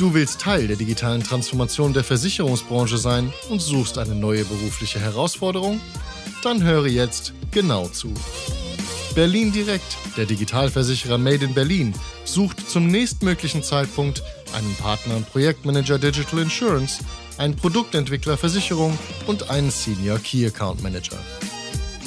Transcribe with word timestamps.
Du 0.00 0.14
willst 0.14 0.40
Teil 0.40 0.66
der 0.66 0.76
digitalen 0.76 1.22
Transformation 1.22 1.92
der 1.92 2.04
Versicherungsbranche 2.04 2.96
sein 2.96 3.32
und 3.50 3.60
suchst 3.60 3.98
eine 3.98 4.14
neue 4.14 4.44
berufliche 4.44 4.98
Herausforderung? 4.98 5.80
Dann 6.42 6.62
höre 6.62 6.86
jetzt 6.86 7.34
genau 7.50 7.88
zu. 7.88 8.14
Berlin 9.14 9.52
Direkt, 9.52 9.98
der 10.16 10.26
Digitalversicherer 10.26 11.18
Made 11.18 11.44
in 11.44 11.52
Berlin, 11.52 11.92
sucht 12.24 12.70
zum 12.70 12.86
nächstmöglichen 12.86 13.62
Zeitpunkt 13.62 14.22
einen 14.54 14.74
Partner 14.76 15.16
und 15.16 15.30
Projektmanager 15.30 15.98
Digital 15.98 16.38
Insurance, 16.38 17.02
einen 17.36 17.56
Produktentwickler 17.56 18.38
Versicherung 18.38 18.98
und 19.26 19.50
einen 19.50 19.70
Senior 19.70 20.18
Key 20.18 20.46
Account 20.46 20.82
Manager. 20.82 21.18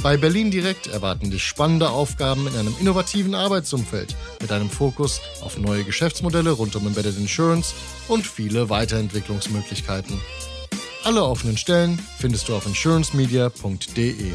Bei 0.03 0.17
Berlin 0.17 0.51
Direkt 0.51 0.87
erwarten 0.87 1.31
dich 1.31 1.45
spannende 1.45 1.89
Aufgaben 1.89 2.45
in 2.47 2.57
einem 2.57 2.75
innovativen 2.77 3.33
Arbeitsumfeld 3.33 4.17
mit 4.41 4.51
einem 4.51 4.69
Fokus 4.69 5.21
auf 5.41 5.57
neue 5.57 5.85
Geschäftsmodelle 5.85 6.51
rund 6.51 6.75
um 6.75 6.85
Embedded 6.85 7.17
Insurance 7.17 7.73
und 8.09 8.27
viele 8.27 8.69
Weiterentwicklungsmöglichkeiten. 8.69 10.19
Alle 11.05 11.23
offenen 11.23 11.55
Stellen 11.55 11.97
findest 12.19 12.49
du 12.49 12.55
auf 12.55 12.65
insurancemedia.de. 12.65 14.33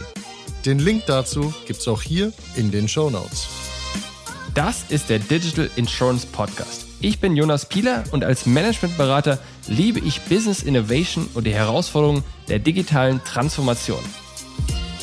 Den 0.64 0.78
Link 0.78 1.04
dazu 1.04 1.52
gibt's 1.66 1.86
auch 1.86 2.00
hier 2.00 2.32
in 2.56 2.70
den 2.70 2.88
Show 2.88 3.10
Notes. 3.10 3.46
Das 4.54 4.84
ist 4.88 5.10
der 5.10 5.18
Digital 5.18 5.70
Insurance 5.76 6.26
Podcast. 6.26 6.86
Ich 7.00 7.20
bin 7.20 7.36
Jonas 7.36 7.66
Pieler 7.66 8.04
und 8.10 8.24
als 8.24 8.46
Managementberater 8.46 9.38
liebe 9.66 10.00
ich 10.00 10.22
Business 10.22 10.62
Innovation 10.62 11.28
und 11.34 11.46
die 11.46 11.54
Herausforderungen 11.54 12.24
der 12.48 12.58
digitalen 12.58 13.22
Transformation. 13.22 14.02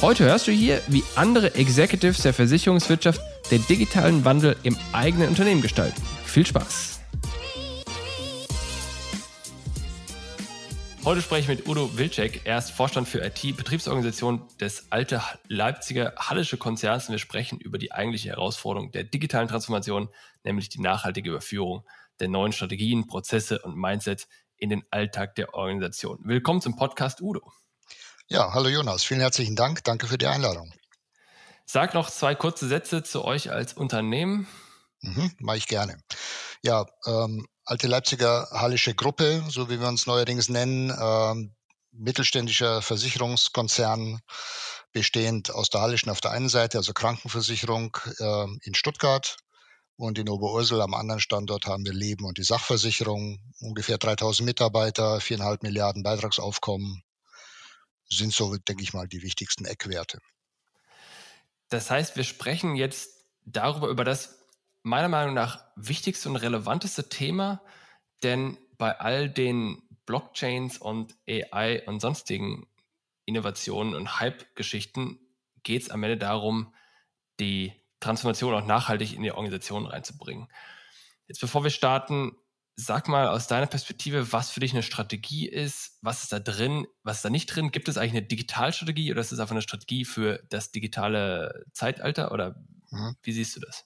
Heute 0.01 0.25
hörst 0.25 0.47
du 0.47 0.51
hier, 0.51 0.81
wie 0.87 1.03
andere 1.15 1.55
Executives 1.55 2.21
der 2.21 2.33
Versicherungswirtschaft 2.33 3.21
den 3.49 3.65
digitalen 3.67 4.25
Wandel 4.25 4.57
im 4.63 4.77
eigenen 4.91 5.29
Unternehmen 5.29 5.61
gestalten. 5.61 6.01
Viel 6.25 6.45
Spaß! 6.45 6.99
Heute 11.05 11.21
spreche 11.21 11.53
ich 11.53 11.59
mit 11.59 11.67
Udo 11.67 11.97
Wilczek. 11.97 12.41
Er 12.43 12.57
ist 12.57 12.71
Vorstand 12.71 13.07
für 13.07 13.23
IT-Betriebsorganisation 13.23 14.41
des 14.59 14.91
Alte 14.91 15.21
Leipziger 15.47 16.13
Hallische 16.17 16.57
Konzerns. 16.57 17.07
Und 17.07 17.13
wir 17.13 17.19
sprechen 17.19 17.59
über 17.59 17.77
die 17.77 17.93
eigentliche 17.93 18.29
Herausforderung 18.29 18.91
der 18.91 19.05
digitalen 19.05 19.47
Transformation, 19.47 20.09
nämlich 20.43 20.67
die 20.67 20.81
nachhaltige 20.81 21.29
Überführung 21.29 21.85
der 22.19 22.27
neuen 22.27 22.51
Strategien, 22.51 23.07
Prozesse 23.07 23.59
und 23.59 23.77
Mindset 23.77 24.27
in 24.57 24.69
den 24.69 24.83
Alltag 24.91 25.35
der 25.35 25.53
Organisation. 25.53 26.19
Willkommen 26.23 26.59
zum 26.59 26.75
Podcast 26.75 27.21
Udo. 27.21 27.51
Ja, 28.27 28.53
hallo 28.53 28.69
Jonas, 28.69 29.03
vielen 29.03 29.19
herzlichen 29.19 29.55
Dank. 29.55 29.83
Danke 29.83 30.07
für 30.07 30.17
die 30.17 30.25
Einladung. 30.25 30.73
Sag 31.67 31.93
noch 31.93 32.09
zwei 32.09 32.33
kurze 32.33 32.67
Sätze 32.67 33.03
zu 33.03 33.23
euch 33.23 33.51
als 33.51 33.73
Unternehmen. 33.73 34.47
Mhm, 35.01 35.31
mache 35.37 35.57
ich 35.57 35.67
gerne. 35.67 35.99
Ja, 36.63 36.87
ähm, 37.05 37.45
alte 37.65 37.85
Leipziger 37.85 38.47
Hallische 38.49 38.95
Gruppe, 38.95 39.43
so 39.49 39.69
wie 39.69 39.79
wir 39.79 39.87
uns 39.87 40.07
neuerdings 40.07 40.49
nennen, 40.49 40.91
ähm, 40.99 41.55
mittelständischer 41.91 42.81
Versicherungskonzern, 42.81 44.19
bestehend 44.91 45.51
aus 45.51 45.69
der 45.69 45.81
Hallischen 45.81 46.09
auf 46.09 46.19
der 46.19 46.31
einen 46.31 46.49
Seite, 46.49 46.79
also 46.79 46.93
Krankenversicherung 46.93 47.95
äh, 48.17 48.47
in 48.63 48.73
Stuttgart 48.73 49.37
und 49.97 50.17
in 50.17 50.29
Oberursel 50.29 50.81
am 50.81 50.95
anderen 50.95 51.21
Standort 51.21 51.67
haben 51.67 51.85
wir 51.85 51.93
Leben 51.93 52.25
und 52.25 52.39
die 52.39 52.43
Sachversicherung, 52.43 53.39
ungefähr 53.59 53.99
3000 53.99 54.47
Mitarbeiter, 54.47 55.21
viereinhalb 55.21 55.61
Milliarden 55.61 56.01
Beitragsaufkommen, 56.01 57.03
sind 58.09 58.33
so, 58.33 58.55
denke 58.55 58.83
ich 58.83 58.93
mal, 58.93 59.07
die 59.07 59.21
wichtigsten 59.21 59.65
Eckwerte. 59.65 60.19
Das 61.69 61.89
heißt, 61.89 62.15
wir 62.15 62.23
sprechen 62.23 62.75
jetzt 62.75 63.25
darüber, 63.43 63.87
über 63.87 64.03
das 64.03 64.45
meiner 64.83 65.09
Meinung 65.09 65.33
nach 65.33 65.65
wichtigste 65.75 66.29
und 66.29 66.35
relevanteste 66.35 67.09
Thema, 67.09 67.61
denn 68.23 68.57
bei 68.77 68.99
all 68.99 69.29
den 69.29 69.81
Blockchains 70.05 70.77
und 70.77 71.15
AI 71.27 71.83
und 71.87 71.99
sonstigen 71.99 72.67
Innovationen 73.25 73.95
und 73.95 74.19
Hype-Geschichten 74.19 75.19
geht 75.63 75.81
es 75.81 75.89
am 75.89 76.03
Ende 76.03 76.17
darum, 76.17 76.73
die 77.39 77.73
Transformation 77.99 78.53
auch 78.53 78.65
nachhaltig 78.65 79.13
in 79.13 79.23
die 79.23 79.31
Organisation 79.31 79.87
reinzubringen. 79.87 80.47
Jetzt 81.27 81.41
bevor 81.41 81.63
wir 81.63 81.71
starten, 81.71 82.37
Sag 82.77 83.07
mal 83.07 83.29
aus 83.29 83.47
deiner 83.47 83.67
Perspektive, 83.67 84.33
was 84.33 84.49
für 84.49 84.59
dich 84.59 84.73
eine 84.73 84.83
Strategie 84.83 85.47
ist, 85.47 85.97
was 86.01 86.23
ist 86.23 86.33
da 86.33 86.39
drin, 86.39 86.85
was 87.03 87.17
ist 87.17 87.25
da 87.25 87.29
nicht 87.29 87.47
drin? 87.47 87.71
Gibt 87.71 87.87
es 87.87 87.97
eigentlich 87.97 88.11
eine 88.11 88.23
Digitalstrategie 88.23 89.11
oder 89.11 89.21
ist 89.21 89.31
es 89.31 89.39
einfach 89.39 89.53
eine 89.53 89.61
Strategie 89.61 90.03
für 90.03 90.43
das 90.49 90.71
digitale 90.71 91.63
Zeitalter 91.71 92.33
oder 92.33 92.55
mhm. 92.91 93.15
wie 93.21 93.31
siehst 93.31 93.55
du 93.55 93.61
das? 93.61 93.85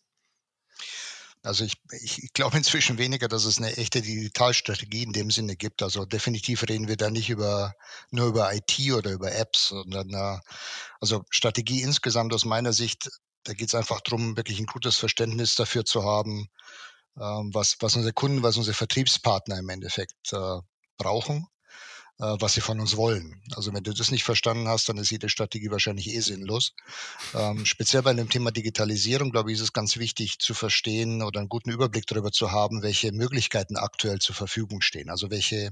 Also 1.41 1.63
ich, 1.63 1.77
ich 1.91 2.33
glaube 2.33 2.57
inzwischen 2.57 2.97
weniger, 2.97 3.27
dass 3.29 3.45
es 3.45 3.59
eine 3.59 3.77
echte 3.77 4.01
Digitalstrategie 4.01 5.03
in 5.03 5.13
dem 5.13 5.31
Sinne 5.31 5.55
gibt. 5.55 5.81
Also 5.81 6.05
definitiv 6.05 6.63
reden 6.63 6.87
wir 6.87 6.97
da 6.97 7.09
nicht 7.09 7.29
über 7.29 7.75
nur 8.11 8.27
über 8.27 8.53
IT 8.53 8.91
oder 8.91 9.11
über 9.11 9.33
Apps, 9.33 9.69
sondern 9.69 10.09
äh, 10.09 10.39
also 10.99 11.23
Strategie 11.29 11.81
insgesamt 11.81 12.33
aus 12.33 12.43
meiner 12.43 12.73
Sicht, 12.73 13.09
da 13.43 13.53
geht 13.53 13.69
es 13.69 13.75
einfach 13.75 14.01
darum, 14.01 14.35
wirklich 14.35 14.59
ein 14.59 14.65
gutes 14.65 14.97
Verständnis 14.97 15.55
dafür 15.55 15.85
zu 15.85 16.03
haben, 16.03 16.49
was, 17.19 17.77
was 17.79 17.95
unsere 17.95 18.13
Kunden, 18.13 18.43
was 18.43 18.57
unsere 18.57 18.75
Vertriebspartner 18.75 19.57
im 19.59 19.69
Endeffekt 19.69 20.33
äh, 20.33 20.59
brauchen, 20.97 21.47
äh, 22.19 22.35
was 22.39 22.53
sie 22.53 22.61
von 22.61 22.79
uns 22.79 22.97
wollen. 22.97 23.41
Also 23.55 23.73
wenn 23.73 23.83
du 23.83 23.93
das 23.93 24.11
nicht 24.11 24.23
verstanden 24.23 24.67
hast, 24.67 24.89
dann 24.89 24.97
ist 24.97 25.09
jede 25.09 25.29
Strategie 25.29 25.71
wahrscheinlich 25.71 26.09
eh 26.13 26.19
sinnlos. 26.19 26.73
Ähm, 27.33 27.65
speziell 27.65 28.03
bei 28.03 28.13
dem 28.13 28.29
Thema 28.29 28.51
Digitalisierung, 28.51 29.31
glaube 29.31 29.51
ich, 29.51 29.57
ist 29.57 29.63
es 29.63 29.73
ganz 29.73 29.97
wichtig 29.97 30.39
zu 30.39 30.53
verstehen 30.53 31.21
oder 31.21 31.39
einen 31.39 31.49
guten 31.49 31.71
Überblick 31.71 32.05
darüber 32.07 32.31
zu 32.31 32.51
haben, 32.51 32.83
welche 32.83 33.11
Möglichkeiten 33.11 33.77
aktuell 33.77 34.19
zur 34.19 34.35
Verfügung 34.35 34.81
stehen. 34.81 35.09
Also 35.09 35.29
welche, 35.31 35.71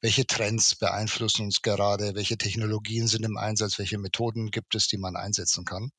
welche 0.00 0.26
Trends 0.26 0.74
beeinflussen 0.74 1.42
uns 1.42 1.62
gerade, 1.62 2.14
welche 2.14 2.38
Technologien 2.38 3.06
sind 3.06 3.24
im 3.24 3.36
Einsatz, 3.36 3.78
welche 3.78 3.98
Methoden 3.98 4.50
gibt 4.50 4.74
es, 4.74 4.88
die 4.88 4.98
man 4.98 5.16
einsetzen 5.16 5.64
kann 5.64 5.90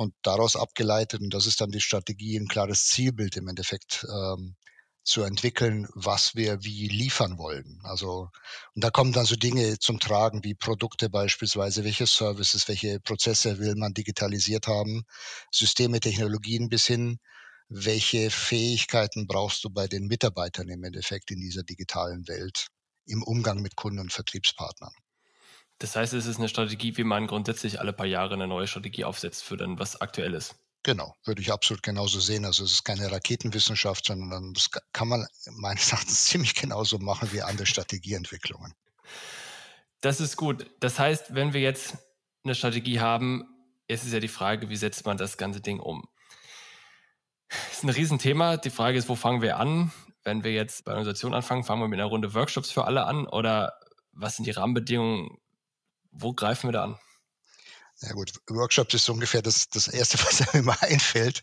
und 0.00 0.14
daraus 0.22 0.56
abgeleitet, 0.56 1.20
und 1.20 1.34
das 1.34 1.44
ist 1.44 1.60
dann 1.60 1.70
die 1.70 1.80
Strategie, 1.82 2.38
ein 2.38 2.48
klares 2.48 2.86
Zielbild 2.86 3.36
im 3.36 3.48
Endeffekt 3.48 4.06
ähm, 4.10 4.56
zu 5.04 5.22
entwickeln, 5.22 5.86
was 5.94 6.34
wir 6.34 6.64
wie 6.64 6.88
liefern 6.88 7.36
wollen. 7.36 7.80
Also, 7.82 8.30
und 8.74 8.82
da 8.82 8.90
kommen 8.90 9.12
dann 9.12 9.26
so 9.26 9.36
Dinge 9.36 9.78
zum 9.78 10.00
Tragen 10.00 10.42
wie 10.42 10.54
Produkte 10.54 11.10
beispielsweise, 11.10 11.84
welche 11.84 12.06
Services, 12.06 12.66
welche 12.66 12.98
Prozesse 13.00 13.58
will 13.58 13.74
man 13.76 13.92
digitalisiert 13.92 14.68
haben, 14.68 15.02
Systeme, 15.50 16.00
Technologien 16.00 16.70
bis 16.70 16.86
hin, 16.86 17.18
welche 17.68 18.30
Fähigkeiten 18.30 19.26
brauchst 19.26 19.64
du 19.64 19.70
bei 19.70 19.86
den 19.86 20.06
Mitarbeitern 20.06 20.68
im 20.68 20.82
Endeffekt 20.82 21.30
in 21.30 21.40
dieser 21.40 21.62
digitalen 21.62 22.26
Welt 22.26 22.68
im 23.04 23.22
Umgang 23.22 23.60
mit 23.60 23.76
Kunden 23.76 23.98
und 23.98 24.12
Vertriebspartnern. 24.14 24.94
Das 25.80 25.96
heißt, 25.96 26.12
es 26.12 26.26
ist 26.26 26.36
eine 26.36 26.48
Strategie, 26.48 26.96
wie 26.98 27.04
man 27.04 27.26
grundsätzlich 27.26 27.80
alle 27.80 27.94
paar 27.94 28.06
Jahre 28.06 28.34
eine 28.34 28.46
neue 28.46 28.66
Strategie 28.66 29.04
aufsetzt 29.04 29.42
für 29.42 29.56
dann 29.56 29.78
was 29.78 30.00
aktuell 30.00 30.34
ist. 30.34 30.54
Genau, 30.82 31.16
würde 31.24 31.40
ich 31.40 31.50
absolut 31.50 31.82
genauso 31.82 32.20
sehen. 32.20 32.44
Also 32.44 32.64
es 32.64 32.72
ist 32.72 32.84
keine 32.84 33.10
Raketenwissenschaft, 33.10 34.04
sondern 34.04 34.52
das 34.52 34.70
kann 34.92 35.08
man 35.08 35.26
meines 35.50 35.90
Erachtens 35.90 36.24
ziemlich 36.26 36.54
genauso 36.54 36.98
machen 36.98 37.32
wie 37.32 37.42
andere 37.42 37.66
Strategieentwicklungen. 37.66 38.74
Das 40.02 40.20
ist 40.20 40.36
gut. 40.36 40.66
Das 40.80 40.98
heißt, 40.98 41.34
wenn 41.34 41.54
wir 41.54 41.62
jetzt 41.62 41.96
eine 42.44 42.54
Strategie 42.54 43.00
haben, 43.00 43.48
ist 43.88 44.04
es 44.04 44.12
ja 44.12 44.20
die 44.20 44.28
Frage, 44.28 44.68
wie 44.68 44.76
setzt 44.76 45.06
man 45.06 45.16
das 45.16 45.38
ganze 45.38 45.62
Ding 45.62 45.80
um? 45.80 46.08
Das 47.48 47.78
ist 47.78 47.84
ein 47.84 47.88
Riesenthema. 47.90 48.58
Die 48.58 48.70
Frage 48.70 48.98
ist, 48.98 49.08
wo 49.08 49.14
fangen 49.14 49.40
wir 49.40 49.56
an? 49.56 49.92
Wenn 50.24 50.44
wir 50.44 50.52
jetzt 50.52 50.84
bei 50.84 50.92
Organisationen 50.92 51.34
anfangen, 51.34 51.64
fangen 51.64 51.80
wir 51.80 51.88
mit 51.88 51.98
einer 51.98 52.08
Runde 52.08 52.34
Workshops 52.34 52.70
für 52.70 52.84
alle 52.84 53.04
an 53.06 53.26
oder 53.26 53.78
was 54.12 54.36
sind 54.36 54.46
die 54.46 54.50
Rahmenbedingungen? 54.50 55.38
Wo 56.10 56.32
greifen 56.32 56.68
wir 56.68 56.72
da 56.72 56.84
an? 56.84 56.98
Ja 58.02 58.12
gut, 58.12 58.32
Workshops 58.48 58.94
ist 58.94 59.04
so 59.04 59.12
ungefähr 59.12 59.42
das, 59.42 59.68
das 59.68 59.86
Erste, 59.86 60.18
was 60.24 60.40
einem 60.40 60.64
immer 60.64 60.82
einfällt. 60.82 61.42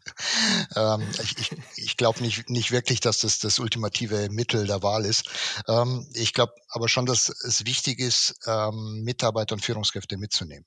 Ähm, 0.76 1.08
ich 1.22 1.38
ich, 1.38 1.52
ich 1.76 1.98
glaube 1.98 2.22
nicht, 2.22 2.50
nicht 2.50 2.72
wirklich, 2.72 3.00
dass 3.00 3.20
das 3.20 3.38
das 3.40 3.60
ultimative 3.60 4.30
Mittel 4.32 4.66
der 4.66 4.82
Wahl 4.82 5.06
ist. 5.06 5.30
Ähm, 5.68 6.08
ich 6.14 6.34
glaube 6.34 6.54
aber 6.70 6.90
schon, 6.90 7.06
dass 7.06 7.30
es 7.30 7.66
wichtig 7.66 8.00
ist, 8.00 8.40
ähm, 8.48 9.04
Mitarbeiter 9.04 9.54
und 9.54 9.64
Führungskräfte 9.64 10.18
mitzunehmen. 10.18 10.66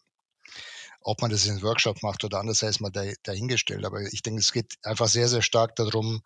Ob 1.03 1.23
man 1.23 1.31
das 1.31 1.47
in 1.47 1.53
einem 1.53 1.63
Workshop 1.63 2.03
macht 2.03 2.23
oder 2.25 2.39
anders, 2.39 2.59
sei 2.59 2.69
es 2.69 2.79
mal 2.79 2.93
dahingestellt. 3.23 3.85
Aber 3.85 4.01
ich 4.01 4.23
denke, 4.23 4.41
es 4.41 4.53
geht 4.53 4.75
einfach 4.83 5.09
sehr, 5.09 5.29
sehr 5.29 5.43
stark 5.43 5.75
darum, 5.75 6.23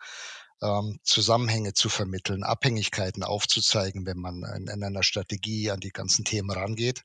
ähm, 0.65 0.99
Zusammenhänge 1.03 1.75
zu 1.75 1.89
vermitteln, 1.89 2.43
Abhängigkeiten 2.43 3.23
aufzuzeigen, 3.23 4.07
wenn 4.07 4.19
man 4.19 4.43
in, 4.57 4.69
in 4.69 4.83
einer 4.83 5.03
Strategie 5.03 5.71
an 5.71 5.81
die 5.81 5.91
ganzen 5.91 6.25
Themen 6.25 6.51
rangeht. 6.51 7.03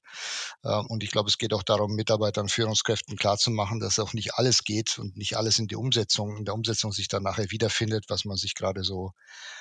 Ähm, 0.63 0.85
und 0.87 1.03
ich 1.03 1.11
glaube, 1.11 1.29
es 1.29 1.37
geht 1.37 1.53
auch 1.53 1.63
darum, 1.63 1.95
Mitarbeitern, 1.95 2.47
Führungskräften 2.47 3.17
klarzumachen, 3.17 3.79
dass 3.79 3.99
auch 3.99 4.13
nicht 4.13 4.35
alles 4.35 4.63
geht 4.63 4.97
und 4.97 5.17
nicht 5.17 5.35
alles 5.35 5.59
in 5.59 5.67
die 5.67 5.75
Umsetzung, 5.75 6.37
in 6.37 6.45
der 6.45 6.53
Umsetzung 6.53 6.93
sich 6.93 7.09
dann 7.09 7.23
nachher 7.23 7.51
wiederfindet, 7.51 8.05
was 8.07 8.23
man 8.23 8.37
sich 8.37 8.55
gerade 8.55 8.83
so, 8.83 9.11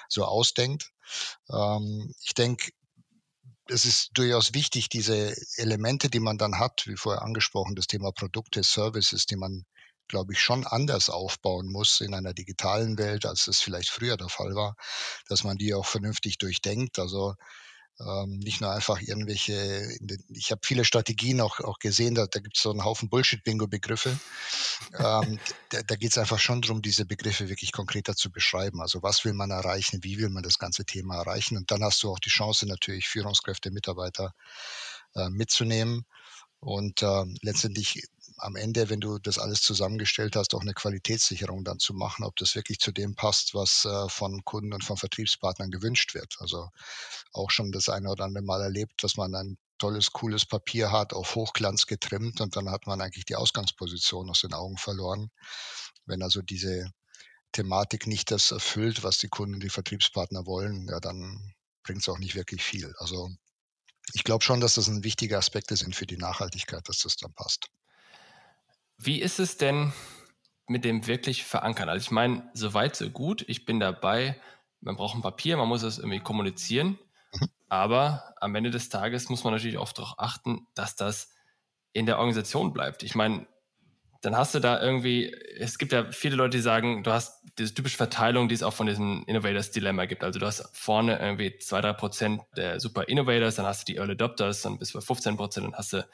so 0.08 0.24
ausdenkt. 0.24 0.92
Ähm, 1.50 2.14
ich 2.22 2.34
denke, 2.34 2.70
es 3.70 3.84
ist 3.84 4.10
durchaus 4.14 4.54
wichtig, 4.54 4.88
diese 4.88 5.34
Elemente, 5.56 6.08
die 6.08 6.20
man 6.20 6.38
dann 6.38 6.58
hat, 6.58 6.86
wie 6.86 6.96
vorher 6.96 7.22
angesprochen, 7.22 7.74
das 7.74 7.86
Thema 7.86 8.12
Produkte, 8.12 8.62
Services, 8.62 9.26
die 9.26 9.36
man 9.36 9.66
glaube 10.08 10.32
ich, 10.32 10.40
schon 10.40 10.66
anders 10.66 11.10
aufbauen 11.10 11.70
muss 11.70 12.00
in 12.00 12.14
einer 12.14 12.34
digitalen 12.34 12.98
Welt, 12.98 13.26
als 13.26 13.46
es 13.46 13.60
vielleicht 13.60 13.90
früher 13.90 14.16
der 14.16 14.28
Fall 14.28 14.54
war, 14.54 14.74
dass 15.28 15.44
man 15.44 15.56
die 15.56 15.74
auch 15.74 15.86
vernünftig 15.86 16.38
durchdenkt. 16.38 16.98
Also 16.98 17.34
ähm, 18.00 18.38
nicht 18.38 18.60
nur 18.60 18.70
einfach 18.70 19.00
irgendwelche, 19.00 19.96
ich 20.28 20.52
habe 20.52 20.60
viele 20.64 20.84
Strategien 20.84 21.40
auch, 21.40 21.58
auch 21.60 21.78
gesehen, 21.80 22.14
da, 22.14 22.26
da 22.26 22.38
gibt 22.38 22.56
es 22.56 22.62
so 22.62 22.70
einen 22.70 22.84
Haufen 22.84 23.08
Bullshit-Bingo-Begriffe. 23.08 24.18
ähm, 24.94 25.40
da 25.70 25.82
da 25.82 25.96
geht 25.96 26.12
es 26.12 26.18
einfach 26.18 26.38
schon 26.38 26.62
darum, 26.62 26.80
diese 26.80 27.06
Begriffe 27.06 27.48
wirklich 27.48 27.72
konkreter 27.72 28.14
zu 28.14 28.30
beschreiben. 28.30 28.80
Also 28.80 29.02
was 29.02 29.24
will 29.24 29.32
man 29.32 29.50
erreichen, 29.50 30.04
wie 30.04 30.18
will 30.18 30.28
man 30.28 30.44
das 30.44 30.58
ganze 30.58 30.84
Thema 30.84 31.16
erreichen? 31.16 31.56
Und 31.56 31.70
dann 31.72 31.82
hast 31.82 32.02
du 32.02 32.10
auch 32.10 32.20
die 32.20 32.30
Chance, 32.30 32.66
natürlich 32.66 33.08
Führungskräfte, 33.08 33.72
Mitarbeiter 33.72 34.32
äh, 35.16 35.28
mitzunehmen 35.30 36.04
und 36.60 37.02
äh, 37.02 37.24
letztendlich 37.42 38.02
am 38.38 38.56
Ende, 38.56 38.88
wenn 38.88 39.00
du 39.00 39.18
das 39.18 39.38
alles 39.38 39.60
zusammengestellt 39.62 40.36
hast, 40.36 40.54
auch 40.54 40.62
eine 40.62 40.74
Qualitätssicherung 40.74 41.64
dann 41.64 41.78
zu 41.78 41.94
machen, 41.94 42.24
ob 42.24 42.36
das 42.36 42.54
wirklich 42.54 42.78
zu 42.78 42.92
dem 42.92 43.14
passt, 43.14 43.54
was 43.54 43.84
äh, 43.84 44.08
von 44.08 44.44
Kunden 44.44 44.72
und 44.72 44.84
von 44.84 44.96
Vertriebspartnern 44.96 45.70
gewünscht 45.70 46.14
wird. 46.14 46.36
Also 46.38 46.68
auch 47.32 47.50
schon 47.50 47.72
das 47.72 47.88
eine 47.88 48.10
oder 48.10 48.24
andere 48.24 48.44
Mal 48.44 48.62
erlebt, 48.62 49.02
dass 49.02 49.16
man 49.16 49.34
ein 49.34 49.58
tolles, 49.78 50.12
cooles 50.12 50.44
Papier 50.44 50.90
hat, 50.92 51.12
auf 51.12 51.34
Hochglanz 51.34 51.86
getrimmt 51.86 52.40
und 52.40 52.56
dann 52.56 52.70
hat 52.70 52.86
man 52.86 53.00
eigentlich 53.00 53.24
die 53.24 53.36
Ausgangsposition 53.36 54.28
aus 54.30 54.40
den 54.40 54.52
Augen 54.52 54.76
verloren. 54.76 55.30
Wenn 56.06 56.22
also 56.22 56.42
diese 56.42 56.90
Thematik 57.52 58.06
nicht 58.06 58.30
das 58.30 58.50
erfüllt, 58.50 59.02
was 59.02 59.18
die 59.18 59.28
Kunden, 59.28 59.60
die 59.60 59.70
Vertriebspartner 59.70 60.46
wollen, 60.46 60.86
ja, 60.88 61.00
dann 61.00 61.54
bringt 61.82 62.02
es 62.02 62.08
auch 62.08 62.18
nicht 62.18 62.34
wirklich 62.34 62.62
viel. 62.62 62.94
Also 62.98 63.30
ich 64.14 64.24
glaube 64.24 64.44
schon, 64.44 64.60
dass 64.60 64.74
das 64.74 64.88
ein 64.88 65.04
wichtiger 65.04 65.38
Aspekt 65.38 65.70
ist 65.70 65.84
für 65.94 66.06
die 66.06 66.16
Nachhaltigkeit, 66.16 66.88
dass 66.88 67.00
das 67.00 67.16
dann 67.16 67.32
passt. 67.34 67.68
Wie 68.98 69.20
ist 69.20 69.38
es 69.38 69.56
denn 69.56 69.92
mit 70.66 70.84
dem 70.84 71.06
wirklich 71.06 71.44
verankern? 71.44 71.88
Also 71.88 72.04
ich 72.04 72.10
meine, 72.10 72.50
so 72.52 72.74
weit, 72.74 72.96
so 72.96 73.08
gut. 73.10 73.44
Ich 73.48 73.64
bin 73.64 73.80
dabei. 73.80 74.40
Man 74.80 74.96
braucht 74.96 75.16
ein 75.16 75.22
Papier, 75.22 75.56
man 75.56 75.68
muss 75.68 75.82
es 75.82 75.98
irgendwie 75.98 76.20
kommunizieren. 76.20 76.98
Mhm. 77.32 77.48
Aber 77.68 78.34
am 78.40 78.54
Ende 78.54 78.70
des 78.70 78.88
Tages 78.88 79.28
muss 79.28 79.44
man 79.44 79.52
natürlich 79.52 79.78
auch 79.78 79.92
darauf 79.92 80.18
achten, 80.18 80.66
dass 80.74 80.96
das 80.96 81.32
in 81.92 82.06
der 82.06 82.18
Organisation 82.18 82.72
bleibt. 82.72 83.02
Ich 83.02 83.14
meine, 83.14 83.46
dann 84.20 84.36
hast 84.36 84.54
du 84.54 84.58
da 84.58 84.80
irgendwie, 84.82 85.32
es 85.58 85.78
gibt 85.78 85.92
ja 85.92 86.10
viele 86.10 86.36
Leute, 86.36 86.56
die 86.56 86.62
sagen, 86.62 87.04
du 87.04 87.12
hast 87.12 87.40
diese 87.56 87.74
typische 87.74 87.96
Verteilung, 87.96 88.48
die 88.48 88.54
es 88.54 88.62
auch 88.62 88.72
von 88.72 88.86
diesem 88.86 89.24
Innovators 89.26 89.70
Dilemma 89.70 90.06
gibt. 90.06 90.24
Also 90.24 90.40
du 90.40 90.46
hast 90.46 90.68
vorne 90.76 91.18
irgendwie 91.18 91.56
zwei, 91.58 91.80
drei 91.80 91.92
Prozent 91.92 92.42
der 92.56 92.80
Super 92.80 93.08
Innovators, 93.08 93.56
dann 93.56 93.66
hast 93.66 93.88
du 93.88 93.92
die 93.92 93.98
Early 93.98 94.12
Adopters, 94.12 94.62
dann 94.62 94.78
bis 94.78 94.92
bei 94.92 95.00
15 95.00 95.36
Prozent, 95.36 95.66
dann 95.66 95.74
hast 95.74 95.92
du 95.92 96.04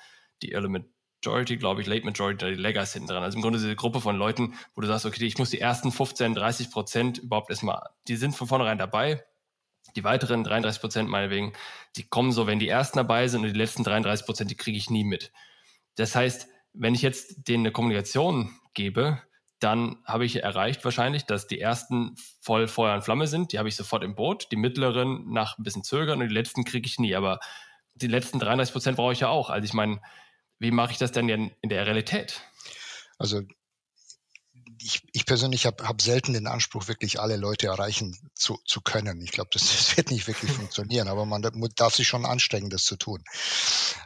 die 0.43 0.53
Early 0.53 0.85
Majority, 1.25 1.57
glaube 1.57 1.81
ich, 1.81 1.87
Late 1.87 2.05
Majority, 2.05 2.55
die 2.57 2.61
Laggers 2.61 2.93
hinten 2.93 3.09
dran. 3.09 3.23
Also 3.23 3.37
im 3.37 3.43
Grunde 3.43 3.59
diese 3.59 3.75
Gruppe 3.75 4.01
von 4.01 4.17
Leuten, 4.17 4.55
wo 4.75 4.81
du 4.81 4.87
sagst, 4.87 5.07
okay, 5.07 5.25
ich 5.25 5.39
muss 5.39 5.51
die 5.51 5.61
ersten 5.61 5.91
15, 5.91 6.35
30 6.35 6.71
Prozent 6.71 7.19
überhaupt 7.19 7.51
erstmal, 7.51 7.89
die 8.09 8.17
sind 8.17 8.37
von 8.37 8.47
vornherein 8.47 8.79
dabei. 8.79 9.25
Die 9.97 10.05
weiteren 10.05 10.45
33 10.45 10.81
Prozent 10.81 11.09
meinetwegen, 11.09 11.53
die 11.97 12.05
kommen 12.05 12.33
so, 12.33 12.47
wenn 12.47 12.59
die 12.59 12.69
ersten 12.69 12.99
dabei 12.99 13.29
sind 13.29 13.43
und 13.43 13.53
die 13.53 13.59
letzten 13.59 13.85
33 13.85 14.27
Prozent, 14.27 14.51
die 14.51 14.57
kriege 14.57 14.77
ich 14.77 14.91
nie 14.91 15.05
mit. 15.05 15.33
Das 15.95 16.15
heißt, 16.15 16.49
wenn 16.73 16.95
ich 16.95 17.03
jetzt 17.03 17.49
denen 17.49 17.65
eine 17.65 17.73
Kommunikation 17.73 18.51
gebe, 18.75 19.23
dann 19.61 19.97
habe 20.05 20.25
ich 20.25 20.43
erreicht 20.43 20.85
wahrscheinlich, 20.85 21.25
dass 21.25 21.47
die 21.47 21.61
ersten 21.61 22.17
voll 22.41 22.67
Feuer 22.67 22.95
und 22.95 23.03
Flamme 23.05 23.29
sind. 23.29 23.53
Die 23.53 23.59
habe 23.59 23.69
ich 23.69 23.77
sofort 23.77 24.03
im 24.03 24.15
Boot. 24.15 24.49
Die 24.51 24.57
mittleren 24.57 25.31
nach 25.31 25.57
ein 25.57 25.63
bisschen 25.63 25.85
zögern 25.85 26.21
und 26.21 26.29
die 26.29 26.35
letzten 26.35 26.65
kriege 26.65 26.87
ich 26.87 26.99
nie. 26.99 27.15
Aber 27.15 27.39
die 27.95 28.09
letzten 28.09 28.41
33 28.41 28.73
Prozent 28.73 28.97
brauche 28.97 29.13
ich 29.13 29.21
ja 29.21 29.29
auch. 29.29 29.49
Also 29.49 29.65
ich 29.65 29.73
meine, 29.73 30.01
wie 30.59 30.71
mache 30.71 30.93
ich 30.93 30.99
das 30.99 31.13
denn 31.13 31.29
in 31.29 31.69
der 31.69 31.87
Realität? 31.87 32.43
Also 33.19 33.43
ich, 34.81 35.03
ich 35.13 35.27
persönlich 35.27 35.67
habe 35.67 35.87
hab 35.87 36.01
selten 36.03 36.33
den 36.33 36.47
Anspruch, 36.47 36.89
wirklich 36.89 37.21
alle 37.21 37.37
Leute 37.37 37.67
erreichen 37.67 38.17
zu, 38.35 38.59
zu 38.65 38.81
können. 38.81 39.21
Ich 39.23 39.33
glaube, 39.33 39.51
das, 39.53 39.63
das, 39.63 39.97
wird 39.97 40.11
nicht 40.11 40.27
wirklich 40.27 40.51
funktionieren, 40.53 41.09
aber 41.09 41.25
man 41.27 41.43
darf 41.77 41.95
sich 41.95 42.09
schon 42.09 42.27
anstrengen, 42.27 42.71
das 42.71 42.85
zu 42.85 42.97
tun. 42.97 43.25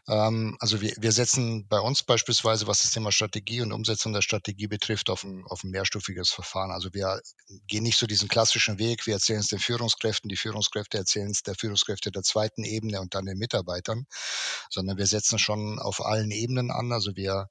Ähm, 0.09 0.57
also 0.61 0.81
wir, 0.81 0.95
wir 0.99 1.13
setzen 1.13 1.67
bei 1.69 1.81
uns 1.81 2.03
beispielsweise, 2.03 2.67
was 2.67 2.83
das 2.83 2.91
Thema 2.91 3.13
Strategie 3.13 3.61
und 3.61 3.73
Umsetzung 3.73 4.13
der 4.13 4.23
Strategie 4.23 4.67
betrifft, 4.67 5.11
auf 5.11 5.25
ein, 5.25 5.45
auf 5.47 5.65
ein 5.65 5.71
mehrstufiges 5.71 6.31
Verfahren. 6.31 6.71
Also 6.71 6.93
wir 6.93 7.21
gehen 7.67 7.83
nicht 7.83 7.99
so 7.99 8.07
diesen 8.07 8.29
klassischen 8.29 8.79
Weg, 8.79 9.07
wir 9.07 9.15
erzählen 9.15 9.41
es 9.41 9.49
den 9.49 9.59
Führungskräften, 9.59 10.29
die 10.29 10.37
Führungskräfte 10.37 10.99
erzählen 10.99 11.31
es 11.31 11.43
der 11.43 11.55
Führungskräfte 11.55 12.11
der 12.11 12.23
zweiten 12.23 12.65
Ebene 12.65 13.01
und 13.01 13.15
dann 13.15 13.27
den 13.27 13.39
Mitarbeitern, 13.39 14.07
sondern 14.71 14.99
wir 14.99 15.07
setzen 15.07 15.39
schon 15.39 15.79
auf 15.79 16.05
allen 16.05 16.31
Ebenen 16.31 16.71
an. 16.71 16.93
Also 16.93 17.17
wir 17.17 17.49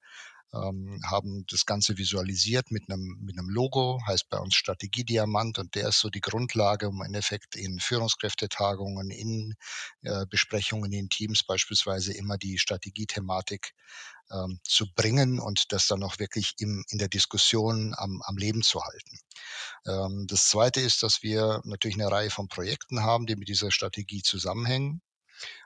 ähm, 0.53 1.01
haben 1.05 1.45
das 1.49 1.65
Ganze 1.65 1.97
visualisiert 1.97 2.71
mit 2.71 2.89
einem, 2.89 3.17
mit 3.21 3.37
einem 3.37 3.49
Logo, 3.49 3.99
heißt 4.07 4.29
bei 4.29 4.37
uns 4.37 4.55
Strategiediamant 4.55 5.59
und 5.59 5.75
der 5.75 5.89
ist 5.89 5.99
so 5.99 6.09
die 6.09 6.21
Grundlage, 6.21 6.87
um 6.87 6.97
im 6.97 7.07
Endeffekt 7.07 7.55
in 7.55 7.79
Führungskräftetagungen, 7.79 9.11
in 9.11 9.55
äh, 10.01 10.25
Besprechungen 10.29 10.91
in 10.93 11.09
Teams 11.09 11.43
beispielsweise 11.43 12.13
immer 12.13 12.37
die 12.37 12.57
Strategiethematik 12.57 13.73
ähm, 14.31 14.59
zu 14.63 14.85
bringen 14.93 15.39
und 15.39 15.71
das 15.71 15.87
dann 15.87 16.03
auch 16.03 16.19
wirklich 16.19 16.53
im, 16.59 16.83
in 16.89 16.97
der 16.97 17.09
Diskussion 17.09 17.93
am, 17.97 18.21
am 18.23 18.37
Leben 18.37 18.61
zu 18.61 18.83
halten. 18.83 19.19
Ähm, 19.85 20.25
das 20.27 20.47
Zweite 20.47 20.81
ist, 20.81 21.03
dass 21.03 21.23
wir 21.23 21.61
natürlich 21.65 21.99
eine 21.99 22.11
Reihe 22.11 22.29
von 22.29 22.47
Projekten 22.47 23.03
haben, 23.03 23.25
die 23.25 23.35
mit 23.35 23.47
dieser 23.47 23.71
Strategie 23.71 24.21
zusammenhängen. 24.21 25.01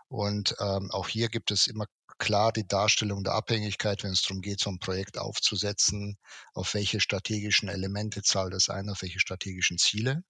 Und 0.08 0.56
ähm, 0.60 0.92
auch 0.92 1.08
hier 1.08 1.30
gibt 1.30 1.52
es 1.52 1.68
immer 1.68 1.86
klar 2.22 2.54
die 2.54 2.68
Darstellung 2.68 3.24
der 3.24 3.34
Abhängigkeit, 3.34 4.04
wenn 4.04 4.12
es 4.12 4.22
darum 4.22 4.42
geht, 4.42 4.60
so 4.60 4.70
ein 4.70 4.80
Projekt 4.80 5.18
aufzusetzen, 5.18 6.18
auf 6.54 6.76
welche 6.76 7.00
strategischen 7.00 7.68
Elemente 7.68 8.22
zahlt 8.22 8.54
es 8.54 8.70
ein, 8.70 8.90
auf 8.90 9.02
welche 9.02 9.20
strategischen 9.20 9.80
Ziele. 9.80 10.24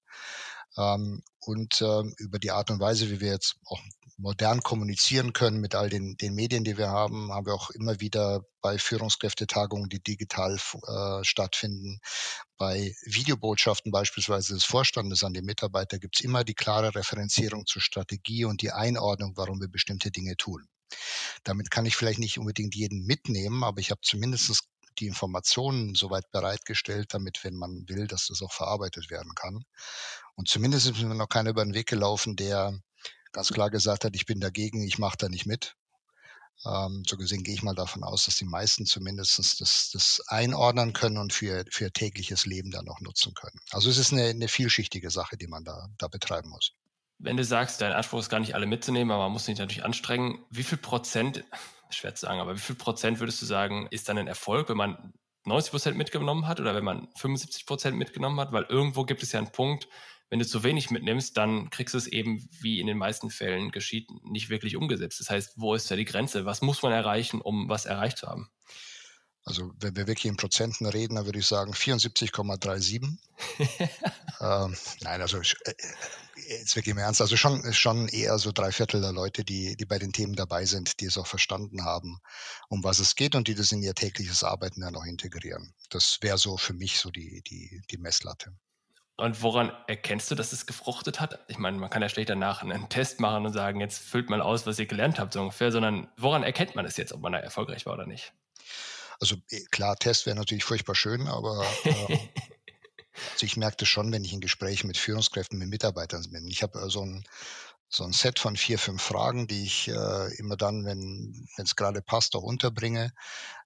Ähm, 0.77 1.21
und 1.39 1.81
ähm, 1.81 2.15
über 2.17 2.39
die 2.39 2.51
Art 2.51 2.71
und 2.71 2.79
Weise, 2.79 3.11
wie 3.11 3.19
wir 3.19 3.31
jetzt 3.31 3.57
auch 3.65 3.81
modern 4.17 4.61
kommunizieren 4.61 5.33
können 5.33 5.59
mit 5.59 5.75
all 5.75 5.89
den, 5.89 6.15
den 6.15 6.33
Medien, 6.33 6.63
die 6.63 6.77
wir 6.77 6.89
haben, 6.89 7.33
haben 7.33 7.45
wir 7.45 7.53
auch 7.53 7.71
immer 7.71 7.99
wieder 7.99 8.45
bei 8.61 8.77
Führungskräftetagungen, 8.77 9.89
die 9.89 10.01
digital 10.01 10.55
äh, 10.55 11.23
stattfinden, 11.25 11.99
bei 12.57 12.95
Videobotschaften 13.03 13.91
beispielsweise 13.91 14.53
des 14.53 14.63
Vorstandes 14.63 15.25
an 15.25 15.33
die 15.33 15.41
Mitarbeiter 15.41 15.99
gibt 15.99 16.17
es 16.17 16.23
immer 16.23 16.45
die 16.45 16.53
klare 16.53 16.95
Referenzierung 16.95 17.65
zur 17.65 17.81
Strategie 17.81 18.45
und 18.45 18.61
die 18.61 18.71
Einordnung, 18.71 19.33
warum 19.35 19.59
wir 19.59 19.67
bestimmte 19.67 20.09
Dinge 20.09 20.37
tun. 20.37 20.69
Damit 21.43 21.71
kann 21.71 21.85
ich 21.85 21.95
vielleicht 21.95 22.19
nicht 22.19 22.37
unbedingt 22.37 22.75
jeden 22.75 23.05
mitnehmen, 23.05 23.63
aber 23.63 23.79
ich 23.79 23.91
habe 23.91 24.01
zumindest 24.01 24.63
die 24.99 25.07
Informationen 25.07 25.95
soweit 25.95 26.29
bereitgestellt, 26.31 27.13
damit, 27.13 27.43
wenn 27.43 27.55
man 27.55 27.87
will, 27.87 28.07
dass 28.07 28.27
das 28.27 28.41
auch 28.41 28.51
verarbeitet 28.51 29.09
werden 29.09 29.33
kann. 29.35 29.63
Und 30.35 30.47
zumindest 30.47 30.87
ist 30.87 31.01
mir 31.01 31.15
noch 31.15 31.29
keiner 31.29 31.51
über 31.51 31.63
den 31.63 31.73
Weg 31.73 31.87
gelaufen, 31.87 32.35
der 32.35 32.77
ganz 33.31 33.49
klar 33.49 33.69
gesagt 33.69 34.05
hat, 34.05 34.15
ich 34.15 34.25
bin 34.25 34.39
dagegen, 34.39 34.83
ich 34.83 34.99
mache 34.99 35.17
da 35.17 35.29
nicht 35.29 35.45
mit. 35.45 35.75
Ähm, 36.65 37.03
so 37.07 37.17
gesehen 37.17 37.43
gehe 37.43 37.55
ich 37.55 37.63
mal 37.63 37.73
davon 37.73 38.03
aus, 38.03 38.25
dass 38.25 38.35
die 38.35 38.45
meisten 38.45 38.85
zumindest 38.85 39.39
das, 39.39 39.89
das 39.91 40.21
einordnen 40.27 40.93
können 40.93 41.17
und 41.17 41.33
für, 41.33 41.65
für 41.71 41.91
tägliches 41.91 42.45
Leben 42.45 42.71
dann 42.71 42.87
auch 42.87 42.99
nutzen 42.99 43.33
können. 43.33 43.59
Also 43.71 43.89
es 43.89 43.97
ist 43.97 44.11
eine, 44.11 44.25
eine 44.25 44.47
vielschichtige 44.47 45.09
Sache, 45.09 45.37
die 45.37 45.47
man 45.47 45.63
da, 45.63 45.87
da 45.97 46.07
betreiben 46.07 46.49
muss. 46.49 46.73
Wenn 47.23 47.37
du 47.37 47.43
sagst, 47.43 47.81
dein 47.81 47.93
Anspruch 47.93 48.19
ist 48.19 48.29
gar 48.29 48.39
nicht 48.39 48.55
alle 48.55 48.65
mitzunehmen, 48.65 49.11
aber 49.11 49.23
man 49.23 49.33
muss 49.33 49.45
sich 49.45 49.57
natürlich 49.57 49.85
anstrengen, 49.85 50.43
wie 50.49 50.63
viel 50.63 50.77
Prozent, 50.77 51.43
schwer 51.91 52.15
zu 52.15 52.25
sagen, 52.25 52.39
aber 52.39 52.55
wie 52.55 52.59
viel 52.59 52.75
Prozent 52.75 53.19
würdest 53.19 53.41
du 53.41 53.45
sagen, 53.45 53.87
ist 53.91 54.09
dann 54.09 54.17
ein 54.17 54.27
Erfolg, 54.27 54.69
wenn 54.69 54.77
man 54.77 55.13
90 55.45 55.71
Prozent 55.71 55.97
mitgenommen 55.97 56.47
hat 56.47 56.59
oder 56.59 56.75
wenn 56.75 56.83
man 56.83 57.07
75 57.17 57.65
Prozent 57.65 57.97
mitgenommen 57.97 58.39
hat? 58.39 58.51
Weil 58.51 58.63
irgendwo 58.63 59.03
gibt 59.03 59.23
es 59.23 59.31
ja 59.31 59.39
einen 59.39 59.51
Punkt, 59.51 59.87
wenn 60.31 60.39
du 60.39 60.47
zu 60.47 60.63
wenig 60.63 60.89
mitnimmst, 60.89 61.35
dann 61.35 61.69
kriegst 61.69 61.93
du 61.93 61.97
es 61.97 62.07
eben, 62.07 62.47
wie 62.61 62.79
in 62.79 62.87
den 62.87 62.97
meisten 62.97 63.29
Fällen 63.29 63.69
geschieht, 63.69 64.09
nicht 64.23 64.49
wirklich 64.49 64.77
umgesetzt. 64.77 65.19
Das 65.19 65.29
heißt, 65.29 65.53
wo 65.57 65.75
ist 65.75 65.91
da 65.91 65.97
die 65.97 66.05
Grenze? 66.05 66.45
Was 66.45 66.61
muss 66.61 66.81
man 66.81 66.93
erreichen, 66.93 67.41
um 67.41 67.67
was 67.67 67.85
erreicht 67.85 68.17
zu 68.17 68.27
haben? 68.27 68.49
Also 69.43 69.73
wenn 69.79 69.95
wir 69.95 70.07
wirklich 70.07 70.25
in 70.25 70.37
Prozenten 70.37 70.85
reden, 70.85 71.15
dann 71.15 71.25
würde 71.25 71.39
ich 71.39 71.47
sagen 71.47 71.73
74,37. 71.73 73.17
ähm, 74.39 74.77
nein, 75.01 75.21
also 75.21 75.39
äh, 75.39 75.73
jetzt 76.35 76.75
wirklich 76.75 76.91
im 76.91 76.99
Ernst, 76.99 77.21
also 77.21 77.35
schon, 77.37 77.73
schon 77.73 78.07
eher 78.07 78.37
so 78.37 78.51
drei 78.51 78.71
Viertel 78.71 79.01
der 79.01 79.11
Leute, 79.11 79.43
die, 79.43 79.75
die 79.75 79.85
bei 79.85 79.97
den 79.97 80.13
Themen 80.13 80.35
dabei 80.35 80.65
sind, 80.65 80.99
die 80.99 81.05
es 81.05 81.17
auch 81.17 81.27
verstanden 81.27 81.83
haben, 81.85 82.19
um 82.69 82.83
was 82.83 82.99
es 82.99 83.15
geht 83.15 83.33
und 83.33 83.47
die 83.47 83.55
das 83.55 83.71
in 83.71 83.81
ihr 83.81 83.95
tägliches 83.95 84.43
Arbeiten 84.43 84.81
dann 84.81 84.95
auch 84.95 85.05
integrieren. 85.05 85.73
Das 85.89 86.19
wäre 86.21 86.37
so 86.37 86.57
für 86.57 86.73
mich 86.73 86.99
so 86.99 87.09
die, 87.09 87.41
die, 87.47 87.81
die 87.89 87.97
Messlatte. 87.97 88.53
Und 89.17 89.41
woran 89.43 89.71
erkennst 89.87 90.31
du, 90.31 90.35
dass 90.35 90.51
es 90.51 90.65
gefruchtet 90.65 91.19
hat? 91.19 91.39
Ich 91.47 91.57
meine, 91.57 91.77
man 91.77 91.89
kann 91.89 92.01
ja 92.01 92.09
schlecht 92.09 92.29
danach 92.29 92.63
einen 92.63 92.89
Test 92.89 93.19
machen 93.19 93.45
und 93.45 93.53
sagen, 93.53 93.79
jetzt 93.79 93.99
füllt 93.99 94.29
mal 94.29 94.41
aus, 94.41 94.65
was 94.65 94.79
ihr 94.79 94.87
gelernt 94.87 95.19
habt, 95.19 95.33
so 95.33 95.41
ungefähr, 95.41 95.71
sondern 95.71 96.09
woran 96.17 96.43
erkennt 96.43 96.75
man 96.75 96.85
es 96.85 96.97
jetzt, 96.97 97.13
ob 97.13 97.21
man 97.21 97.33
da 97.33 97.39
erfolgreich 97.39 97.85
war 97.85 97.93
oder 97.93 98.07
nicht? 98.07 98.33
Also 99.21 99.37
eh, 99.49 99.63
klar, 99.71 99.95
Test 99.95 100.25
wäre 100.25 100.35
natürlich 100.35 100.65
furchtbar 100.65 100.95
schön, 100.95 101.27
aber 101.27 101.65
äh, 101.85 101.89
also 103.31 103.45
ich 103.45 103.55
merke 103.55 103.77
das 103.77 103.87
schon, 103.87 104.11
wenn 104.11 104.25
ich 104.25 104.33
in 104.33 104.41
Gesprächen 104.41 104.87
mit 104.87 104.97
Führungskräften, 104.97 105.57
mit 105.57 105.69
Mitarbeitern 105.69 106.25
bin. 106.29 106.47
Ich 106.47 106.61
habe 106.63 106.89
so 106.89 107.05
ein 107.05 107.23
so 107.93 108.05
ein 108.05 108.13
Set 108.13 108.39
von 108.39 108.55
vier, 108.55 108.79
fünf 108.79 109.01
Fragen, 109.01 109.47
die 109.47 109.65
ich 109.65 109.89
äh, 109.89 110.33
immer 110.37 110.55
dann, 110.55 110.85
wenn 110.85 111.45
es 111.57 111.75
gerade 111.75 112.01
passt, 112.01 112.35
auch 112.35 112.41
unterbringe. 112.41 113.11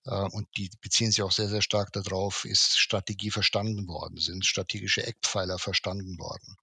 Äh, 0.06 0.16
und 0.16 0.48
die 0.58 0.72
beziehen 0.82 1.12
sich 1.12 1.22
auch 1.22 1.32
sehr, 1.32 1.48
sehr 1.48 1.62
stark 1.62 1.94
darauf, 1.94 2.44
ist 2.44 2.80
Strategie 2.80 3.30
verstanden 3.30 3.88
worden, 3.88 4.18
sind 4.18 4.44
strategische 4.44 5.06
Eckpfeiler 5.06 5.60
verstanden 5.60 6.18
worden. 6.18 6.58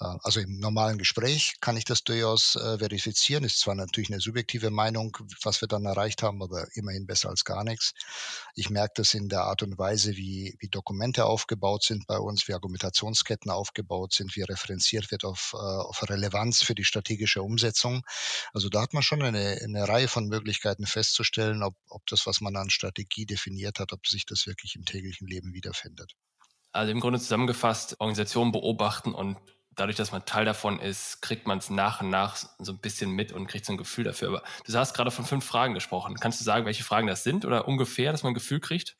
Äh, 0.00 0.16
also 0.22 0.40
im 0.40 0.58
normalen 0.58 0.98
Gespräch 0.98 1.54
kann 1.60 1.76
ich 1.76 1.84
das 1.84 2.04
durchaus 2.04 2.56
äh, 2.56 2.78
verifizieren. 2.78 3.44
Ist 3.44 3.60
zwar 3.60 3.74
natürlich 3.74 4.10
eine 4.10 4.20
subjektive 4.20 4.70
Meinung, 4.70 5.16
was 5.42 5.60
wir 5.60 5.68
dann 5.68 5.84
erreicht 5.84 6.22
haben, 6.22 6.42
aber 6.42 6.66
immerhin 6.74 7.06
besser 7.06 7.30
als 7.30 7.44
gar 7.44 7.64
nichts. 7.64 7.94
Ich 8.54 8.70
merke 8.70 8.94
das 8.96 9.14
in 9.14 9.28
der 9.28 9.42
Art 9.42 9.62
und 9.62 9.78
Weise, 9.78 10.16
wie, 10.16 10.56
wie 10.60 10.68
Dokumente 10.68 11.24
aufgebaut 11.24 11.84
sind 11.84 12.06
bei 12.06 12.18
uns, 12.18 12.48
wie 12.48 12.54
Argumentationsketten 12.54 13.50
aufgebaut 13.50 14.12
sind, 14.12 14.36
wie 14.36 14.42
referenziert 14.42 15.10
wird 15.10 15.24
auf, 15.24 15.52
äh, 15.54 15.56
auf 15.56 16.08
Relevanz 16.08 16.62
für 16.62 16.74
die 16.74 16.84
strategische 16.84 17.42
Umsetzung. 17.42 18.02
Also 18.52 18.68
da 18.68 18.82
hat 18.82 18.94
man 18.94 19.02
schon 19.02 19.22
eine, 19.22 19.58
eine 19.62 19.88
Reihe 19.88 20.08
von 20.08 20.26
Möglichkeiten 20.26 20.86
festzustellen, 20.86 21.62
ob, 21.62 21.74
ob 21.88 22.06
das, 22.06 22.26
was 22.26 22.40
man 22.40 22.56
an 22.56 22.70
Strategie 22.70 23.26
definiert 23.26 23.78
hat, 23.78 23.92
ob 23.92 24.06
sich 24.06 24.26
das 24.26 24.46
wirklich 24.46 24.76
im 24.76 24.84
täglichen 24.84 25.26
Leben 25.26 25.52
wiederfindet. 25.52 26.12
Also 26.72 26.92
im 26.92 27.00
Grunde 27.00 27.18
zusammengefasst, 27.18 27.96
Organisationen 28.00 28.52
beobachten 28.52 29.14
und 29.14 29.38
dadurch, 29.76 29.96
dass 29.96 30.12
man 30.12 30.24
Teil 30.24 30.44
davon 30.44 30.80
ist, 30.80 31.22
kriegt 31.22 31.46
man 31.46 31.58
es 31.58 31.70
nach 31.70 32.00
und 32.00 32.10
nach 32.10 32.36
so 32.58 32.72
ein 32.72 32.78
bisschen 32.78 33.10
mit 33.10 33.32
und 33.32 33.46
kriegt 33.46 33.64
so 33.64 33.72
ein 33.72 33.78
Gefühl 33.78 34.04
dafür. 34.04 34.28
Aber 34.28 34.42
du 34.66 34.74
hast 34.74 34.94
gerade 34.94 35.10
von 35.10 35.24
fünf 35.24 35.44
Fragen 35.44 35.74
gesprochen. 35.74 36.16
Kannst 36.16 36.40
du 36.40 36.44
sagen, 36.44 36.66
welche 36.66 36.84
Fragen 36.84 37.06
das 37.06 37.22
sind 37.22 37.44
oder 37.44 37.68
ungefähr, 37.68 38.12
dass 38.12 38.22
man 38.22 38.32
ein 38.32 38.34
Gefühl 38.34 38.60
kriegt? 38.60 38.96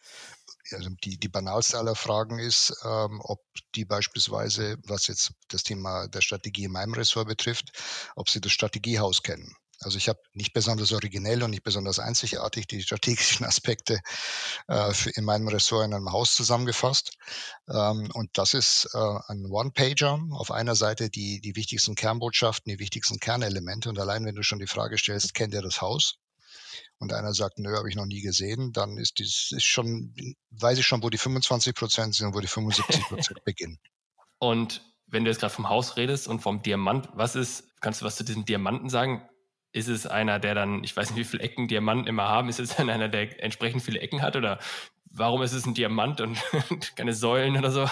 Also 0.72 0.90
die, 1.04 1.18
die 1.18 1.28
banalste 1.28 1.78
aller 1.78 1.94
Fragen 1.94 2.38
ist, 2.38 2.72
ähm, 2.84 3.20
ob 3.22 3.40
die 3.74 3.84
beispielsweise, 3.84 4.76
was 4.86 5.06
jetzt 5.06 5.32
das 5.48 5.62
Thema 5.62 6.08
der 6.08 6.20
Strategie 6.20 6.64
in 6.64 6.72
meinem 6.72 6.94
Ressort 6.94 7.28
betrifft, 7.28 7.70
ob 8.16 8.28
sie 8.28 8.40
das 8.40 8.52
Strategiehaus 8.52 9.22
kennen. 9.22 9.54
Also 9.80 9.98
ich 9.98 10.08
habe 10.08 10.20
nicht 10.32 10.52
besonders 10.52 10.92
originell 10.92 11.42
und 11.42 11.50
nicht 11.50 11.62
besonders 11.62 11.98
einzigartig 11.98 12.66
die 12.66 12.82
strategischen 12.82 13.44
Aspekte 13.46 14.00
äh, 14.68 14.92
in 15.14 15.24
meinem 15.24 15.48
Ressort 15.48 15.84
in 15.84 15.94
einem 15.94 16.12
Haus 16.12 16.34
zusammengefasst. 16.34 17.16
Ähm, 17.68 18.10
und 18.14 18.30
das 18.34 18.54
ist 18.54 18.88
äh, 18.94 19.18
ein 19.28 19.46
One-Pager. 19.46 20.18
Auf 20.32 20.50
einer 20.50 20.74
Seite 20.74 21.10
die, 21.10 21.40
die 21.40 21.56
wichtigsten 21.56 21.94
Kernbotschaften, 21.94 22.72
die 22.72 22.78
wichtigsten 22.78 23.20
Kernelemente. 23.20 23.88
Und 23.88 23.98
allein 23.98 24.24
wenn 24.24 24.34
du 24.34 24.42
schon 24.42 24.58
die 24.58 24.66
Frage 24.66 24.98
stellst, 24.98 25.34
kennt 25.34 25.54
ihr 25.54 25.62
das 25.62 25.80
Haus? 25.80 26.18
Und 26.98 27.12
einer 27.12 27.34
sagt, 27.34 27.58
nö, 27.58 27.76
habe 27.76 27.90
ich 27.90 27.96
noch 27.96 28.06
nie 28.06 28.22
gesehen, 28.22 28.72
dann 28.72 28.96
ist 28.96 29.18
dies 29.18 29.52
ist 29.54 29.64
schon, 29.64 30.14
weiß 30.50 30.78
ich 30.78 30.86
schon, 30.86 31.02
wo 31.02 31.10
die 31.10 31.18
25 31.18 31.74
Prozent 31.74 32.14
sind 32.14 32.28
und 32.28 32.34
wo 32.34 32.40
die 32.40 32.46
75 32.46 33.02
Prozent 33.02 33.38
beginnen. 33.44 33.78
Und 34.38 34.82
wenn 35.06 35.24
du 35.24 35.30
jetzt 35.30 35.40
gerade 35.40 35.52
vom 35.52 35.68
Haus 35.68 35.96
redest 35.96 36.26
und 36.26 36.40
vom 36.40 36.62
Diamant, 36.62 37.08
was 37.12 37.36
ist, 37.36 37.64
kannst 37.80 38.00
du 38.00 38.06
was 38.06 38.16
zu 38.16 38.24
diesem 38.24 38.44
Diamanten 38.44 38.88
sagen? 38.88 39.28
Ist 39.76 39.88
es 39.88 40.06
einer, 40.06 40.38
der 40.38 40.54
dann, 40.54 40.82
ich 40.84 40.96
weiß 40.96 41.10
nicht, 41.10 41.18
wie 41.18 41.24
viele 41.24 41.42
Ecken 41.42 41.68
Diamanten 41.68 42.06
immer 42.06 42.26
haben, 42.26 42.48
ist 42.48 42.58
es 42.58 42.76
dann 42.76 42.88
einer, 42.88 43.10
der 43.10 43.44
entsprechend 43.44 43.82
viele 43.82 44.00
Ecken 44.00 44.22
hat? 44.22 44.34
Oder 44.34 44.58
warum 45.04 45.42
ist 45.42 45.52
es 45.52 45.66
ein 45.66 45.74
Diamant 45.74 46.22
und 46.22 46.38
keine 46.96 47.12
Säulen 47.12 47.58
oder 47.58 47.70
so? 47.70 47.86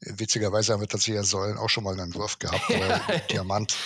Witzigerweise 0.00 0.72
haben 0.72 0.80
wir 0.80 0.88
tatsächlich 0.88 1.24
Säulen 1.24 1.58
auch 1.58 1.68
schon 1.68 1.84
mal 1.84 1.92
einen 1.92 2.06
Entwurf 2.06 2.40
gehabt, 2.40 2.60
aber 2.74 3.18
Diamant. 3.30 3.76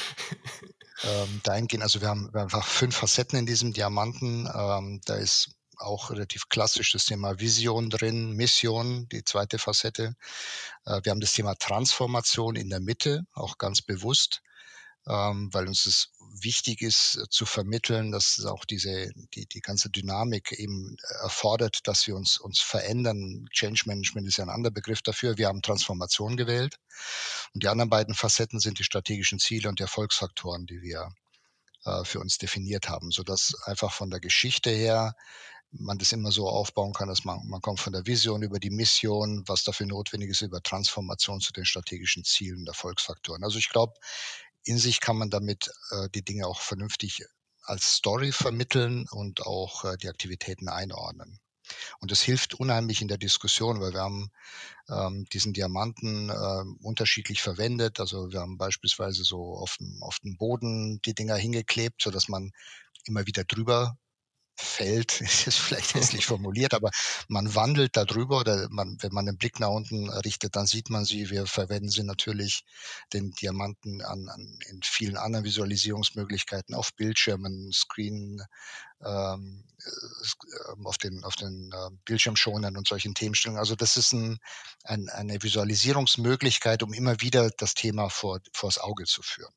Ähm, 1.03 1.41
dahingehend, 1.43 1.83
also 1.83 2.01
wir 2.01 2.09
haben, 2.09 2.33
wir 2.33 2.41
haben, 2.41 2.47
einfach 2.47 2.67
fünf 2.67 2.97
Facetten 2.97 3.39
in 3.39 3.45
diesem 3.45 3.75
Diamanten. 3.75 4.49
Ähm, 4.51 5.03
da 5.05 5.17
ist 5.17 5.51
auch 5.77 6.09
relativ 6.09 6.49
klassisch 6.49 6.93
das 6.93 7.05
Thema 7.05 7.39
Vision 7.39 7.91
drin, 7.91 8.33
Mission, 8.33 9.11
die 9.11 9.25
zweite 9.25 9.59
Facette. 9.59 10.17
Äh, 10.87 11.01
wir 11.03 11.11
haben 11.11 11.21
das 11.21 11.33
Thema 11.33 11.55
Transformation 11.55 12.57
in 12.57 12.71
der 12.71 12.81
Mitte, 12.81 13.27
auch 13.35 13.59
ganz 13.59 13.83
bewusst 13.83 14.41
ähm, 15.07 15.53
weil 15.53 15.67
uns 15.67 15.87
es 15.87 16.11
wichtig 16.43 16.83
ist 16.83 17.17
äh, 17.17 17.29
zu 17.29 17.47
vermitteln, 17.47 18.13
dass 18.13 18.45
auch 18.45 18.65
diese, 18.65 19.13
die, 19.35 19.47
die 19.47 19.61
ganze 19.61 19.91
Dynamik 19.91 20.53
eben 20.53 20.97
erfordert, 21.23 21.87
dass 21.87 22.07
wir 22.07 22.17
uns, 22.17 22.39
uns 22.39 22.61
verändern. 22.61 23.47
Change 23.53 23.83
Management 23.87 24.27
ist 24.27 24.39
ja 24.39 24.45
ein 24.45 24.51
anderer 24.51 24.73
Begriff 24.73 25.03
dafür. 25.03 25.39
Wir 25.39 25.49
haben 25.49 25.63
Transformation 25.63 26.37
gewählt. 26.37 26.79
Und 27.53 27.63
die 27.63 27.69
anderen 27.69 27.91
beiden 27.91 28.15
Facetten 28.15 28.61
sind 28.61 28.79
die 28.79 28.85
strategischen 28.85 29.39
Ziele 29.39 29.69
und 29.69 29.79
die 29.79 29.85
Erfolgsfaktoren, 29.85 30.67
die 30.67 30.83
wir 30.83 31.11
äh, 31.85 32.05
für 32.05 32.21
uns 32.21 32.39
definiert 32.39 32.89
haben, 32.89 33.11
sodass 33.11 33.55
einfach 33.65 33.93
von 33.93 34.11
der 34.11 34.21
Geschichte 34.21 34.71
her 34.71 35.15
man 35.79 35.99
das 35.99 36.13
immer 36.13 36.31
so 36.31 36.49
aufbauen 36.49 36.93
kann, 36.93 37.09
dass 37.09 37.25
man, 37.25 37.41
man 37.49 37.61
kommt 37.61 37.81
von 37.81 37.93
der 37.93 38.07
Vision 38.07 38.43
über 38.43 38.59
die 38.59 38.71
Mission, 38.71 39.43
was 39.47 39.65
dafür 39.65 39.87
notwendig 39.87 40.31
ist, 40.31 40.43
über 40.43 40.63
Transformation 40.63 41.41
zu 41.41 41.53
den 41.53 41.65
strategischen 41.65 42.25
Zielen 42.25 42.61
und 42.61 42.69
Erfolgsfaktoren. 42.69 43.43
Also 43.43 43.59
ich 43.59 43.69
glaube, 43.69 43.95
in 44.65 44.79
sich 44.79 45.01
kann 45.01 45.17
man 45.17 45.31
damit 45.31 45.71
äh, 45.91 46.09
die 46.15 46.25
Dinge 46.25 46.47
auch 46.47 46.61
vernünftig 46.61 47.25
als 47.63 47.95
Story 47.95 48.33
vermitteln 48.33 49.07
und 49.11 49.47
auch 49.47 49.85
äh, 49.85 49.97
die 49.97 50.09
Aktivitäten 50.09 50.69
einordnen. 50.69 51.39
Und 52.01 52.11
das 52.11 52.21
hilft 52.21 52.55
unheimlich 52.55 53.01
in 53.01 53.09
der 53.09 53.17
Diskussion, 53.17 53.81
weil 53.81 53.93
wir 53.93 54.01
haben 54.01 54.31
ähm, 54.89 55.25
diesen 55.33 55.55
Diamanten 55.55 56.29
äh, 56.29 56.65
unterschiedlich 56.83 57.41
verwendet. 57.41 58.01
Also 58.01 58.31
wir 58.31 58.41
haben 58.41 58.59
beispielsweise 58.59 59.25
so 59.25 59.55
auf 59.55 59.77
dem, 59.79 60.03
auf 60.03 60.19
dem 60.19 60.37
Boden 60.37 61.01
die 61.05 61.15
Dinger 61.15 61.37
hingeklebt, 61.37 62.03
so 62.03 62.11
dass 62.11 62.29
man 62.29 62.53
immer 63.07 63.27
wieder 63.27 63.45
drüber 63.45 63.97
fällt, 64.57 65.21
ist 65.47 65.59
vielleicht 65.59 65.95
hässlich 65.95 66.27
formuliert, 66.27 66.75
aber 66.75 66.91
man 67.29 67.55
wandelt 67.55 67.97
darüber 67.97 68.41
oder 68.41 68.69
man, 68.71 68.97
wenn 69.01 69.13
man 69.13 69.27
den 69.27 69.37
Blick 69.37 69.61
nach 69.61 69.69
unten 69.69 70.11
richtet, 70.11 70.57
dann 70.57 70.67
sieht 70.67 70.91
man 70.91 71.05
sie. 71.05 71.31
Wir 71.31 71.47
verwenden 71.47 71.89
sie 71.89 72.03
natürlich, 72.03 72.65
den 73.13 73.33
Diamanten, 73.33 74.03
an, 74.03 74.29
an 74.29 74.59
in 74.69 74.81
vielen 74.83 75.17
anderen 75.17 75.45
Visualisierungsmöglichkeiten, 75.45 76.75
auf 76.75 76.95
Bildschirmen, 76.95 77.73
Screen, 77.73 78.43
ähm, 79.05 79.65
äh, 79.79 80.85
auf 80.85 80.99
den, 80.99 81.25
auf 81.25 81.37
den 81.37 81.71
äh, 81.73 81.91
Bildschirmschonern 82.05 82.77
und 82.77 82.89
solchen 82.89 83.15
Themenstellungen. 83.15 83.61
Also 83.61 83.75
das 83.75 83.97
ist 83.97 84.13
ein, 84.13 84.39
ein, 84.85 85.09
eine 85.09 85.43
Visualisierungsmöglichkeit, 85.43 86.83
um 86.83 86.93
immer 86.93 87.21
wieder 87.21 87.51
das 87.59 87.75
Thema 87.75 88.09
vor, 88.09 88.41
vors 88.53 88.79
Auge 88.79 89.05
zu 89.05 89.23
führen. 89.23 89.53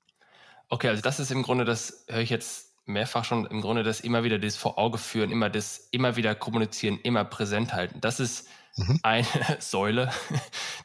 Okay, 0.70 0.90
also 0.90 1.02
das 1.02 1.20
ist 1.20 1.32
im 1.32 1.44
Grunde, 1.44 1.64
das 1.64 2.04
höre 2.08 2.20
ich 2.20 2.30
jetzt 2.30 2.67
mehrfach 2.88 3.26
schon 3.26 3.46
im 3.46 3.62
Grunde 3.62 3.84
das 3.84 4.00
immer 4.00 4.24
wieder 4.24 4.40
das 4.40 4.56
vor 4.56 4.78
Auge 4.78 4.98
führen, 4.98 5.32
immer 5.32 5.50
das 5.50 5.88
immer 5.92 6.16
wieder 6.16 6.36
kommunizieren, 6.36 7.00
immer 7.04 7.26
präsent 7.26 7.74
halten. 7.74 8.02
Das 8.02 8.20
ist 8.20 8.48
mhm. 8.76 9.00
eine 9.04 9.28
Säule 9.60 10.12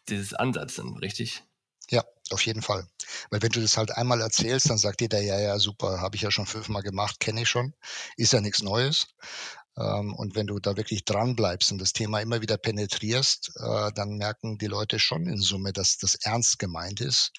dieses 0.09 0.35
Ansatzes, 0.35 0.85
richtig? 1.01 1.43
Ja, 1.91 2.05
auf 2.31 2.45
jeden 2.47 2.63
Fall. 2.63 2.87
Weil 3.31 3.43
wenn 3.43 3.51
du 3.51 3.61
das 3.61 3.77
halt 3.77 3.97
einmal 3.97 4.21
erzählst, 4.21 4.71
dann 4.71 4.79
sagt 4.79 5.01
jeder, 5.01 5.21
ja, 5.21 5.39
ja, 5.39 5.59
super, 5.59 6.01
habe 6.01 6.17
ich 6.17 6.23
ja 6.23 6.31
schon 6.31 6.47
fünfmal 6.47 6.83
gemacht, 6.83 7.21
kenne 7.21 7.43
ich 7.43 7.49
schon, 7.49 7.75
ist 8.17 8.33
ja 8.33 8.41
nichts 8.41 8.63
Neues. 8.63 9.09
Ähm, 9.77 10.15
und 10.15 10.35
wenn 10.35 10.47
du 10.47 10.59
da 10.59 10.77
wirklich 10.77 11.05
dran 11.05 11.35
bleibst 11.37 11.73
und 11.73 11.79
das 11.79 11.93
Thema 11.93 12.21
immer 12.21 12.43
wieder 12.43 12.59
penetrierst, 12.59 13.53
äh, 13.57 13.93
dann 13.95 14.17
merken 14.17 14.59
die 14.59 14.67
Leute 14.67 14.99
schon 14.99 15.27
in 15.27 15.39
Summe, 15.39 15.73
dass 15.73 15.99
das 15.99 16.17
ernst 16.17 16.59
gemeint 16.59 17.01
ist. 17.01 17.33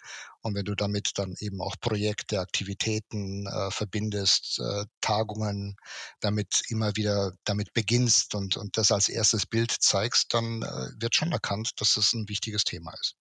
Und 0.44 0.56
wenn 0.56 0.66
du 0.66 0.76
damit 0.76 1.12
dann 1.16 1.36
eben 1.40 1.62
auch 1.62 1.76
Projekte, 1.80 2.42
Aktivitäten 2.42 3.48
äh, 3.48 3.72
verbindest, 3.72 4.60
äh, 4.60 4.86
Tagungen, 5.00 5.78
damit 6.20 6.62
immer 6.68 6.96
wieder 6.98 7.32
damit 7.46 7.74
beginnst 7.74 8.36
und, 8.36 8.58
und 8.58 8.78
das 8.78 8.92
als 8.92 9.08
erstes 9.08 9.46
Bild 9.46 9.72
zeigst, 9.72 10.34
dann 10.34 10.62
äh, 10.62 11.02
wird 11.02 11.16
schon 11.16 11.32
erkannt, 11.32 11.72
dass 11.78 11.94
das 11.94 12.14
ein 12.14 12.28
wichtiges 12.28 12.66
Thema 12.66 12.94
ist. 13.00 13.16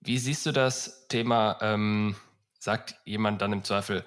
Wie 0.00 0.18
siehst 0.18 0.46
du 0.46 0.52
das 0.52 1.08
Thema, 1.08 1.58
ähm, 1.60 2.14
sagt 2.60 2.94
jemand 3.04 3.42
dann 3.42 3.52
im 3.52 3.64
Zweifel, 3.64 4.04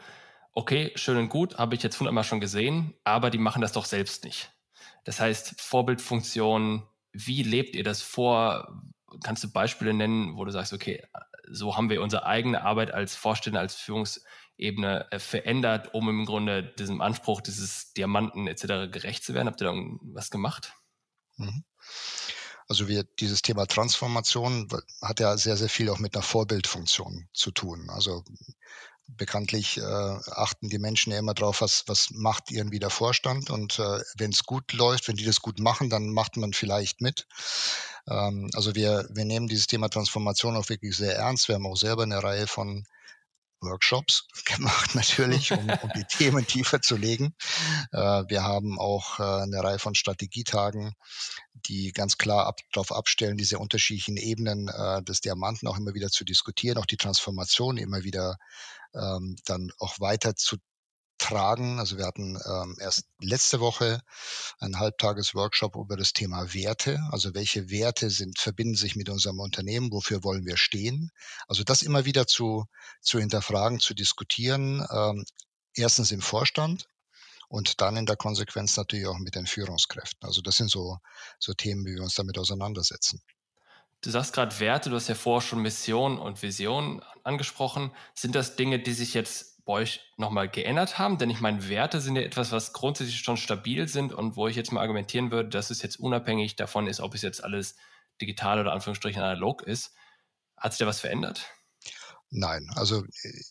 okay, 0.54 0.94
schön 0.96 1.18
und 1.18 1.30
gut, 1.30 1.58
habe 1.58 1.76
ich 1.76 1.84
jetzt 1.84 2.00
hundertmal 2.00 2.24
schon 2.24 2.40
gesehen, 2.40 2.94
aber 3.04 3.30
die 3.30 3.38
machen 3.38 3.62
das 3.62 3.74
doch 3.74 3.86
selbst 3.86 4.24
nicht. 4.24 4.50
Das 5.04 5.20
heißt, 5.20 5.60
Vorbildfunktion, 5.60 6.88
wie 7.12 7.44
lebt 7.44 7.76
ihr 7.76 7.84
das 7.84 8.02
vor? 8.02 8.82
Kannst 9.24 9.44
du 9.44 9.52
Beispiele 9.52 9.94
nennen, 9.94 10.38
wo 10.38 10.46
du 10.46 10.52
sagst, 10.52 10.74
okay, 10.74 11.04
so 11.50 11.76
haben 11.76 11.90
wir 11.90 12.02
unsere 12.02 12.26
eigene 12.26 12.64
Arbeit 12.64 12.92
als 12.92 13.16
Vorstände, 13.16 13.60
als 13.60 13.76
Führungsebene 13.76 15.08
äh, 15.12 15.20
verändert, 15.20 15.94
um 15.94 16.10
im 16.10 16.26
Grunde 16.26 16.64
diesem 16.64 17.02
Anspruch 17.02 17.42
dieses 17.42 17.94
Diamanten 17.94 18.48
etc. 18.48 18.92
gerecht 18.92 19.24
zu 19.24 19.34
werden? 19.34 19.48
Habt 19.48 19.62
ihr 19.62 19.66
da 19.66 19.74
was 20.02 20.30
gemacht? 20.30 20.74
Mhm. 21.38 21.64
Also 22.68 22.88
wir, 22.88 23.04
dieses 23.04 23.42
Thema 23.42 23.66
Transformation 23.66 24.68
hat 25.02 25.20
ja 25.20 25.38
sehr, 25.38 25.58
sehr 25.58 25.70
viel 25.70 25.90
auch 25.90 26.00
mit 26.00 26.16
einer 26.16 26.24
Vorbildfunktion 26.24 27.28
zu 27.34 27.52
tun. 27.52 27.90
Also 27.90 28.24
bekanntlich 29.08 29.78
äh, 29.78 29.82
achten 29.82 30.70
die 30.70 30.80
Menschen 30.80 31.12
ja 31.12 31.20
immer 31.20 31.34
drauf, 31.34 31.62
was, 31.62 31.84
was 31.88 32.10
macht 32.12 32.52
irgendwie 32.52 32.80
der 32.80 32.90
Vorstand. 32.90 33.50
Und 33.50 33.80
äh, 33.80 34.02
wenn 34.18 34.32
es 34.32 34.44
gut 34.44 34.74
läuft, 34.74 35.08
wenn 35.08 35.16
die 35.16 35.26
das 35.26 35.42
gut 35.42 35.60
machen, 35.60 35.90
dann 35.90 36.10
macht 36.10 36.38
man 36.38 36.54
vielleicht 36.54 37.02
mit. 37.02 37.28
Ähm, 38.08 38.50
also 38.54 38.76
wir, 38.76 39.08
wir 39.12 39.26
nehmen 39.26 39.48
dieses 39.48 39.68
Thema 39.68 39.90
Transformation 39.90 40.56
auch 40.56 40.70
wirklich 40.70 40.96
sehr 40.96 41.16
ernst. 41.16 41.48
Wir 41.48 41.56
haben 41.56 41.68
auch 41.68 41.78
selber 41.78 42.04
eine 42.04 42.24
Reihe 42.24 42.48
von 42.48 42.86
Workshops 43.64 44.28
gemacht 44.46 44.96
natürlich, 44.96 45.52
um, 45.52 45.70
um 45.70 45.90
die 45.96 46.04
Themen 46.04 46.46
tiefer 46.46 46.82
zu 46.82 46.96
legen. 46.96 47.36
Äh, 47.92 48.24
wir 48.28 48.44
haben 48.44 48.80
auch 48.80 49.20
äh, 49.20 49.24
eine 49.24 49.64
Reihe 49.64 49.80
von 49.80 49.96
Strategietagen, 49.96 50.94
die 51.54 51.92
ganz 51.92 52.18
klar 52.18 52.46
ab, 52.46 52.60
darauf 52.72 52.92
abstellen, 52.92 53.38
diese 53.38 53.60
unterschiedlichen 53.60 54.18
Ebenen 54.18 54.68
äh, 54.68 55.02
des 55.04 55.22
Diamanten 55.22 55.68
auch 55.68 55.78
immer 55.78 55.94
wieder 55.94 56.10
zu 56.10 56.26
diskutieren, 56.26 56.78
auch 56.78 56.86
die 56.86 56.98
Transformation 56.98 57.78
immer 57.78 58.04
wieder 58.04 58.38
ähm, 58.94 59.36
dann 59.46 59.72
auch 59.80 60.00
weiter 60.00 60.36
zu 60.36 60.58
tragen. 61.18 61.80
Also 61.80 61.98
wir 61.98 62.06
hatten 62.06 62.38
ähm, 62.46 62.78
erst 62.80 63.06
letzte 63.22 63.60
Woche 63.60 64.02
einen 64.60 64.80
Halbtages-Workshop 64.80 65.76
über 65.76 65.96
das 65.96 66.14
Thema 66.14 66.54
Werte. 66.54 67.00
Also 67.12 67.34
welche 67.34 67.70
Werte 67.70 68.10
sind, 68.10 68.40
verbinden 68.40 68.76
sich 68.76 68.96
mit 68.96 69.10
unserem 69.10 69.40
Unternehmen? 69.40 69.92
Wofür 69.92 70.24
wollen 70.24 70.46
wir 70.46 70.58
stehen? 70.58 71.12
Also 71.48 71.64
das 71.64 71.82
immer 71.82 72.06
wieder 72.06 72.28
zu, 72.28 72.66
zu 73.02 73.20
hinterfragen, 73.20 73.80
zu 73.80 73.94
diskutieren. 73.94 74.86
Ähm, 74.92 75.26
erstens 75.76 76.12
im 76.12 76.22
Vorstand, 76.22 76.88
und 77.54 77.82
dann 77.82 77.98
in 77.98 78.08
der 78.08 78.16
Konsequenz 78.16 78.76
natürlich 78.78 79.06
auch 79.06 79.20
mit 79.20 79.36
den 79.36 79.46
Führungskräften. 79.46 80.28
Also 80.28 80.42
das 80.42 80.56
sind 80.56 80.72
so, 80.72 80.98
so 81.38 81.54
Themen, 81.54 81.86
wie 81.86 81.94
wir 81.94 82.02
uns 82.02 82.16
damit 82.16 82.40
auseinandersetzen. 82.40 83.22
Du 84.04 84.10
sagst 84.10 84.34
gerade 84.34 84.60
Werte, 84.60 84.90
du 84.90 84.98
hast 84.98 85.08
ja 85.08 85.16
vorher 85.16 85.48
schon 85.48 85.62
Mission 85.62 86.20
und 86.20 86.44
Vision 86.44 87.02
angesprochen. 87.24 87.92
Sind 88.14 88.36
das 88.36 88.58
Dinge, 88.58 88.80
die 88.80 88.92
sich 88.92 89.14
jetzt 89.14 89.64
bei 89.64 89.74
euch 89.74 90.02
nochmal 90.18 90.50
geändert 90.50 91.00
haben? 91.00 91.18
Denn 91.18 91.30
ich 91.30 91.40
meine, 91.40 91.70
Werte 91.70 92.02
sind 92.02 92.18
ja 92.18 92.22
etwas, 92.22 92.52
was 92.52 92.74
grundsätzlich 92.74 93.20
schon 93.20 93.38
stabil 93.38 93.88
sind 93.88 94.12
und 94.12 94.36
wo 94.36 94.50
ich 94.50 94.58
jetzt 94.58 94.74
mal 94.74 94.82
argumentieren 94.82 95.32
würde, 95.32 95.48
dass 95.48 95.70
es 95.70 95.82
jetzt 95.82 95.96
unabhängig 96.02 96.58
davon 96.58 96.88
ist, 96.88 97.00
ob 97.00 97.16
es 97.16 97.22
jetzt 97.22 97.46
alles 97.46 97.78
digital 98.20 98.60
oder 98.60 98.74
Anführungsstrichen 98.74 99.22
analog 99.22 99.62
ist. 99.64 99.96
Hat 100.58 100.74
sich 100.74 100.80
da 100.80 100.86
was 100.86 101.00
verändert? 101.00 101.48
Nein, 102.36 102.68
also 102.74 103.04
äh, 103.04 103.42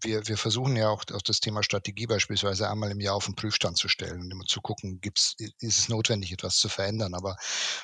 wir, 0.00 0.28
wir 0.28 0.36
versuchen 0.36 0.76
ja 0.76 0.88
auch, 0.90 1.02
auch 1.12 1.22
das 1.22 1.40
Thema 1.40 1.64
Strategie 1.64 2.06
beispielsweise 2.06 2.70
einmal 2.70 2.92
im 2.92 3.00
Jahr 3.00 3.16
auf 3.16 3.24
den 3.24 3.34
Prüfstand 3.34 3.76
zu 3.76 3.88
stellen 3.88 4.20
und 4.20 4.30
immer 4.30 4.44
zu 4.44 4.60
gucken, 4.60 5.00
gibt's, 5.00 5.34
ist 5.38 5.78
es 5.80 5.88
notwendig, 5.88 6.30
etwas 6.30 6.56
zu 6.56 6.68
verändern. 6.68 7.14
Aber 7.14 7.36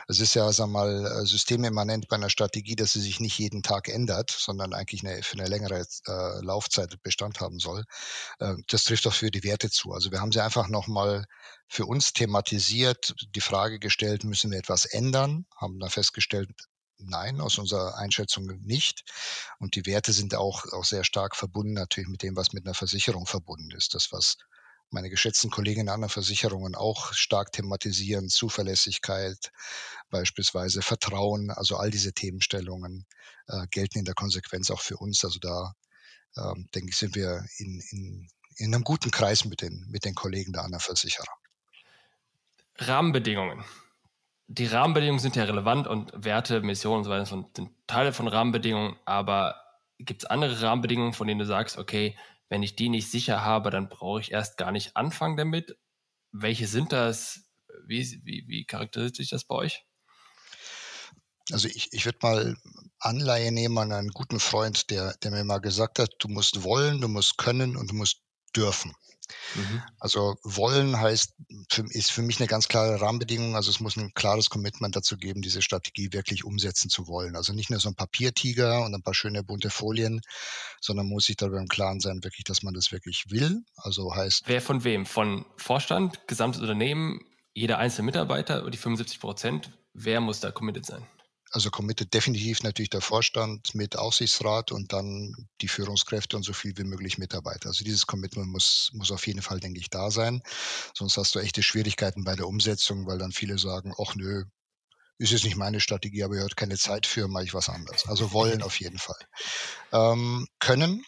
es 0.07 0.21
ist 0.21 0.35
ja, 0.35 0.51
sag 0.53 0.69
mal, 0.69 1.07
äh, 1.07 1.27
systemimmanent 1.27 2.07
bei 2.07 2.15
einer 2.15 2.31
Strategie, 2.31 2.77
dass 2.77 2.93
sie 2.93 3.01
sich 3.01 3.19
nicht 3.19 3.37
jeden 3.37 3.65
Tag 3.65 3.89
ändert, 3.89 4.31
sondern 4.31 4.75
eigentlich 4.75 5.05
eine, 5.05 5.25
für 5.25 5.39
eine 5.39 5.49
längere 5.49 5.85
äh, 6.07 6.45
Laufzeit 6.45 7.03
Bestand 7.03 7.41
haben 7.41 7.59
soll. 7.59 7.83
Äh, 8.39 8.55
das 8.69 8.85
trifft 8.85 9.09
auch 9.09 9.15
für 9.15 9.33
die 9.33 9.43
Werte 9.43 9.71
zu. 9.71 9.93
Also 9.93 10.13
wir 10.13 10.21
haben 10.21 10.31
sie 10.31 10.41
einfach 10.41 10.69
nochmal 10.69 11.25
für 11.67 11.87
uns 11.87 12.13
thematisiert, 12.13 13.13
die 13.35 13.41
Frage 13.41 13.81
gestellt, 13.81 14.23
müssen 14.23 14.53
wir 14.53 14.59
etwas 14.59 14.85
ändern, 14.85 15.47
haben 15.57 15.81
dann 15.81 15.91
festgestellt, 15.91 16.49
Nein, 17.09 17.41
aus 17.41 17.59
unserer 17.59 17.97
Einschätzung 17.97 18.47
nicht. 18.63 19.05
Und 19.59 19.75
die 19.75 19.87
Werte 19.87 20.13
sind 20.13 20.35
auch, 20.35 20.65
auch 20.73 20.85
sehr 20.85 21.05
stark 21.05 21.37
verbunden 21.37 21.75
natürlich 21.75 22.09
mit 22.09 22.23
dem, 22.23 22.37
was 22.37 22.53
mit 22.53 22.67
einer 22.67 22.75
Versicherung 22.75 23.27
verbunden 23.27 23.71
ist. 23.73 23.95
Das, 23.95 24.13
was 24.13 24.37
meine 24.91 25.11
geschätzten 25.11 25.51
Kolleginnen 25.51 25.89
in 25.89 25.93
anderen 25.93 26.11
Versicherungen 26.11 26.75
auch 26.75 27.13
stark 27.13 27.53
thematisieren, 27.53 28.29
Zuverlässigkeit, 28.29 29.51
beispielsweise 30.11 30.83
Vertrauen, 30.83 31.51
also 31.51 31.77
all 31.77 31.91
diese 31.91 32.13
Themenstellungen 32.13 33.07
äh, 33.49 33.67
gelten 33.71 33.99
in 33.99 34.05
der 34.05 34.15
Konsequenz 34.15 34.71
auch 34.71 34.81
für 34.81 34.97
uns. 34.97 35.25
Also 35.25 35.39
da 35.41 35.75
ähm, 36.37 36.69
denke 36.75 36.91
ich, 36.91 36.97
sind 36.97 37.15
wir 37.17 37.45
in, 37.59 37.81
in, 37.91 38.29
in 38.57 38.75
einem 38.75 38.85
guten 38.85 39.11
Kreis 39.11 39.45
mit 39.45 39.63
den, 39.63 39.85
mit 39.91 40.05
den 40.05 40.15
Kollegen 40.15 40.53
der 40.53 40.63
anderen 40.63 40.81
Versicherer. 40.81 41.35
Rahmenbedingungen 42.79 43.65
die 44.47 44.67
Rahmenbedingungen 44.67 45.21
sind 45.21 45.37
ja 45.37 45.45
relevant 45.45 45.87
und 45.87 46.13
Werte, 46.15 46.61
Missionen 46.61 46.99
und 46.99 47.05
so 47.05 47.11
weiter 47.11 47.27
sind 47.27 47.71
Teile 47.87 48.13
von 48.13 48.29
Rahmenbedingungen, 48.29 48.97
aber 49.05 49.57
gibt 49.99 50.23
es 50.23 50.31
andere 50.31 50.61
Rahmenbedingungen, 50.61 51.13
von 51.13 51.27
denen 51.27 51.41
du 51.41 51.47
sagst, 51.47 51.79
okay, 51.79 52.17
wenn 52.49 52.63
ich 52.63 52.77
die 52.77 52.89
nicht 52.89 53.11
sicher 53.11 53.43
habe, 53.43 53.71
dann 53.71 53.89
brauche 53.89 54.21
ich 54.21 54.33
erst 54.33 54.59
gar 54.59 54.71
nicht 54.71 54.97
anfangen 54.97 55.37
damit? 55.37 55.79
Welche 56.33 56.67
sind 56.67 56.93
das? 56.93 57.45
Wie, 57.87 58.21
wie, 58.25 58.45
wie 58.47 58.65
charakterisiert 58.67 59.17
sich 59.17 59.31
das 59.31 59.45
bei 59.45 59.57
euch? 59.57 59.85
Also 61.53 61.69
ich, 61.69 61.93
ich 61.93 62.05
würde 62.05 62.19
mal 62.23 62.57
Anleihe 62.99 63.53
nehmen 63.53 63.77
an 63.79 63.93
einen 63.93 64.11
guten 64.11 64.41
Freund, 64.41 64.91
der, 64.91 65.15
der 65.23 65.31
mir 65.31 65.45
mal 65.45 65.59
gesagt 65.59 65.99
hat, 65.99 66.15
du 66.19 66.29
musst 66.29 66.63
wollen, 66.63 67.01
du 67.01 67.09
musst 67.09 67.37
können 67.37 67.77
und 67.77 67.91
du 67.91 67.95
musst 67.95 68.23
dürfen. 68.57 68.95
Mhm. 69.55 69.83
Also 69.99 70.37
wollen 70.43 70.99
heißt, 70.99 71.35
für, 71.71 71.85
ist 71.91 72.11
für 72.11 72.23
mich 72.23 72.41
eine 72.41 72.47
ganz 72.47 72.69
klare 72.69 73.01
Rahmenbedingung. 73.01 73.57
Also 73.57 73.71
es 73.71 73.81
muss 73.81 73.97
ein 73.97 74.13
klares 74.15 74.51
Commitment 74.51 74.97
dazu 74.97 75.17
geben, 75.17 75.43
diese 75.43 75.63
Strategie 75.63 76.13
wirklich 76.13 76.45
umsetzen 76.45 76.91
zu 76.91 77.07
wollen. 77.07 77.37
Also 77.37 77.53
nicht 77.53 77.71
nur 77.71 77.81
so 77.81 77.89
ein 77.89 77.95
Papiertiger 77.95 78.85
und 78.85 78.95
ein 78.95 79.03
paar 79.03 79.15
schöne 79.15 79.43
bunte 79.43 79.71
Folien, 79.71 80.21
sondern 80.81 81.07
muss 81.07 81.27
sich 81.27 81.37
darüber 81.37 81.59
im 81.59 81.69
Klaren 81.69 82.01
sein, 82.01 82.23
wirklich, 82.23 82.45
dass 82.45 82.63
man 82.63 82.75
das 82.75 82.93
wirklich 82.93 83.25
will. 83.29 83.63
Also 83.77 84.15
heißt. 84.15 84.45
Wer 84.47 84.61
von 84.61 84.85
wem? 84.85 85.07
Von 85.07 85.45
Vorstand, 85.57 86.27
gesamtes 86.27 86.61
Unternehmen, 86.61 87.21
jeder 87.55 87.79
einzelne 87.79 88.07
Mitarbeiter, 88.07 88.69
die 88.69 88.77
75 88.77 89.21
Prozent? 89.21 89.71
Wer 89.93 90.21
muss 90.21 90.41
da 90.41 90.51
committed 90.51 90.85
sein? 90.85 91.07
Also 91.55 91.71
committed 91.71 92.13
definitiv 92.13 92.65
natürlich 92.65 92.91
der 92.91 93.01
Vorstand 93.01 93.77
mit 93.77 93.97
Aussichtsrat 93.97 94.73
und 94.73 94.93
dann 94.93 95.49
die 95.61 95.69
Führungskräfte 95.69 96.37
und 96.37 96.43
so 96.43 96.53
viel 96.53 96.77
wie 96.77 96.83
möglich 96.83 97.17
Mitarbeiter. 97.17 97.69
Also 97.69 97.85
dieses 97.85 98.09
Commitment 98.09 98.49
muss, 98.49 98.91
muss 98.93 99.13
auf 99.13 99.25
jeden 99.29 99.41
Fall, 99.41 99.61
denke 99.61 99.79
ich, 99.79 99.89
da 99.89 100.11
sein. 100.11 100.43
Sonst 100.95 101.17
hast 101.17 101.33
du 101.37 101.39
echte 101.39 101.63
Schwierigkeiten 101.63 102.25
bei 102.25 102.35
der 102.35 102.49
Umsetzung, 102.49 103.07
weil 103.07 103.19
dann 103.19 103.31
viele 103.31 103.57
sagen, 103.57 103.95
ach 104.05 104.17
nö, 104.17 104.47
ist 105.19 105.31
jetzt 105.31 105.45
nicht 105.45 105.55
meine 105.55 105.79
Strategie, 105.79 106.25
aber 106.25 106.35
ihr 106.35 106.43
habt 106.43 106.57
keine 106.57 106.77
Zeit 106.77 107.07
für, 107.07 107.29
mache 107.29 107.45
ich 107.45 107.55
was 107.55 107.69
anderes. 107.69 108.05
Also 108.09 108.33
wollen 108.33 108.61
auf 108.61 108.81
jeden 108.81 108.99
Fall. 108.99 109.25
Ähm, 109.93 110.49
können 110.59 111.05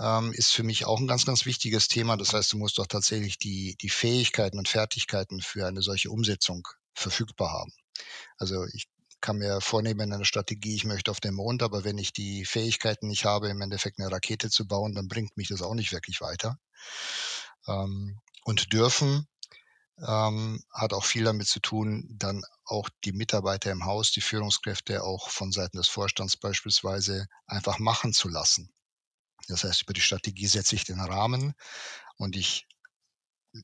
ähm, 0.00 0.32
ist 0.32 0.54
für 0.54 0.62
mich 0.62 0.86
auch 0.86 0.98
ein 0.98 1.06
ganz, 1.06 1.26
ganz 1.26 1.44
wichtiges 1.44 1.88
Thema. 1.88 2.16
Das 2.16 2.32
heißt, 2.32 2.50
du 2.50 2.56
musst 2.56 2.78
doch 2.78 2.86
tatsächlich 2.86 3.36
die, 3.36 3.76
die 3.82 3.90
Fähigkeiten 3.90 4.56
und 4.56 4.68
Fertigkeiten 4.68 5.42
für 5.42 5.66
eine 5.66 5.82
solche 5.82 6.10
Umsetzung 6.10 6.66
verfügbar 6.94 7.50
haben. 7.50 7.74
Also 8.38 8.64
ich 8.72 8.86
kann 9.24 9.38
mir 9.38 9.62
vornehmen 9.62 10.00
in 10.00 10.12
einer 10.12 10.26
Strategie, 10.26 10.74
ich 10.74 10.84
möchte 10.84 11.10
auf 11.10 11.18
den 11.18 11.32
Mond, 11.32 11.62
aber 11.62 11.82
wenn 11.82 11.96
ich 11.96 12.12
die 12.12 12.44
Fähigkeiten 12.44 13.08
nicht 13.08 13.24
habe, 13.24 13.48
im 13.48 13.62
Endeffekt 13.62 13.98
eine 13.98 14.12
Rakete 14.12 14.50
zu 14.50 14.68
bauen, 14.68 14.94
dann 14.94 15.08
bringt 15.08 15.38
mich 15.38 15.48
das 15.48 15.62
auch 15.62 15.72
nicht 15.72 15.92
wirklich 15.92 16.20
weiter. 16.20 16.58
Ähm, 17.66 18.20
und 18.44 18.74
dürfen 18.74 19.26
ähm, 20.06 20.62
hat 20.70 20.92
auch 20.92 21.06
viel 21.06 21.24
damit 21.24 21.46
zu 21.46 21.60
tun, 21.60 22.06
dann 22.10 22.42
auch 22.66 22.90
die 23.04 23.12
Mitarbeiter 23.12 23.70
im 23.70 23.86
Haus, 23.86 24.12
die 24.12 24.20
Führungskräfte 24.20 25.02
auch 25.02 25.30
von 25.30 25.52
Seiten 25.52 25.78
des 25.78 25.88
Vorstands 25.88 26.36
beispielsweise 26.36 27.26
einfach 27.46 27.78
machen 27.78 28.12
zu 28.12 28.28
lassen. 28.28 28.74
Das 29.48 29.64
heißt, 29.64 29.84
über 29.84 29.94
die 29.94 30.02
Strategie 30.02 30.48
setze 30.48 30.74
ich 30.74 30.84
den 30.84 31.00
Rahmen 31.00 31.54
und 32.18 32.36
ich 32.36 32.66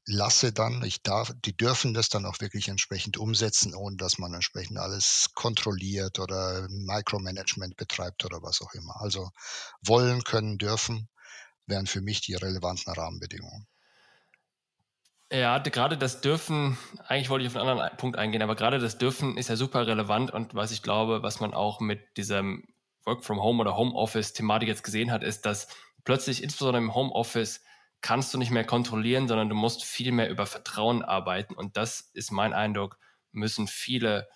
lasse 0.07 0.53
dann, 0.53 0.83
ich 0.85 1.03
darf, 1.03 1.33
die 1.45 1.57
dürfen 1.57 1.95
das 1.95 2.09
dann 2.09 2.25
auch 2.25 2.41
wirklich 2.41 2.69
entsprechend 2.69 3.17
umsetzen, 3.17 3.75
ohne 3.75 3.97
dass 3.97 4.19
man 4.19 4.35
entsprechend 4.35 4.79
alles 4.79 5.31
kontrolliert 5.35 6.19
oder 6.19 6.69
Micromanagement 6.71 7.77
betreibt 7.77 8.25
oder 8.25 8.43
was 8.43 8.61
auch 8.61 8.73
immer. 8.75 9.01
Also 9.01 9.31
wollen, 9.83 10.23
können, 10.23 10.59
dürfen 10.59 11.09
wären 11.67 11.87
für 11.87 12.03
mich 12.03 12.21
die 12.21 12.35
relevanten 12.35 12.93
Rahmenbedingungen. 12.93 13.67
Ja, 15.33 15.59
gerade 15.59 15.97
das 15.97 16.21
Dürfen, 16.21 16.77
eigentlich 17.07 17.31
wollte 17.31 17.45
ich 17.45 17.51
auf 17.51 17.57
einen 17.57 17.69
anderen 17.69 17.97
Punkt 17.97 18.19
eingehen, 18.19 18.43
aber 18.43 18.57
gerade 18.57 18.81
das 18.81 18.99
Dürfen 18.99 19.39
ist 19.39 19.49
ja 19.49 19.55
super 19.55 19.87
relevant 19.87 20.33
und 20.33 20.55
was 20.57 20.73
ich 20.73 20.83
glaube, 20.83 21.23
was 21.23 21.39
man 21.39 21.55
auch 21.55 21.81
mit 21.81 22.17
diesem 22.17 22.65
Work 23.05 23.25
from 23.25 23.41
Home 23.41 23.61
oder 23.61 23.77
Homeoffice 23.77 24.33
Thematik 24.33 24.69
jetzt 24.69 24.83
gesehen 24.83 25.13
hat, 25.13 25.23
ist, 25.23 25.47
dass 25.47 25.69
plötzlich 26.05 26.43
insbesondere 26.43 26.83
im 26.83 26.95
Homeoffice 26.95 27.63
kannst 28.01 28.33
du 28.33 28.39
nicht 28.39 28.51
mehr 28.51 28.65
kontrollieren, 28.65 29.29
sondern 29.29 29.49
du 29.49 29.55
musst 29.55 29.85
viel 29.85 30.13
mehr 30.13 30.31
über 30.31 30.47
Vertrauen 30.47 31.03
arbeiten. 31.03 31.55
Und 31.55 31.77
das 31.77 32.01
ist 32.15 32.31
mein 32.31 32.53
Eindruck, 32.53 32.99
müssen 33.33 33.67
viele 33.67 34.29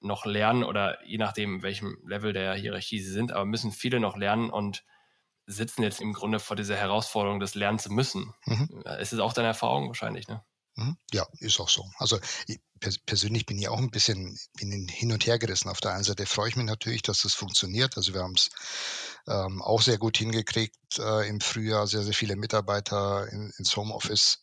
noch 0.00 0.24
lernen 0.24 0.62
oder 0.62 1.04
je 1.04 1.18
nachdem, 1.18 1.62
welchem 1.62 1.98
Level 2.06 2.32
der 2.32 2.54
Hierarchie 2.54 3.00
sie 3.00 3.10
sind, 3.10 3.32
aber 3.32 3.44
müssen 3.44 3.72
viele 3.72 3.98
noch 3.98 4.16
lernen 4.16 4.50
und 4.50 4.84
sitzen 5.46 5.82
jetzt 5.82 6.00
im 6.00 6.12
Grunde 6.12 6.38
vor 6.38 6.56
dieser 6.56 6.76
Herausforderung, 6.76 7.40
das 7.40 7.54
lernen 7.54 7.78
zu 7.78 7.92
müssen. 7.92 8.34
Mhm. 8.44 8.84
Ist 9.00 9.12
es 9.12 9.18
auch 9.18 9.32
deine 9.32 9.48
Erfahrung 9.48 9.88
wahrscheinlich, 9.88 10.28
ne? 10.28 10.44
Mhm. 10.78 10.96
Ja, 11.12 11.26
ist 11.40 11.58
auch 11.58 11.68
so. 11.68 11.84
Also 11.98 12.20
ich, 12.46 12.60
persönlich 13.04 13.46
bin 13.46 13.58
ich 13.58 13.68
auch 13.68 13.78
ein 13.78 13.90
bisschen 13.90 14.38
bin 14.54 14.86
hin 14.86 15.10
und 15.10 15.26
her 15.26 15.38
gerissen. 15.40 15.68
Auf 15.68 15.80
der 15.80 15.92
einen 15.92 16.04
Seite 16.04 16.24
freue 16.24 16.50
ich 16.50 16.56
mich 16.56 16.66
natürlich, 16.66 17.02
dass 17.02 17.22
das 17.22 17.34
funktioniert. 17.34 17.96
Also 17.96 18.14
wir 18.14 18.22
haben 18.22 18.36
es 18.36 18.48
ähm, 19.26 19.60
auch 19.60 19.82
sehr 19.82 19.98
gut 19.98 20.16
hingekriegt, 20.18 20.76
äh, 20.98 21.28
im 21.28 21.40
Frühjahr 21.40 21.88
sehr, 21.88 22.04
sehr 22.04 22.14
viele 22.14 22.36
Mitarbeiter 22.36 23.26
in, 23.32 23.52
ins 23.58 23.76
Homeoffice 23.76 24.40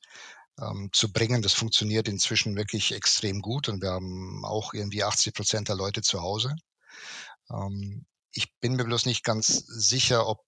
ähm, 0.60 0.90
zu 0.92 1.14
bringen. 1.14 1.42
Das 1.42 1.54
funktioniert 1.54 2.10
inzwischen 2.10 2.58
wirklich 2.58 2.92
extrem 2.92 3.42
gut 3.42 3.70
und 3.70 3.82
wir 3.82 3.92
haben 3.92 4.44
auch 4.44 4.74
irgendwie 4.74 5.06
80 5.06 5.34
Prozent 5.34 5.70
der 5.70 5.78
Leute 5.78 6.02
zu 6.02 6.22
Hause. 6.22 6.54
Ähm, 7.50 8.06
ich 8.34 8.54
bin 8.60 8.76
mir 8.76 8.84
bloß 8.84 9.06
nicht 9.06 9.24
ganz 9.24 9.48
sicher, 9.68 10.28
ob 10.28 10.44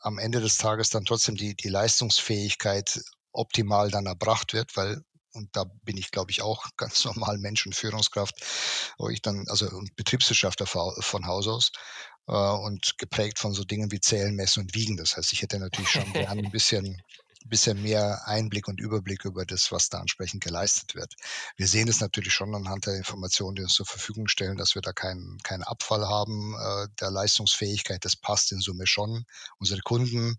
am 0.00 0.18
Ende 0.18 0.42
des 0.42 0.58
Tages 0.58 0.90
dann 0.90 1.06
trotzdem 1.06 1.36
die, 1.36 1.54
die 1.54 1.70
Leistungsfähigkeit 1.70 3.00
optimal 3.32 3.90
dann 3.90 4.04
erbracht 4.04 4.52
wird, 4.52 4.76
weil 4.76 5.02
und 5.34 5.54
da 5.56 5.64
bin 5.82 5.96
ich, 5.96 6.10
glaube 6.10 6.30
ich, 6.30 6.42
auch 6.42 6.64
ganz 6.76 7.04
normal 7.04 7.38
Mensch 7.38 7.66
und 7.66 7.74
Führungskraft, 7.74 8.34
wo 8.98 9.08
ich 9.08 9.22
dann, 9.22 9.44
also 9.48 9.68
Betriebswirtschaftler 9.96 10.66
von 10.66 11.26
Haus 11.26 11.48
aus 11.48 11.72
äh, 12.28 12.32
und 12.32 12.96
geprägt 12.98 13.38
von 13.38 13.52
so 13.52 13.64
Dingen 13.64 13.90
wie 13.92 14.00
Zählen, 14.00 14.34
Messen 14.34 14.62
und 14.62 14.74
Wiegen. 14.74 14.96
Das 14.96 15.16
heißt, 15.16 15.32
ich 15.32 15.42
hätte 15.42 15.58
natürlich 15.58 15.90
schon 15.90 16.12
gerne 16.12 16.42
ein 16.42 16.50
bisschen 16.52 17.02
bisschen 17.48 17.82
mehr 17.82 18.26
Einblick 18.26 18.68
und 18.68 18.80
Überblick 18.80 19.24
über 19.24 19.44
das, 19.44 19.70
was 19.70 19.88
da 19.88 20.00
entsprechend 20.00 20.42
geleistet 20.42 20.94
wird. 20.94 21.14
Wir 21.56 21.68
sehen 21.68 21.88
es 21.88 22.00
natürlich 22.00 22.32
schon 22.32 22.54
anhand 22.54 22.86
der 22.86 22.96
Informationen, 22.96 23.56
die 23.56 23.62
uns 23.62 23.74
zur 23.74 23.86
Verfügung 23.86 24.28
stellen, 24.28 24.56
dass 24.56 24.74
wir 24.74 24.82
da 24.82 24.92
keinen 24.92 25.38
keinen 25.42 25.62
Abfall 25.62 26.08
haben 26.08 26.54
äh, 26.54 26.88
der 27.00 27.10
Leistungsfähigkeit. 27.10 28.04
Das 28.04 28.16
passt 28.16 28.52
in 28.52 28.60
Summe 28.60 28.86
schon. 28.86 29.24
Unsere 29.58 29.82
Kunden 29.82 30.38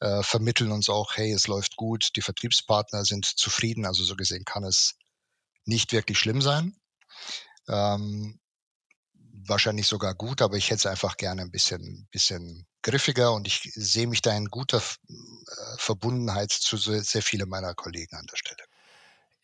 äh, 0.00 0.22
vermitteln 0.22 0.70
uns 0.70 0.88
auch, 0.88 1.16
hey, 1.16 1.32
es 1.32 1.48
läuft 1.48 1.76
gut, 1.76 2.10
die 2.16 2.22
Vertriebspartner 2.22 3.04
sind 3.04 3.24
zufrieden. 3.26 3.84
Also 3.84 4.04
so 4.04 4.14
gesehen 4.14 4.44
kann 4.44 4.64
es 4.64 4.94
nicht 5.64 5.92
wirklich 5.92 6.18
schlimm 6.18 6.40
sein. 6.40 6.76
Ähm, 7.68 8.38
wahrscheinlich 9.48 9.86
sogar 9.86 10.14
gut, 10.14 10.42
aber 10.42 10.56
ich 10.56 10.66
hätte 10.66 10.76
es 10.76 10.86
einfach 10.86 11.16
gerne 11.16 11.42
ein 11.42 11.50
bisschen, 11.50 12.08
bisschen 12.10 12.66
griffiger 12.86 13.32
und 13.32 13.48
ich 13.48 13.60
sehe 13.74 14.06
mich 14.06 14.22
da 14.22 14.36
in 14.36 14.46
guter 14.46 14.78
äh, 14.78 15.12
Verbundenheit 15.76 16.52
zu 16.52 16.76
sehr, 16.76 17.02
sehr 17.02 17.22
vielen 17.22 17.48
meiner 17.48 17.74
Kollegen 17.74 18.14
an 18.16 18.26
der 18.30 18.36
Stelle. 18.36 18.62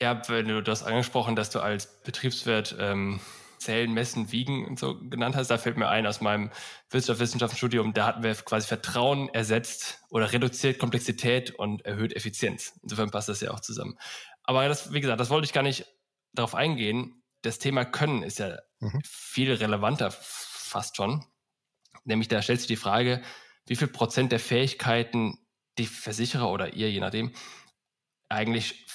Ja, 0.01 0.23
wenn 0.29 0.49
du 0.49 0.63
das 0.63 0.85
angesprochen, 0.85 1.35
dass 1.35 1.51
du 1.51 1.61
als 1.61 2.03
Betriebswirt 2.03 2.77
ähm, 2.79 3.21
Zählen, 3.59 3.93
Messen, 3.93 4.31
Wiegen 4.33 4.65
und 4.67 4.79
so 4.79 4.99
genannt 4.99 5.37
hast, 5.37 5.49
da 5.49 5.59
fällt 5.59 5.77
mir 5.77 5.89
ein 5.89 6.07
aus 6.07 6.21
meinem 6.21 6.51
Wirtschaftswissenschaftsstudium, 6.91 7.95
da 7.95 8.07
hatten 8.07 8.23
wir 8.23 8.35
quasi 8.35 8.67
Vertrauen 8.67 9.29
ersetzt 9.29 10.01
oder 10.09 10.33
reduziert 10.33 10.79
Komplexität 10.79 11.51
und 11.51 11.85
erhöht 11.85 12.15
Effizienz. 12.15 12.79
Insofern 12.83 13.11
passt 13.11 13.29
das 13.29 13.41
ja 13.41 13.51
auch 13.51 13.61
zusammen. 13.61 13.99
Aber 14.45 14.69
das, 14.69 14.93
wie 14.93 15.01
gesagt, 15.01 15.21
das 15.21 15.31
wollte 15.31 15.47
ich 15.47 15.53
gar 15.53 15.63
nicht 15.63 15.87
darauf 16.33 16.55
eingehen. 16.55 17.23
Das 17.43 17.59
Thema 17.59 17.85
Können 17.85 18.23
ist 18.23 18.39
ja 18.39 18.59
mhm. 18.79 19.01
viel 19.05 19.53
relevanter 19.53 20.11
fast 20.13 20.97
schon. 20.97 21.25
Nämlich 22.05 22.29
da 22.29 22.43
stellt 22.43 22.61
sich 22.61 22.69
die 22.69 22.77
Frage, 22.77 23.23
wie 23.67 23.77
viel 23.77 23.89
Prozent 23.89 24.33
der 24.33 24.41
Fähigkeiten 24.41 25.39
die 25.79 25.87
Versicherer 25.87 26.51
oder 26.51 26.75
ihr, 26.75 26.91
je 26.91 27.01
nachdem, 27.01 27.33
eigentlich 28.29 28.87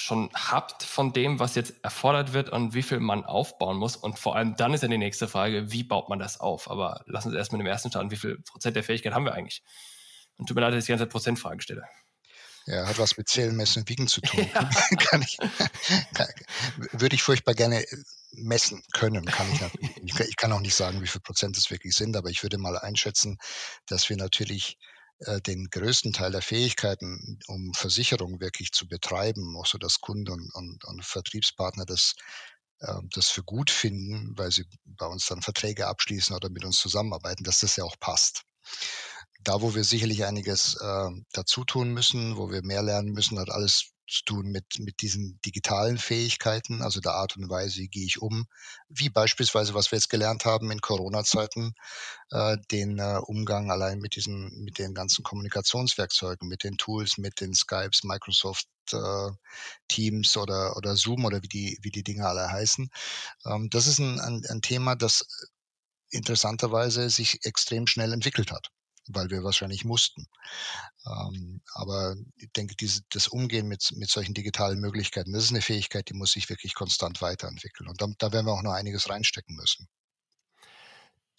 schon 0.00 0.30
habt 0.34 0.82
von 0.82 1.12
dem, 1.12 1.38
was 1.38 1.54
jetzt 1.54 1.84
erfordert 1.84 2.32
wird 2.32 2.50
und 2.50 2.74
wie 2.74 2.82
viel 2.82 3.00
man 3.00 3.24
aufbauen 3.24 3.76
muss. 3.76 3.96
Und 3.96 4.18
vor 4.18 4.34
allem 4.34 4.56
dann 4.56 4.74
ist 4.74 4.82
ja 4.82 4.88
die 4.88 4.98
nächste 4.98 5.28
Frage, 5.28 5.70
wie 5.70 5.84
baut 5.84 6.08
man 6.08 6.18
das 6.18 6.40
auf? 6.40 6.70
Aber 6.70 7.04
lassen 7.06 7.30
Sie 7.30 7.36
erst 7.36 7.52
mit 7.52 7.60
dem 7.60 7.66
ersten 7.66 7.90
starten, 7.90 8.10
wie 8.10 8.16
viel 8.16 8.38
Prozent 8.40 8.76
der 8.76 8.82
Fähigkeit 8.82 9.12
haben 9.12 9.24
wir 9.24 9.34
eigentlich? 9.34 9.62
Und 10.36 10.46
tut 10.46 10.54
mir 10.54 10.62
leid, 10.62 10.72
dass 10.72 10.80
ich 10.80 10.86
die 10.86 10.92
ganze 10.92 11.04
Zeit 11.04 11.12
Prozentfragen 11.12 11.60
stelle. 11.60 11.84
Ja, 12.66 12.86
hat 12.86 12.98
was 12.98 13.16
mit 13.16 13.28
Zählen, 13.28 13.56
Messen, 13.56 13.88
Wiegen 13.88 14.08
zu 14.08 14.20
tun. 14.20 14.48
Ja. 14.54 14.70
kann 14.98 15.22
ich, 15.22 15.38
kann, 16.14 16.28
würde 16.92 17.14
ich 17.14 17.22
furchtbar 17.22 17.54
gerne 17.54 17.84
messen 18.32 18.82
können, 18.92 19.24
kann 19.24 19.52
ich 19.52 19.60
natürlich. 19.60 20.20
Ich, 20.28 20.36
kann 20.36 20.52
auch 20.52 20.60
nicht 20.60 20.74
sagen, 20.74 21.02
wie 21.02 21.06
viel 21.06 21.20
Prozent 21.20 21.56
es 21.56 21.70
wirklich 21.70 21.94
sind, 21.94 22.16
aber 22.16 22.30
ich 22.30 22.42
würde 22.42 22.58
mal 22.58 22.78
einschätzen, 22.78 23.38
dass 23.86 24.08
wir 24.08 24.16
natürlich 24.16 24.78
äh, 25.20 25.40
den 25.40 25.68
größten 25.70 26.12
Teil 26.12 26.30
der 26.30 26.42
Fähigkeiten, 26.42 27.38
um 27.46 27.72
Versicherungen 27.74 28.40
wirklich 28.40 28.72
zu 28.72 28.88
betreiben, 28.88 29.56
auch 29.56 29.66
so 29.66 29.78
dass 29.78 30.00
Kunden 30.00 30.30
und, 30.30 30.54
und, 30.54 30.84
und 30.84 31.04
Vertriebspartner 31.04 31.84
das, 31.84 32.14
äh, 32.80 32.94
das 33.12 33.28
für 33.28 33.42
gut 33.42 33.70
finden, 33.70 34.36
weil 34.38 34.50
sie 34.50 34.64
bei 34.84 35.06
uns 35.06 35.26
dann 35.26 35.42
Verträge 35.42 35.88
abschließen 35.88 36.34
oder 36.34 36.50
mit 36.50 36.64
uns 36.64 36.78
zusammenarbeiten, 36.78 37.44
dass 37.44 37.60
das 37.60 37.76
ja 37.76 37.84
auch 37.84 37.98
passt. 37.98 38.42
Da, 39.42 39.62
wo 39.62 39.74
wir 39.74 39.84
sicherlich 39.84 40.24
einiges 40.24 40.76
äh, 40.80 41.10
dazu 41.32 41.64
tun 41.64 41.92
müssen, 41.94 42.36
wo 42.36 42.50
wir 42.50 42.62
mehr 42.62 42.82
lernen 42.82 43.12
müssen, 43.12 43.38
hat 43.38 43.50
alles 43.50 43.92
zu 44.10 44.24
tun 44.24 44.46
mit, 44.50 44.64
mit 44.80 45.00
diesen 45.02 45.40
digitalen 45.46 45.96
Fähigkeiten, 45.96 46.82
also 46.82 47.00
der 47.00 47.14
Art 47.14 47.36
und 47.36 47.48
Weise, 47.48 47.78
wie 47.78 47.88
gehe 47.88 48.04
ich 48.04 48.20
um, 48.20 48.46
wie 48.88 49.08
beispielsweise, 49.08 49.72
was 49.72 49.92
wir 49.92 49.96
jetzt 49.96 50.10
gelernt 50.10 50.44
haben 50.44 50.70
in 50.70 50.80
Corona-Zeiten, 50.80 51.74
äh, 52.30 52.56
den 52.70 52.98
äh, 52.98 53.20
Umgang 53.22 53.70
allein 53.70 54.00
mit 54.00 54.16
diesen, 54.16 54.64
mit 54.64 54.78
den 54.78 54.94
ganzen 54.94 55.22
Kommunikationswerkzeugen, 55.22 56.48
mit 56.48 56.64
den 56.64 56.76
Tools, 56.76 57.18
mit 57.18 57.40
den 57.40 57.54
Skypes, 57.54 58.02
Microsoft 58.02 58.66
äh, 58.92 59.30
Teams 59.88 60.36
oder, 60.36 60.76
oder 60.76 60.96
Zoom 60.96 61.24
oder 61.24 61.42
wie 61.42 61.48
die, 61.48 61.78
wie 61.82 61.90
die 61.90 62.02
Dinge 62.02 62.26
alle 62.26 62.50
heißen. 62.50 62.90
Ähm, 63.46 63.70
das 63.70 63.86
ist 63.86 64.00
ein, 64.00 64.20
ein, 64.20 64.44
ein 64.48 64.60
Thema, 64.60 64.96
das 64.96 65.24
interessanterweise 66.10 67.08
sich 67.10 67.44
extrem 67.44 67.86
schnell 67.86 68.12
entwickelt 68.12 68.50
hat 68.50 68.70
weil 69.14 69.30
wir 69.30 69.44
wahrscheinlich 69.44 69.84
mussten. 69.84 70.26
Ähm, 71.06 71.60
aber 71.74 72.16
ich 72.36 72.50
denke, 72.52 72.74
diese, 72.76 73.02
das 73.10 73.28
Umgehen 73.28 73.66
mit, 73.66 73.92
mit 73.96 74.10
solchen 74.10 74.34
digitalen 74.34 74.80
Möglichkeiten, 74.80 75.32
das 75.32 75.44
ist 75.44 75.50
eine 75.50 75.62
Fähigkeit, 75.62 76.08
die 76.08 76.14
muss 76.14 76.32
sich 76.32 76.48
wirklich 76.48 76.74
konstant 76.74 77.22
weiterentwickeln. 77.22 77.88
Und 77.88 78.00
da, 78.00 78.08
da 78.18 78.32
werden 78.32 78.46
wir 78.46 78.52
auch 78.52 78.62
noch 78.62 78.72
einiges 78.72 79.08
reinstecken 79.08 79.56
müssen. 79.56 79.88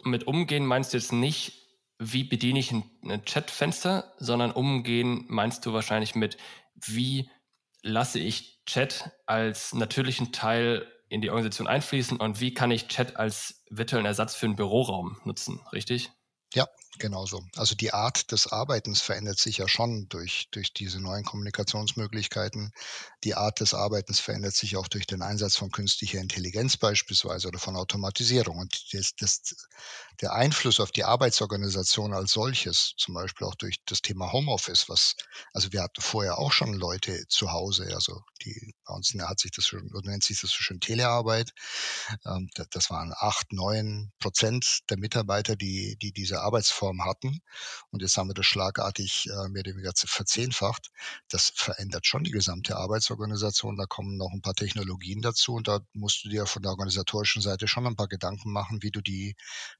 Mit 0.03 0.25
Umgehen 0.25 0.65
meinst 0.65 0.93
du 0.93 0.97
jetzt 0.97 1.11
nicht, 1.11 1.53
wie 1.99 2.23
bediene 2.23 2.59
ich 2.59 2.71
ein, 2.71 2.83
ein 3.03 3.23
Chatfenster, 3.25 4.13
sondern 4.17 4.51
Umgehen 4.51 5.25
meinst 5.27 5.65
du 5.65 5.73
wahrscheinlich 5.73 6.15
mit, 6.15 6.37
wie 6.75 7.29
lasse 7.83 8.19
ich 8.19 8.63
Chat 8.65 9.11
als 9.25 9.73
natürlichen 9.73 10.31
Teil 10.31 10.87
in 11.09 11.21
die 11.21 11.29
Organisation 11.29 11.67
einfließen 11.67 12.17
und 12.17 12.39
wie 12.39 12.53
kann 12.53 12.71
ich 12.71 12.87
Chat 12.87 13.17
als 13.17 13.63
virtuellen 13.69 14.05
Ersatz 14.05 14.33
für 14.33 14.45
einen 14.45 14.55
Büroraum 14.55 15.19
nutzen, 15.25 15.59
richtig? 15.73 16.09
Ja, 16.53 16.67
genauso. 16.99 17.43
Also 17.55 17.75
die 17.75 17.93
Art 17.93 18.31
des 18.31 18.47
Arbeitens 18.47 19.01
verändert 19.01 19.39
sich 19.39 19.57
ja 19.57 19.67
schon 19.67 20.07
durch, 20.09 20.47
durch 20.51 20.73
diese 20.73 20.99
neuen 20.99 21.23
Kommunikationsmöglichkeiten. 21.23 22.71
Die 23.23 23.35
Art 23.35 23.59
des 23.59 23.73
Arbeitens 23.73 24.19
verändert 24.19 24.55
sich 24.55 24.77
auch 24.77 24.87
durch 24.87 25.07
den 25.07 25.21
Einsatz 25.21 25.55
von 25.55 25.71
künstlicher 25.71 26.19
Intelligenz 26.19 26.77
beispielsweise 26.77 27.47
oder 27.47 27.59
von 27.59 27.75
Automatisierung. 27.75 28.57
Und 28.57 28.93
das, 28.93 29.13
das, 29.17 29.55
der 30.21 30.33
Einfluss 30.33 30.79
auf 30.79 30.91
die 30.91 31.03
Arbeitsorganisation 31.03 32.13
als 32.13 32.31
solches, 32.31 32.93
zum 32.97 33.15
Beispiel 33.15 33.47
auch 33.47 33.55
durch 33.55 33.77
das 33.85 34.01
Thema 34.01 34.31
Homeoffice, 34.31 34.89
was, 34.89 35.15
also 35.53 35.71
wir 35.71 35.81
hatten 35.81 36.01
vorher 36.01 36.37
auch 36.37 36.51
schon 36.51 36.73
Leute 36.73 37.25
zu 37.27 37.51
Hause, 37.51 37.89
also 37.93 38.21
die, 38.43 38.73
bei 38.85 38.93
uns 38.93 39.13
hat 39.19 39.39
sich 39.39 39.51
das 39.51 39.65
schon, 39.65 39.89
nennt 40.03 40.23
sich 40.23 40.41
das 40.41 40.51
so 40.51 40.57
schön 40.57 40.79
Telearbeit. 40.79 41.51
Ähm, 42.25 42.49
das 42.71 42.89
waren 42.89 43.13
acht, 43.15 43.53
neun 43.53 44.11
Prozent 44.19 44.79
der 44.89 44.97
Mitarbeiter, 44.97 45.55
die, 45.55 45.97
die 46.01 46.11
diese 46.11 46.41
Arbeitsform 46.41 46.80
hatten. 47.05 47.41
Und 47.89 48.01
jetzt 48.01 48.17
haben 48.17 48.29
wir 48.29 48.33
das 48.33 48.45
schlagartig 48.45 49.27
äh, 49.27 49.49
mehr 49.49 49.61
oder 49.61 49.71
weniger 49.71 49.91
verzehnfacht. 49.95 50.89
Das 51.29 51.51
verändert 51.55 52.05
schon 52.05 52.23
die 52.23 52.31
gesamte 52.31 52.75
Arbeitsorganisation. 52.75 53.77
Da 53.77 53.85
kommen 53.85 54.17
noch 54.17 54.31
ein 54.33 54.41
paar 54.41 54.55
Technologien 54.55 55.21
dazu 55.21 55.53
und 55.53 55.67
da 55.67 55.79
musst 55.93 56.23
du 56.23 56.29
dir 56.29 56.45
von 56.45 56.61
der 56.61 56.71
organisatorischen 56.71 57.41
Seite 57.41 57.67
schon 57.67 57.87
ein 57.87 57.95
paar 57.95 58.07
Gedanken 58.07 58.51
machen, 58.51 58.81
wie 58.81 58.91
du 58.91 59.01
die, 59.01 59.35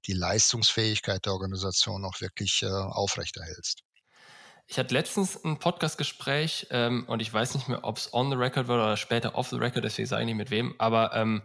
die 0.05 0.13
Leistungsfähigkeit 0.13 1.25
der 1.25 1.33
Organisation 1.33 2.05
auch 2.05 2.21
wirklich 2.21 2.63
äh, 2.63 2.67
aufrechterhältst. 2.67 3.83
Ich 4.67 4.79
hatte 4.79 4.93
letztens 4.93 5.43
ein 5.43 5.59
Podcastgespräch 5.59 6.67
ähm, 6.69 7.03
und 7.07 7.21
ich 7.21 7.33
weiß 7.33 7.55
nicht 7.55 7.67
mehr, 7.67 7.83
ob 7.83 7.97
es 7.97 8.13
on 8.13 8.29
the 8.29 8.37
record 8.37 8.69
war 8.69 8.75
oder 8.75 8.95
später 8.95 9.35
off 9.35 9.49
the 9.49 9.57
record, 9.57 9.83
deswegen 9.83 10.07
sage 10.07 10.21
ich 10.21 10.27
nicht 10.27 10.37
mit 10.37 10.49
wem, 10.49 10.75
aber 10.77 11.13
ähm, 11.13 11.41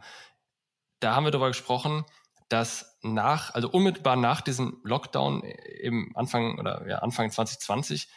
da 1.01 1.15
haben 1.15 1.25
wir 1.25 1.33
darüber 1.33 1.49
gesprochen, 1.49 2.05
dass 2.49 2.99
nach, 3.03 3.55
also 3.55 3.69
unmittelbar 3.71 4.17
nach 4.17 4.41
diesem 4.41 4.81
Lockdown 4.85 5.43
im 5.43 6.13
Anfang 6.15 6.59
oder 6.59 6.87
ja, 6.89 6.99
Anfang 6.99 7.31
2020 7.31 8.09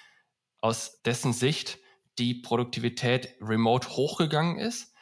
aus 0.62 1.02
dessen 1.02 1.34
Sicht 1.34 1.80
die 2.20 2.36
Produktivität 2.36 3.36
remote 3.42 3.89
hochgegangen 3.89 4.58
ist, 4.58 4.94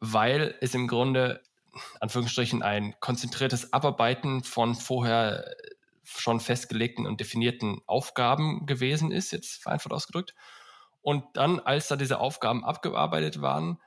weil 0.00 0.56
es 0.60 0.74
im 0.74 0.88
Grunde 0.88 1.42
Anführungsstrichen 2.00 2.62
ein 2.62 2.94
konzentriertes 3.00 3.72
Abarbeiten 3.72 4.42
von 4.42 4.74
vorher 4.74 5.54
schon 6.04 6.40
festgelegten 6.40 7.06
und 7.06 7.20
definierten 7.20 7.80
Aufgaben 7.86 8.66
gewesen 8.66 9.12
ist, 9.12 9.30
jetzt 9.30 9.62
vereinfacht 9.62 9.92
ausgedrückt. 9.92 10.34
Und 11.00 11.24
dann, 11.34 11.60
als 11.60 11.88
da 11.88 11.96
diese 11.96 12.18
Aufgaben 12.18 12.64
abgearbeitet 12.64 13.40
waren 13.40 13.80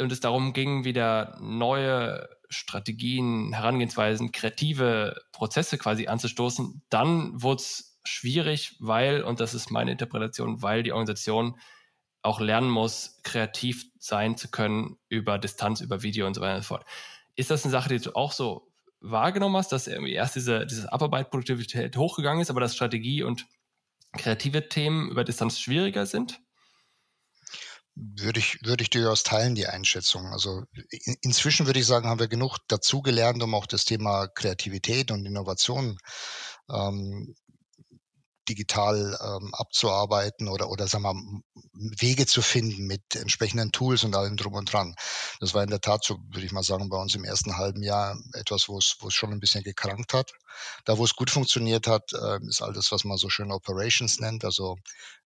und 0.00 0.12
es 0.12 0.20
darum 0.20 0.52
ging, 0.52 0.84
wieder 0.84 1.38
neue 1.40 2.28
Strategien, 2.48 3.52
Herangehensweisen, 3.52 4.32
kreative 4.32 5.16
Prozesse 5.32 5.78
quasi 5.78 6.08
anzustoßen, 6.08 6.82
dann 6.90 7.40
wurde 7.40 7.62
es 7.62 7.98
schwierig, 8.04 8.76
weil, 8.80 9.22
und 9.22 9.40
das 9.40 9.54
ist 9.54 9.70
meine 9.70 9.92
Interpretation, 9.92 10.62
weil 10.62 10.82
die 10.82 10.92
Organisation 10.92 11.58
auch 12.22 12.40
lernen 12.40 12.68
muss, 12.68 13.20
kreativ 13.22 13.86
sein 13.98 14.36
zu 14.36 14.50
können 14.50 14.98
über 15.08 15.38
Distanz, 15.38 15.80
über 15.80 16.02
Video 16.02 16.26
und 16.26 16.34
so 16.34 16.40
weiter 16.40 16.56
und 16.56 16.62
so 16.62 16.68
fort. 16.68 16.84
Ist 17.34 17.50
das 17.50 17.64
eine 17.64 17.72
Sache, 17.72 17.88
die 17.88 17.98
du 17.98 18.14
auch 18.14 18.32
so 18.32 18.70
wahrgenommen 19.00 19.56
hast, 19.56 19.72
dass 19.72 19.86
irgendwie 19.86 20.12
erst 20.12 20.36
diese, 20.36 20.66
diese 20.66 20.92
Abarbeit-Produktivität 20.92 21.96
hochgegangen 21.96 22.42
ist, 22.42 22.50
aber 22.50 22.60
dass 22.60 22.74
Strategie 22.74 23.22
und 23.22 23.46
kreative 24.12 24.68
Themen 24.68 25.10
über 25.10 25.24
Distanz 25.24 25.58
schwieriger 25.58 26.04
sind? 26.04 26.40
Würde 28.16 28.40
ich, 28.40 28.58
würde 28.64 28.82
ich 28.82 28.90
durchaus 28.90 29.22
teilen, 29.24 29.54
die 29.54 29.66
Einschätzung. 29.66 30.26
Also 30.28 30.62
in, 30.90 31.16
inzwischen 31.20 31.66
würde 31.66 31.80
ich 31.80 31.86
sagen, 31.86 32.08
haben 32.08 32.20
wir 32.20 32.28
genug 32.28 32.58
dazugelernt, 32.68 33.42
um 33.42 33.54
auch 33.54 33.66
das 33.66 33.84
Thema 33.84 34.26
Kreativität 34.28 35.10
und 35.10 35.26
Innovation 35.26 35.98
ähm, 36.70 37.34
digital 38.50 39.16
ähm, 39.22 39.54
abzuarbeiten 39.54 40.48
oder, 40.48 40.70
oder 40.70 40.88
sagen 40.88 41.04
wir, 41.04 41.14
Wege 42.00 42.26
zu 42.26 42.42
finden 42.42 42.86
mit 42.86 43.14
entsprechenden 43.14 43.70
Tools 43.70 44.02
und 44.02 44.16
allem 44.16 44.36
drum 44.36 44.54
und 44.54 44.72
dran. 44.72 44.96
Das 45.38 45.54
war 45.54 45.62
in 45.62 45.70
der 45.70 45.80
Tat 45.80 46.04
so, 46.04 46.18
würde 46.32 46.44
ich 46.44 46.52
mal 46.52 46.64
sagen, 46.64 46.88
bei 46.88 46.98
uns 46.98 47.14
im 47.14 47.24
ersten 47.24 47.56
halben 47.56 47.82
Jahr 47.82 48.18
etwas, 48.34 48.68
wo 48.68 48.78
es, 48.78 48.96
wo 48.98 49.08
es 49.08 49.14
schon 49.14 49.32
ein 49.32 49.38
bisschen 49.38 49.62
gekrankt 49.62 50.12
hat. 50.12 50.32
Da, 50.84 50.98
wo 50.98 51.04
es 51.04 51.14
gut 51.14 51.30
funktioniert 51.30 51.86
hat, 51.86 52.12
äh, 52.12 52.44
ist 52.48 52.60
all 52.60 52.72
das, 52.72 52.90
was 52.90 53.04
man 53.04 53.16
so 53.16 53.30
schön 53.30 53.52
Operations 53.52 54.18
nennt, 54.18 54.44
also 54.44 54.76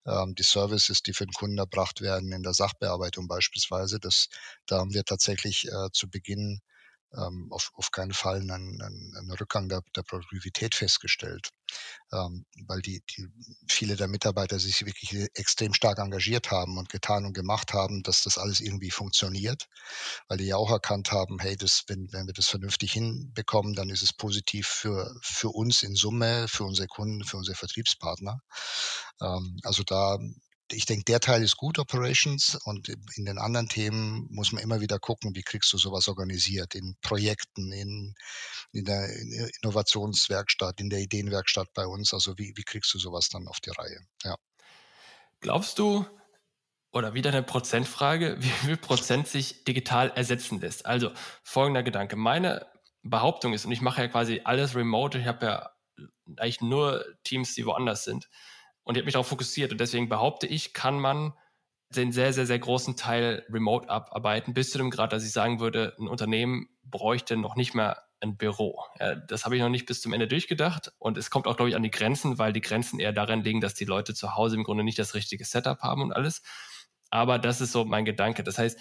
ähm, 0.07 0.35
die 0.35 0.43
Services, 0.43 1.03
die 1.03 1.15
für 1.15 1.25
den 1.25 1.33
Kunden 1.33 1.59
erbracht 1.59 2.03
werden 2.03 2.31
in 2.33 2.43
der 2.43 2.55
Sachbearbeitung 2.55 3.27
beispielsweise. 3.27 3.99
Das, 3.99 4.29
da 4.67 4.79
haben 4.79 4.93
wir 4.93 5.05
tatsächlich 5.05 5.67
äh, 5.67 5.91
zu 5.93 6.11
Beginn 6.11 6.61
ähm, 7.17 7.49
auf, 7.51 7.71
auf 7.75 7.91
keinen 7.91 8.13
Fall 8.13 8.41
einen, 8.41 8.51
einen, 8.51 9.17
einen 9.17 9.31
Rückgang 9.33 9.69
der, 9.69 9.83
der 9.97 10.03
Produktivität 10.03 10.75
festgestellt, 10.75 11.51
ähm, 12.13 12.45
weil 12.67 12.81
die, 12.83 13.03
die 13.11 13.29
viele 13.69 13.97
der 13.97 14.09
Mitarbeiter 14.09 14.59
sich 14.59 14.85
wirklich 14.85 15.29
extrem 15.35 15.75
stark 15.75 15.99
engagiert 15.99 16.51
haben 16.51 16.79
und 16.79 16.89
getan 16.89 17.25
und 17.25 17.33
gemacht 17.33 17.73
haben, 17.73 18.03
dass 18.03 18.23
das 18.23 18.39
alles 18.39 18.61
irgendwie 18.61 18.91
funktioniert, 18.91 19.69
weil 20.29 20.39
die 20.39 20.47
ja 20.47 20.57
auch 20.57 20.71
erkannt 20.71 21.13
haben, 21.13 21.39
hey, 21.39 21.57
das, 21.57 21.85
wenn, 21.89 22.09
wenn 22.13 22.27
wir 22.27 22.35
das 22.35 22.49
vernünftig 22.49 22.93
hinbekommen, 22.93 23.75
dann 23.75 23.91
ist 23.91 24.03
es 24.03 24.13
positiv 24.13 24.67
für, 24.67 25.15
für 25.23 25.49
uns 25.49 25.83
in 25.83 25.95
Summe, 25.95 26.47
für 26.49 26.65
unsere 26.65 26.89
Kunden, 26.89 27.25
für 27.25 27.37
unsere 27.37 27.57
Vertriebspartner. 27.57 28.41
Ähm, 29.21 29.59
also 29.63 29.83
da 29.85 30.19
ich 30.71 30.87
denke, 30.87 31.05
der 31.05 31.21
Teil 31.21 31.43
ist 31.43 31.57
gut, 31.57 31.79
Operations, 31.79 32.59
und 32.65 32.89
in 32.89 33.25
den 33.25 33.39
anderen 33.39 33.69
Themen 33.69 34.27
muss 34.31 34.53
man 34.53 34.63
immer 34.63 34.81
wieder 34.81 34.99
gucken, 34.99 35.35
wie 35.35 35.43
kriegst 35.43 35.73
du 35.73 35.79
sowas 35.79 36.09
organisiert, 36.09 36.75
in 36.75 36.97
Projekten, 37.03 37.73
in, 37.73 38.15
in 38.73 38.85
der 38.85 39.09
Innovationswerkstatt, 39.63 40.81
in 40.81 40.91
der 40.91 41.01
Ideenwerkstatt 41.01 41.69
bei 41.75 41.87
uns, 41.87 42.15
also 42.15 42.39
wie, 42.39 42.53
wie 42.57 42.65
kriegst 42.65 42.93
du 42.95 42.99
sowas 42.99 43.29
dann 43.29 43.47
auf 43.47 43.61
die 43.61 43.71
Reihe, 43.71 44.01
ja. 44.25 44.37
Glaubst 45.41 45.79
du, 45.79 46.07
oder 46.93 47.13
wieder 47.13 47.31
eine 47.31 47.43
Prozentfrage, 47.43 48.37
wie 48.41 48.49
viel 48.49 48.77
Prozent 48.77 49.29
sich 49.29 49.65
digital 49.65 50.11
ersetzen 50.15 50.61
lässt? 50.61 50.87
Also 50.87 51.11
folgender 51.43 51.83
Gedanke. 51.83 52.17
Meine 52.17 52.67
Behauptung 53.03 53.53
ist, 53.53 53.67
und 53.67 53.73
ich 53.73 53.83
mache 53.83 54.03
ja 54.03 54.09
quasi 54.09 54.41
alles 54.45 54.75
remote, 54.75 55.19
ich 55.19 55.27
habe 55.27 55.45
ja 55.45 55.71
eigentlich 56.39 56.63
nur 56.63 57.05
Teams, 57.23 57.55
die 57.55 57.67
woanders 57.67 58.05
sind. 58.05 58.29
Und 58.85 58.95
ich 58.95 59.01
habe 59.01 59.07
mich 59.07 59.15
darauf 59.15 59.29
fokussiert. 59.29 59.73
Und 59.73 59.81
deswegen 59.81 60.09
behaupte 60.09 60.47
ich, 60.47 60.73
kann 60.73 61.01
man 61.01 61.33
den 61.91 62.13
sehr, 62.13 62.33
sehr, 62.33 62.47
sehr 62.47 62.59
großen 62.59 62.97
Teil 62.97 63.45
remote 63.51 63.89
abarbeiten, 63.89 64.55
bis 64.55 64.71
zu 64.71 64.79
dem 64.79 64.91
Grad, 64.91 65.13
dass 65.13 65.25
ich 65.25 65.33
sagen 65.33 65.61
würde, 65.61 65.95
ein 65.99 66.09
Unternehmen 66.09 66.69
bräuchte 66.83 67.37
noch 67.37 67.57
nicht 67.57 67.75
mehr 67.75 68.03
ein 68.21 68.37
Büro. 68.37 68.83
Das 69.29 69.45
habe 69.45 69.57
ich 69.57 69.63
noch 69.63 69.69
nicht 69.69 69.87
bis 69.87 70.01
zum 70.01 70.13
Ende 70.13 70.27
durchgedacht. 70.27 70.93
Und 70.99 71.19
es 71.19 71.31
kommt 71.31 71.47
auch, 71.47 71.57
glaube 71.57 71.71
ich, 71.71 71.77
an 71.77 71.83
die 71.83 71.91
Grenzen, 71.91 72.39
weil 72.39 72.53
die 72.53 72.61
Grenzen 72.61 72.99
eher 72.99 73.13
daran 73.13 73.45
liegen, 73.45 73.61
dass 73.61 73.75
die 73.75 73.85
Leute 73.85 74.15
zu 74.15 74.35
Hause 74.35 74.57
im 74.57 74.65
Grunde 74.65 74.85
nicht 74.85 74.99
das 74.99 75.15
richtige 75.15 75.45
Setup 75.45 75.81
haben 75.81 76.03
und 76.03 76.13
alles. 76.13 76.43
Aber 77.11 77.39
das 77.39 77.61
ist 77.61 77.73
so 77.73 77.85
mein 77.85 78.05
Gedanke. 78.05 78.43
Das 78.43 78.59
heißt, 78.59 78.79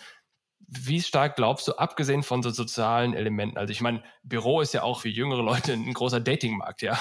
wie 0.67 1.01
stark 1.01 1.35
glaubst 1.35 1.67
du, 1.67 1.73
abgesehen 1.73 2.23
von 2.23 2.41
so 2.41 2.49
sozialen 2.49 3.13
Elementen, 3.13 3.57
also 3.57 3.71
ich 3.71 3.81
meine, 3.81 4.03
Büro 4.23 4.61
ist 4.61 4.73
ja 4.73 4.83
auch 4.83 5.01
für 5.01 5.09
jüngere 5.09 5.43
Leute 5.43 5.73
ein 5.73 5.93
großer 5.93 6.19
Datingmarkt, 6.19 6.81
ja. 6.81 6.99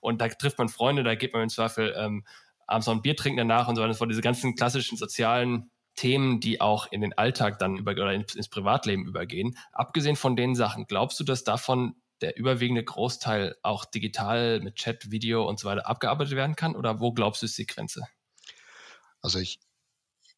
Und 0.00 0.20
da 0.20 0.28
trifft 0.28 0.58
man 0.58 0.68
Freunde, 0.68 1.02
da 1.02 1.14
geht 1.14 1.32
man 1.32 1.42
im 1.42 1.48
Zweifel 1.48 1.94
ähm, 1.96 2.24
abends 2.66 2.86
noch 2.86 2.94
ein 2.94 3.02
Bier 3.02 3.16
trinken 3.16 3.38
danach 3.38 3.68
und 3.68 3.76
so 3.76 3.82
weiter. 3.82 3.88
Das 3.88 4.00
waren 4.00 4.08
diese 4.08 4.20
ganzen 4.20 4.54
klassischen 4.54 4.96
sozialen 4.96 5.70
Themen, 5.96 6.38
die 6.38 6.60
auch 6.60 6.86
in 6.92 7.00
den 7.00 7.16
Alltag 7.16 7.58
dann 7.58 7.76
über 7.76 7.92
oder 7.92 8.12
ins 8.12 8.48
Privatleben 8.48 9.06
übergehen. 9.06 9.56
Abgesehen 9.72 10.16
von 10.16 10.36
den 10.36 10.54
Sachen, 10.54 10.86
glaubst 10.86 11.18
du, 11.18 11.24
dass 11.24 11.42
davon 11.42 11.96
der 12.20 12.36
überwiegende 12.36 12.84
Großteil 12.84 13.56
auch 13.62 13.84
digital 13.84 14.60
mit 14.60 14.76
Chat, 14.76 15.10
Video 15.10 15.48
und 15.48 15.58
so 15.58 15.66
weiter 15.68 15.88
abgearbeitet 15.88 16.36
werden 16.36 16.56
kann? 16.56 16.76
Oder 16.76 17.00
wo 17.00 17.12
glaubst 17.12 17.42
du, 17.42 17.46
ist 17.46 17.58
die 17.58 17.66
Grenze? 17.66 18.06
Also 19.20 19.38
ich, 19.40 19.58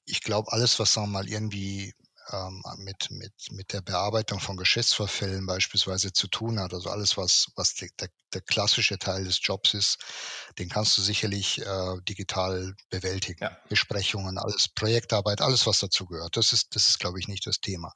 ich 0.07 0.23
glaube, 0.23 0.53
alles, 0.53 0.79
was 0.79 0.95
sagen 0.95 1.09
wir 1.09 1.19
mal 1.19 1.29
irgendwie 1.29 1.93
ähm, 2.33 2.63
mit, 2.79 3.11
mit, 3.11 3.33
mit 3.51 3.73
der 3.73 3.81
Bearbeitung 3.81 4.41
von 4.41 4.57
Geschäftsvorfällen 4.57 5.47
beispielsweise 5.47 6.13
zu 6.13 6.29
tun 6.29 6.61
hat. 6.61 6.75
Also 6.75 6.91
alles, 6.91 7.17
was, 7.17 7.49
was 7.57 7.75
der, 7.75 7.89
der 8.33 8.41
klassische 8.41 8.99
Teil 8.99 9.25
des 9.25 9.41
Jobs 9.43 9.75
ist, 9.75 9.99
den 10.59 10.69
kannst 10.69 10.97
du 10.97 11.03
sicherlich 11.03 11.61
äh, 11.61 11.97
digital 12.09 12.75
bewältigen. 12.91 13.45
Ja. 13.45 13.57
Besprechungen, 13.69 14.39
alles, 14.39 14.69
Projektarbeit, 14.69 15.41
alles, 15.41 15.67
was 15.67 15.81
dazu 15.81 16.07
gehört. 16.07 16.37
Das 16.37 16.53
ist, 16.53 16.75
das 16.75 16.89
ist, 16.89 16.99
glaube 17.01 17.19
ich, 17.19 17.29
nicht 17.29 17.47
das 17.47 17.61
Thema. 17.61 17.93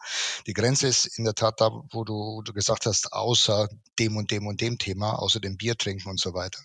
Die 0.47 0.53
Grenze 0.53 0.89
ist 0.89 1.07
in 1.19 1.25
der 1.25 1.35
Tat 1.35 1.61
da, 1.61 1.71
wo 1.93 2.05
du, 2.05 2.43
du 2.43 2.53
gesagt 2.53 2.87
hast, 2.87 3.13
außer 3.13 3.69
dem 3.99 4.17
und 4.17 4.31
dem 4.31 4.47
und 4.47 4.61
dem 4.61 4.79
Thema, 4.79 5.19
außer 5.19 5.41
dem 5.41 5.57
Bier 5.57 5.77
trinken 5.77 6.11
und 6.11 6.21
so 6.21 6.35
weiter. 6.35 6.61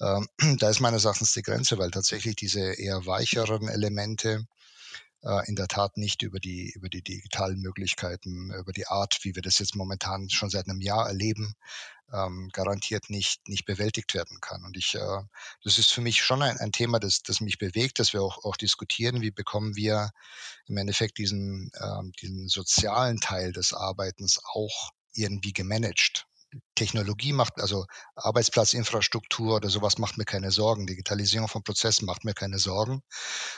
Ähm, 0.00 0.28
da 0.58 0.70
ist 0.70 0.80
meines 0.80 1.04
Erachtens 1.04 1.32
die 1.32 1.42
Grenze, 1.42 1.78
weil 1.78 1.90
tatsächlich 1.90 2.36
diese 2.36 2.60
eher 2.60 3.06
weicheren 3.06 3.68
Elemente, 3.68 4.46
äh, 5.24 5.48
in 5.48 5.56
der 5.56 5.68
Tat 5.68 5.96
nicht 5.96 6.22
über 6.22 6.38
die, 6.38 6.70
über 6.74 6.88
die 6.88 7.02
digitalen 7.02 7.60
Möglichkeiten, 7.60 8.52
über 8.52 8.72
die 8.72 8.86
Art, 8.86 9.18
wie 9.22 9.34
wir 9.34 9.42
das 9.42 9.58
jetzt 9.58 9.74
momentan 9.74 10.28
schon 10.30 10.50
seit 10.50 10.68
einem 10.68 10.80
Jahr 10.80 11.08
erleben, 11.08 11.54
ähm, 12.12 12.50
garantiert 12.52 13.10
nicht, 13.10 13.48
nicht 13.48 13.64
bewältigt 13.64 14.14
werden 14.14 14.40
kann. 14.40 14.64
Und 14.64 14.76
ich, 14.76 14.94
äh, 14.94 15.22
das 15.62 15.78
ist 15.78 15.90
für 15.92 16.00
mich 16.00 16.22
schon 16.22 16.42
ein, 16.42 16.58
ein 16.58 16.72
Thema, 16.72 17.00
das, 17.00 17.22
das 17.22 17.40
mich 17.40 17.58
bewegt, 17.58 17.98
dass 17.98 18.12
wir 18.12 18.22
auch, 18.22 18.44
auch 18.44 18.56
diskutieren, 18.56 19.22
wie 19.22 19.30
bekommen 19.30 19.76
wir 19.76 20.10
im 20.66 20.76
Endeffekt 20.76 21.18
diesen, 21.18 21.70
ähm, 21.80 22.12
diesen 22.20 22.48
sozialen 22.48 23.18
Teil 23.18 23.52
des 23.52 23.72
Arbeitens 23.72 24.40
auch 24.52 24.90
irgendwie 25.14 25.52
gemanagt. 25.52 26.26
Technologie 26.74 27.32
macht, 27.32 27.60
also 27.60 27.86
Arbeitsplatzinfrastruktur 28.16 29.56
oder 29.56 29.68
sowas 29.68 29.98
macht 29.98 30.18
mir 30.18 30.24
keine 30.24 30.50
Sorgen. 30.50 30.86
Digitalisierung 30.86 31.48
von 31.48 31.62
Prozessen 31.62 32.06
macht 32.06 32.24
mir 32.24 32.34
keine 32.34 32.58
Sorgen, 32.58 33.02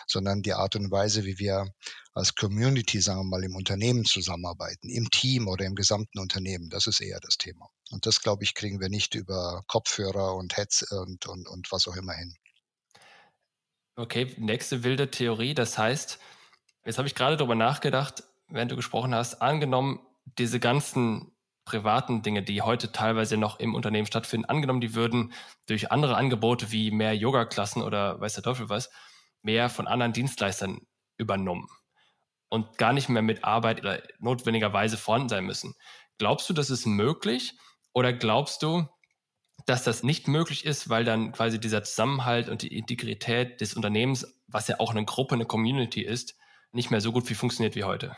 sondern 0.06 0.42
die 0.42 0.54
Art 0.54 0.76
und 0.76 0.90
Weise, 0.90 1.24
wie 1.24 1.38
wir 1.38 1.66
als 2.14 2.34
Community, 2.34 3.00
sagen 3.00 3.20
wir 3.20 3.24
mal, 3.24 3.44
im 3.44 3.56
Unternehmen 3.56 4.04
zusammenarbeiten, 4.04 4.88
im 4.88 5.10
Team 5.10 5.48
oder 5.48 5.64
im 5.64 5.74
gesamten 5.74 6.18
Unternehmen, 6.18 6.70
das 6.70 6.86
ist 6.86 7.00
eher 7.00 7.20
das 7.20 7.36
Thema. 7.36 7.68
Und 7.90 8.06
das, 8.06 8.22
glaube 8.22 8.44
ich, 8.44 8.54
kriegen 8.54 8.80
wir 8.80 8.88
nicht 8.88 9.14
über 9.14 9.62
Kopfhörer 9.66 10.34
und 10.34 10.56
Heads 10.56 10.90
und, 10.90 11.26
und, 11.26 11.46
und 11.46 11.70
was 11.70 11.86
auch 11.86 11.96
immer 11.96 12.14
hin. 12.14 12.34
Okay, 13.96 14.34
nächste 14.38 14.82
wilde 14.82 15.10
Theorie. 15.10 15.54
Das 15.54 15.78
heißt, 15.78 16.18
jetzt 16.84 16.98
habe 16.98 17.08
ich 17.08 17.14
gerade 17.14 17.36
darüber 17.36 17.54
nachgedacht, 17.54 18.24
während 18.48 18.70
du 18.70 18.76
gesprochen 18.76 19.14
hast, 19.14 19.40
angenommen, 19.40 20.00
diese 20.38 20.60
ganzen 20.60 21.35
privaten 21.66 22.22
Dinge, 22.22 22.42
die 22.42 22.62
heute 22.62 22.92
teilweise 22.92 23.36
noch 23.36 23.60
im 23.60 23.74
Unternehmen 23.74 24.06
stattfinden, 24.06 24.46
angenommen, 24.46 24.80
die 24.80 24.94
würden 24.94 25.34
durch 25.66 25.92
andere 25.92 26.16
Angebote 26.16 26.72
wie 26.72 26.90
mehr 26.90 27.14
Yoga-Klassen 27.14 27.82
oder 27.82 28.18
weiß 28.20 28.34
der 28.34 28.44
Teufel 28.44 28.70
was, 28.70 28.90
mehr 29.42 29.68
von 29.68 29.86
anderen 29.86 30.14
Dienstleistern 30.14 30.86
übernommen 31.18 31.68
und 32.48 32.78
gar 32.78 32.92
nicht 32.92 33.08
mehr 33.08 33.22
mit 33.22 33.44
Arbeit 33.44 33.80
oder 33.80 34.02
notwendigerweise 34.18 34.96
vorhanden 34.96 35.28
sein 35.28 35.44
müssen. 35.44 35.74
Glaubst 36.18 36.48
du, 36.48 36.54
das 36.54 36.70
ist 36.70 36.86
möglich 36.86 37.58
oder 37.92 38.12
glaubst 38.12 38.62
du, 38.62 38.88
dass 39.66 39.82
das 39.82 40.02
nicht 40.02 40.28
möglich 40.28 40.64
ist, 40.64 40.88
weil 40.88 41.04
dann 41.04 41.32
quasi 41.32 41.58
dieser 41.58 41.82
Zusammenhalt 41.82 42.48
und 42.48 42.62
die 42.62 42.76
Integrität 42.76 43.60
des 43.60 43.74
Unternehmens, 43.74 44.26
was 44.46 44.68
ja 44.68 44.78
auch 44.78 44.92
eine 44.92 45.04
Gruppe, 45.04 45.34
eine 45.34 45.46
Community 45.46 46.02
ist, 46.02 46.36
nicht 46.72 46.90
mehr 46.90 47.00
so 47.00 47.10
gut 47.10 47.28
wie 47.28 47.34
funktioniert 47.34 47.74
wie 47.74 47.84
heute? 47.84 48.16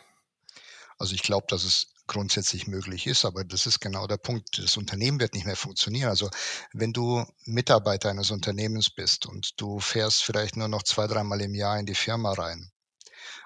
Also 0.98 1.14
ich 1.14 1.22
glaube, 1.22 1.46
dass 1.48 1.64
es 1.64 1.94
grundsätzlich 2.08 2.66
möglich 2.66 3.06
ist, 3.06 3.24
aber 3.24 3.44
das 3.44 3.66
ist 3.66 3.80
genau 3.80 4.06
der 4.08 4.16
Punkt. 4.16 4.58
Das 4.58 4.76
Unternehmen 4.76 5.20
wird 5.20 5.34
nicht 5.34 5.46
mehr 5.46 5.56
funktionieren. 5.56 6.08
Also 6.08 6.28
wenn 6.72 6.92
du 6.92 7.24
Mitarbeiter 7.44 8.10
eines 8.10 8.32
Unternehmens 8.32 8.90
bist 8.90 9.26
und 9.26 9.60
du 9.60 9.78
fährst 9.78 10.24
vielleicht 10.24 10.56
nur 10.56 10.68
noch 10.68 10.82
zwei, 10.82 11.06
dreimal 11.06 11.40
im 11.40 11.54
Jahr 11.54 11.78
in 11.78 11.86
die 11.86 11.94
Firma 11.94 12.32
rein, 12.32 12.70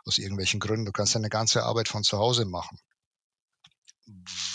aus 0.04 0.18
irgendwelchen 0.18 0.60
Gründen, 0.60 0.86
du 0.86 0.92
kannst 0.92 1.14
deine 1.14 1.28
ganze 1.28 1.64
Arbeit 1.64 1.88
von 1.88 2.02
zu 2.02 2.18
Hause 2.18 2.44
machen. 2.44 2.78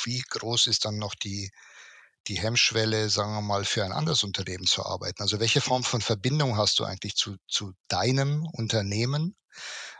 Wie 0.04 0.22
groß 0.22 0.68
ist 0.68 0.86
dann 0.86 0.98
noch 0.98 1.16
die, 1.16 1.52
die 2.28 2.40
Hemmschwelle, 2.40 3.10
sagen 3.10 3.34
wir 3.34 3.42
mal, 3.42 3.66
für 3.66 3.86
ein 3.86 3.92
anderes 3.92 4.24
Unternehmen 4.24 4.66
zu 4.66 4.86
arbeiten? 4.86 5.22
Also 5.22 5.40
welche 5.40 5.62
Form 5.62 5.84
von 5.84 6.02
Verbindung 6.02 6.58
hast 6.58 6.80
du 6.80 6.84
eigentlich 6.84 7.16
zu, 7.16 7.38
zu 7.48 7.74
deinem 7.88 8.46
Unternehmen? 8.46 9.36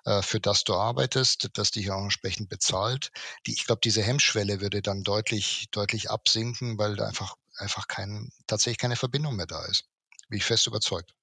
Äh, 0.08 0.22
für 0.22 0.40
das 0.40 0.64
du 0.64 0.74
arbeitest, 0.74 1.50
das 1.56 1.72
dich 1.72 1.92
auch 1.92 2.02
entsprechend 2.02 2.48
bezahlt. 2.48 3.12
Die, 3.46 3.52
ich 3.52 3.66
glaube, 3.66 3.82
diese 3.84 4.02
Hemmschwelle 4.02 4.62
würde 4.62 4.82
dann 4.82 5.04
deutlich, 5.04 5.68
deutlich 5.72 6.10
absinken, 6.10 6.78
weil 6.78 6.96
da 6.96 7.08
einfach, 7.08 7.36
einfach 7.58 7.90
kein, 7.90 8.32
tatsächlich 8.48 8.78
keine 8.78 8.96
Verbindung 8.96 9.36
mehr 9.36 9.48
da 9.48 9.66
ist. 9.66 9.84
Bin 10.30 10.38
ich 10.38 10.46
fest 10.46 10.66
überzeugt. 10.66 11.14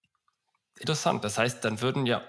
Interessant. 0.79 1.25
Das 1.25 1.39
heißt, 1.39 1.65
dann 1.65 1.81
würden 1.81 2.05
ja 2.05 2.23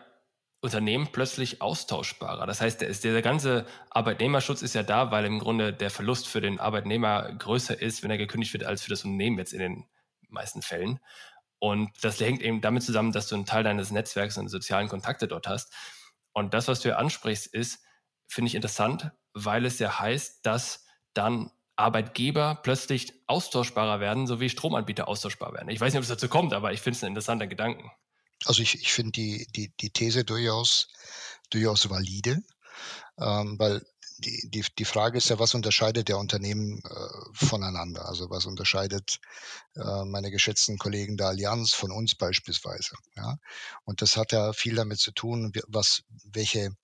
Unternehmen 0.62 1.10
plötzlich 1.12 1.62
austauschbarer. 1.62 2.48
Das 2.48 2.62
heißt, 2.62 2.80
der, 2.80 2.94
der 2.94 3.22
ganze 3.22 3.66
Arbeitnehmerschutz 3.90 4.62
ist 4.62 4.76
ja 4.76 4.84
da, 4.84 5.12
weil 5.12 5.26
im 5.26 5.40
Grunde 5.40 5.74
der 5.74 5.90
Verlust 5.90 6.26
für 6.26 6.40
den 6.40 6.62
Arbeitnehmer 6.62 7.34
größer 7.34 7.82
ist, 7.82 8.02
wenn 8.02 8.12
er 8.12 8.18
gekündigt 8.18 8.54
wird, 8.54 8.64
als 8.64 8.82
für 8.82 8.90
das 8.90 9.04
Unternehmen 9.04 9.38
jetzt 9.40 9.52
in 9.52 9.60
den 9.60 9.86
meisten 10.30 10.62
Fällen. 10.62 11.02
Und 11.60 11.92
das 12.02 12.18
hängt 12.22 12.42
eben 12.42 12.62
damit 12.62 12.84
zusammen, 12.84 13.12
dass 13.12 13.28
du 13.28 13.36
einen 13.36 13.46
Teil 13.46 13.64
deines 13.64 13.92
Netzwerks 13.92 14.38
und 14.38 14.48
sozialen 14.48 14.88
Kontakte 14.88 15.28
dort 15.28 15.48
hast. 15.48 15.74
Und 16.36 16.54
das, 16.54 16.68
was 16.68 16.82
du 16.82 16.90
hier 16.90 17.00
ansprichst, 17.00 17.48
ist, 17.48 17.80
finde 18.28 18.50
ich 18.50 18.56
interessant, 18.56 19.12
weil 19.34 19.66
es 19.66 19.80
ja 19.80 20.00
heißt, 20.00 20.46
dass 20.46 20.84
dann 21.14 21.50
Arbeitgeber 21.78 22.60
plötzlich 22.62 23.14
austauschbarer 23.28 24.02
werden, 24.02 24.28
so 24.28 24.42
wie 24.42 24.50
Stromanbieter 24.50 25.08
austauschbar 25.08 25.54
werden. 25.54 25.70
Ich 25.70 25.80
weiß 25.80 25.94
nicht, 25.94 25.98
ob 25.98 26.04
es 26.04 26.10
dazu 26.10 26.28
kommt, 26.28 26.54
aber 26.54 26.74
ich 26.74 26.82
finde 26.82 26.98
es 26.98 27.04
ein 27.04 27.08
interessanter 27.08 27.48
Gedanken. 27.48 27.90
Also 28.44 28.62
ich, 28.62 28.76
ich 28.76 28.92
finde 28.92 29.14
die, 29.14 29.48
die, 29.56 29.74
die 29.80 29.92
These 29.92 30.26
durchaus, 30.26 30.90
durchaus 31.52 31.90
valide, 31.90 32.44
ähm, 33.18 33.56
weil 33.58 33.82
die, 34.18 34.50
die, 34.50 34.66
die 34.78 34.86
Frage 34.86 35.18
ist 35.18 35.30
ja, 35.30 35.40
was 35.40 35.54
unterscheidet 35.54 36.08
der 36.08 36.18
Unternehmen 36.18 36.80
äh, 36.80 37.08
voneinander? 37.34 38.08
Also 38.08 38.30
was 38.30 38.46
unterscheidet 38.46 39.20
äh, 39.76 40.06
meine 40.06 40.32
geschätzten 40.32 40.78
Kollegen 40.78 41.18
der 41.18 41.28
Allianz 41.28 41.74
von 41.74 41.92
uns 41.92 42.16
beispielsweise? 42.16 42.96
Ja? 43.16 43.38
Und 43.84 44.02
das 44.02 44.18
hat 44.18 44.32
ja 44.32 44.54
viel 44.54 44.76
damit 44.76 45.00
zu 45.00 45.12
tun, 45.12 45.52
was, 45.68 46.04
welche 46.24 46.76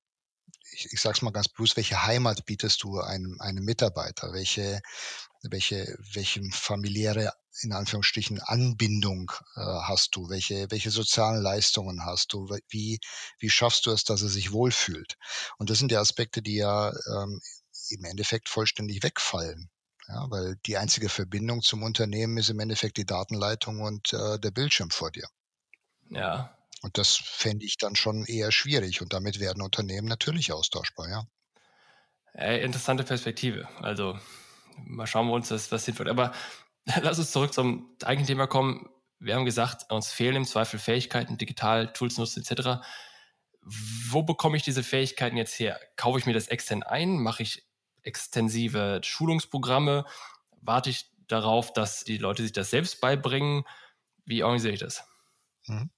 ich, 0.73 0.91
ich 0.91 1.01
sage 1.01 1.15
es 1.17 1.21
mal 1.21 1.31
ganz 1.31 1.49
bloß, 1.49 1.75
welche 1.75 2.03
Heimat 2.05 2.45
bietest 2.45 2.83
du 2.83 2.99
einem, 2.99 3.39
einem 3.39 3.63
Mitarbeiter? 3.63 4.33
Welche, 4.33 4.81
welche, 5.43 5.97
welche 6.13 6.41
familiäre, 6.51 7.33
in 7.61 7.73
Anführungsstrichen, 7.73 8.39
Anbindung 8.39 9.31
äh, 9.55 9.61
hast 9.61 10.15
du? 10.15 10.29
Welche, 10.29 10.69
welche 10.69 10.91
sozialen 10.91 11.41
Leistungen 11.41 12.05
hast 12.05 12.33
du? 12.33 12.49
Wie, 12.69 12.99
wie 13.39 13.49
schaffst 13.49 13.85
du 13.85 13.91
es, 13.91 14.03
dass 14.03 14.21
er 14.21 14.29
sich 14.29 14.51
wohlfühlt? 14.51 15.17
Und 15.57 15.69
das 15.69 15.79
sind 15.79 15.91
die 15.91 15.97
Aspekte, 15.97 16.41
die 16.41 16.55
ja 16.55 16.91
ähm, 16.91 17.41
im 17.89 18.03
Endeffekt 18.05 18.49
vollständig 18.49 19.03
wegfallen. 19.03 19.69
Ja, 20.07 20.25
weil 20.29 20.55
die 20.65 20.77
einzige 20.77 21.09
Verbindung 21.09 21.61
zum 21.61 21.83
Unternehmen 21.83 22.37
ist 22.37 22.49
im 22.49 22.59
Endeffekt 22.59 22.97
die 22.97 23.05
Datenleitung 23.05 23.81
und 23.81 24.11
äh, 24.13 24.39
der 24.39 24.51
Bildschirm 24.51 24.89
vor 24.89 25.11
dir. 25.11 25.27
Ja, 26.09 26.57
und 26.81 26.97
das 26.97 27.15
fände 27.15 27.65
ich 27.65 27.77
dann 27.77 27.95
schon 27.95 28.25
eher 28.25 28.51
schwierig. 28.51 29.01
Und 29.01 29.13
damit 29.13 29.39
werden 29.39 29.61
Unternehmen 29.61 30.07
natürlich 30.07 30.51
austauschbar, 30.51 31.09
ja. 31.09 31.23
Äh, 32.33 32.63
interessante 32.63 33.03
Perspektive. 33.03 33.67
Also 33.81 34.17
mal 34.77 35.07
schauen 35.07 35.27
wir 35.27 35.33
uns 35.33 35.49
das, 35.49 35.71
was 35.71 35.85
hinführt. 35.85 36.09
Aber 36.09 36.33
lass 37.01 37.19
uns 37.19 37.31
zurück 37.31 37.53
zum 37.53 37.95
eigentlichen 38.03 38.27
Thema 38.27 38.47
kommen. 38.47 38.89
Wir 39.19 39.35
haben 39.35 39.45
gesagt, 39.45 39.91
uns 39.91 40.11
fehlen 40.11 40.35
im 40.35 40.45
Zweifel 40.45 40.79
Fähigkeiten, 40.79 41.37
digital, 41.37 41.93
Tools 41.93 42.17
nutzen 42.17 42.43
etc. 42.43 42.83
Wo 43.61 44.23
bekomme 44.23 44.57
ich 44.57 44.63
diese 44.63 44.83
Fähigkeiten 44.83 45.37
jetzt 45.37 45.59
her? 45.59 45.79
Kaufe 45.95 46.17
ich 46.17 46.25
mir 46.25 46.33
das 46.33 46.47
extern 46.47 46.81
ein? 46.81 47.19
Mache 47.19 47.43
ich 47.43 47.67
extensive 48.01 49.01
Schulungsprogramme? 49.03 50.05
Warte 50.61 50.89
ich 50.89 51.11
darauf, 51.27 51.71
dass 51.71 52.03
die 52.03 52.17
Leute 52.17 52.41
sich 52.41 52.51
das 52.51 52.71
selbst 52.71 52.99
beibringen? 52.99 53.63
Wie 54.25 54.43
organisiere 54.43 54.73
ich 54.73 54.79
das? 54.79 55.03
Mhm. 55.67 55.91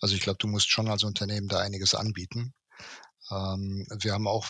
Also 0.00 0.14
ich 0.14 0.20
glaube, 0.20 0.38
du 0.38 0.46
musst 0.46 0.70
schon 0.70 0.88
als 0.88 1.02
Unternehmen 1.02 1.48
da 1.48 1.58
einiges 1.58 1.94
anbieten. 1.94 2.54
Ähm, 3.30 3.86
wir 4.00 4.12
haben 4.12 4.26
auch 4.26 4.48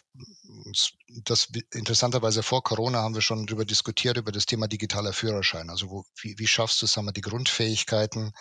das 1.25 1.49
interessanterweise 1.73 2.43
vor 2.43 2.63
Corona 2.63 3.03
haben 3.03 3.15
wir 3.15 3.23
schon 3.23 3.47
darüber 3.47 3.65
diskutiert 3.65 4.17
über 4.17 4.33
das 4.33 4.47
Thema 4.47 4.69
digitaler 4.69 5.13
Führerschein. 5.13 5.71
Also 5.71 5.91
wo, 5.91 6.05
wie, 6.21 6.39
wie 6.39 6.47
schaffst 6.47 6.81
du 6.83 6.87
sagen 6.87 7.07
wir, 7.07 7.13
die 7.13 7.21
Grundfähigkeiten 7.21 8.33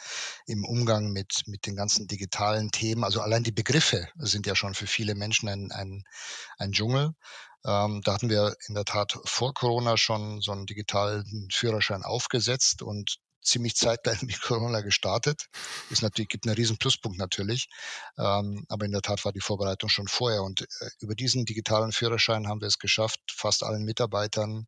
im 0.45 0.65
Umgang 0.65 1.11
mit 1.11 1.43
mit 1.47 1.65
den 1.65 1.75
ganzen 1.75 2.07
digitalen 2.07 2.71
Themen? 2.71 3.03
Also 3.03 3.21
allein 3.21 3.43
die 3.43 3.51
Begriffe 3.51 4.07
sind 4.17 4.45
ja 4.47 4.55
schon 4.55 4.73
für 4.73 4.87
viele 4.87 5.15
Menschen 5.15 5.49
ein 5.49 5.71
ein, 5.71 6.03
ein 6.57 6.71
Dschungel. 6.71 7.13
Ähm, 7.65 8.01
da 8.03 8.13
hatten 8.13 8.29
wir 8.29 8.55
in 8.67 8.75
der 8.75 8.85
Tat 8.85 9.17
vor 9.25 9.53
Corona 9.53 9.97
schon 9.97 10.41
so 10.41 10.51
einen 10.51 10.65
digitalen 10.65 11.49
Führerschein 11.51 12.03
aufgesetzt 12.03 12.81
und 12.81 13.17
ziemlich 13.47 13.75
zeitgleich 13.75 14.21
mit 14.21 14.41
Corona 14.41 14.81
gestartet. 14.81 15.47
Ist 15.89 16.01
natürlich, 16.01 16.29
gibt 16.29 16.45
einen 16.45 16.55
riesen 16.55 16.77
Pluspunkt 16.77 17.17
natürlich. 17.17 17.69
Ähm, 18.17 18.65
aber 18.69 18.85
in 18.85 18.91
der 18.91 19.01
Tat 19.01 19.23
war 19.25 19.31
die 19.31 19.41
Vorbereitung 19.41 19.89
schon 19.89 20.07
vorher. 20.07 20.43
Und 20.43 20.61
äh, 20.61 20.89
über 20.99 21.15
diesen 21.15 21.45
digitalen 21.45 21.91
Führerschein 21.91 22.47
haben 22.47 22.61
wir 22.61 22.67
es 22.67 22.79
geschafft, 22.79 23.19
fast 23.31 23.63
allen 23.63 23.83
Mitarbeitern, 23.83 24.67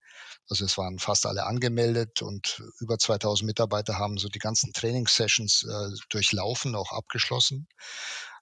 also 0.50 0.66
es 0.66 0.78
waren 0.78 1.00
fast 1.00 1.26
alle 1.26 1.46
angemeldet 1.46 2.22
und 2.22 2.62
über 2.80 2.98
2000 2.98 3.46
Mitarbeiter 3.46 3.98
haben 3.98 4.18
so 4.18 4.30
die 4.30 4.40
ganzen 4.40 4.74
Trainingssessions 4.74 5.64
äh, 5.64 5.96
durchlaufen, 6.10 6.76
auch 6.76 6.92
abgeschlossen. 6.92 7.68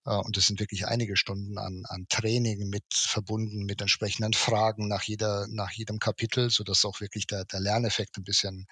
Äh, 0.07 0.15
und 0.15 0.37
es 0.37 0.47
sind 0.47 0.59
wirklich 0.59 0.87
einige 0.87 1.15
Stunden 1.17 1.57
an, 1.57 1.83
an 1.87 2.07
Training 2.09 2.69
mit 2.69 2.85
verbunden 2.93 3.65
mit 3.65 3.81
entsprechenden 3.81 4.33
Fragen 4.33 4.87
nach 4.87 5.03
jeder, 5.03 5.47
nach 5.49 5.71
jedem 5.71 5.99
Kapitel, 5.99 6.49
so 6.49 6.63
dass 6.63 6.85
auch 6.85 7.01
wirklich 7.01 7.27
der, 7.27 7.45
der 7.45 7.59
Lerneffekt 7.59 8.17
ein 8.17 8.23
bisschen, 8.23 8.67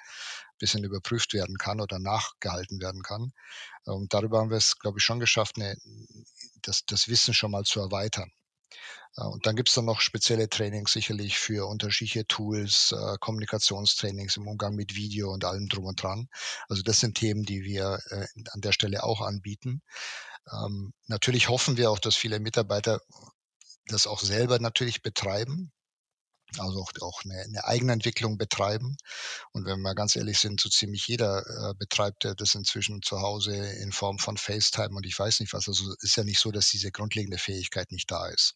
bisschen 0.57 0.83
überprüft 0.83 1.33
werden 1.33 1.57
kann 1.57 1.81
oder 1.81 1.99
nachgehalten 1.99 2.79
werden 2.81 3.03
kann. 3.03 3.33
Und 3.83 4.13
darüber 4.13 4.39
haben 4.39 4.49
wir 4.49 4.57
es, 4.57 4.79
glaube 4.79 4.99
ich, 4.99 5.03
schon 5.03 5.19
geschafft, 5.19 5.57
eine, 5.57 5.75
das, 6.61 6.85
das 6.85 7.07
Wissen 7.07 7.33
schon 7.33 7.51
mal 7.51 7.63
zu 7.63 7.81
erweitern. 7.81 8.31
Äh, 9.17 9.25
und 9.25 9.45
dann 9.45 9.55
gibt 9.55 9.69
es 9.69 9.75
dann 9.75 9.85
noch 9.85 10.01
spezielle 10.01 10.49
Trainings 10.49 10.91
sicherlich 10.91 11.37
für 11.37 11.67
unterschiedliche 11.67 12.25
Tools, 12.27 12.93
äh, 12.93 13.17
Kommunikationstrainings 13.19 14.37
im 14.37 14.47
Umgang 14.47 14.75
mit 14.75 14.95
Video 14.95 15.31
und 15.31 15.45
allem 15.45 15.67
drum 15.67 15.85
und 15.85 16.01
dran. 16.01 16.27
Also 16.69 16.83
das 16.83 16.99
sind 16.99 17.17
Themen, 17.17 17.43
die 17.43 17.63
wir 17.63 17.99
äh, 18.09 18.25
an 18.51 18.61
der 18.61 18.71
Stelle 18.71 19.03
auch 19.03 19.21
anbieten. 19.21 19.81
Ähm, 20.51 20.93
natürlich 21.07 21.49
hoffen 21.49 21.77
wir 21.77 21.91
auch, 21.91 21.99
dass 21.99 22.15
viele 22.15 22.39
Mitarbeiter 22.39 23.01
das 23.87 24.07
auch 24.07 24.19
selber 24.19 24.59
natürlich 24.59 25.01
betreiben, 25.01 25.71
also 26.59 26.81
auch, 26.81 26.91
auch 27.01 27.23
eine, 27.23 27.41
eine 27.41 27.65
Eigenentwicklung 27.65 28.37
betreiben. 28.37 28.97
Und 29.51 29.65
wenn 29.65 29.81
wir 29.81 29.95
ganz 29.95 30.15
ehrlich 30.15 30.39
sind, 30.39 30.59
so 30.59 30.69
ziemlich 30.69 31.07
jeder 31.07 31.39
äh, 31.39 31.73
betreibt 31.77 32.27
das 32.37 32.55
inzwischen 32.55 33.01
zu 33.01 33.21
Hause 33.21 33.55
in 33.55 33.91
Form 33.91 34.19
von 34.19 34.37
FaceTime 34.37 34.95
und 34.95 35.05
ich 35.05 35.17
weiß 35.17 35.39
nicht 35.39 35.53
was. 35.53 35.67
Also 35.67 35.93
ist 36.01 36.17
ja 36.17 36.23
nicht 36.23 36.39
so, 36.39 36.51
dass 36.51 36.69
diese 36.69 36.91
grundlegende 36.91 37.37
Fähigkeit 37.37 37.91
nicht 37.91 38.09
da 38.09 38.27
ist. 38.27 38.55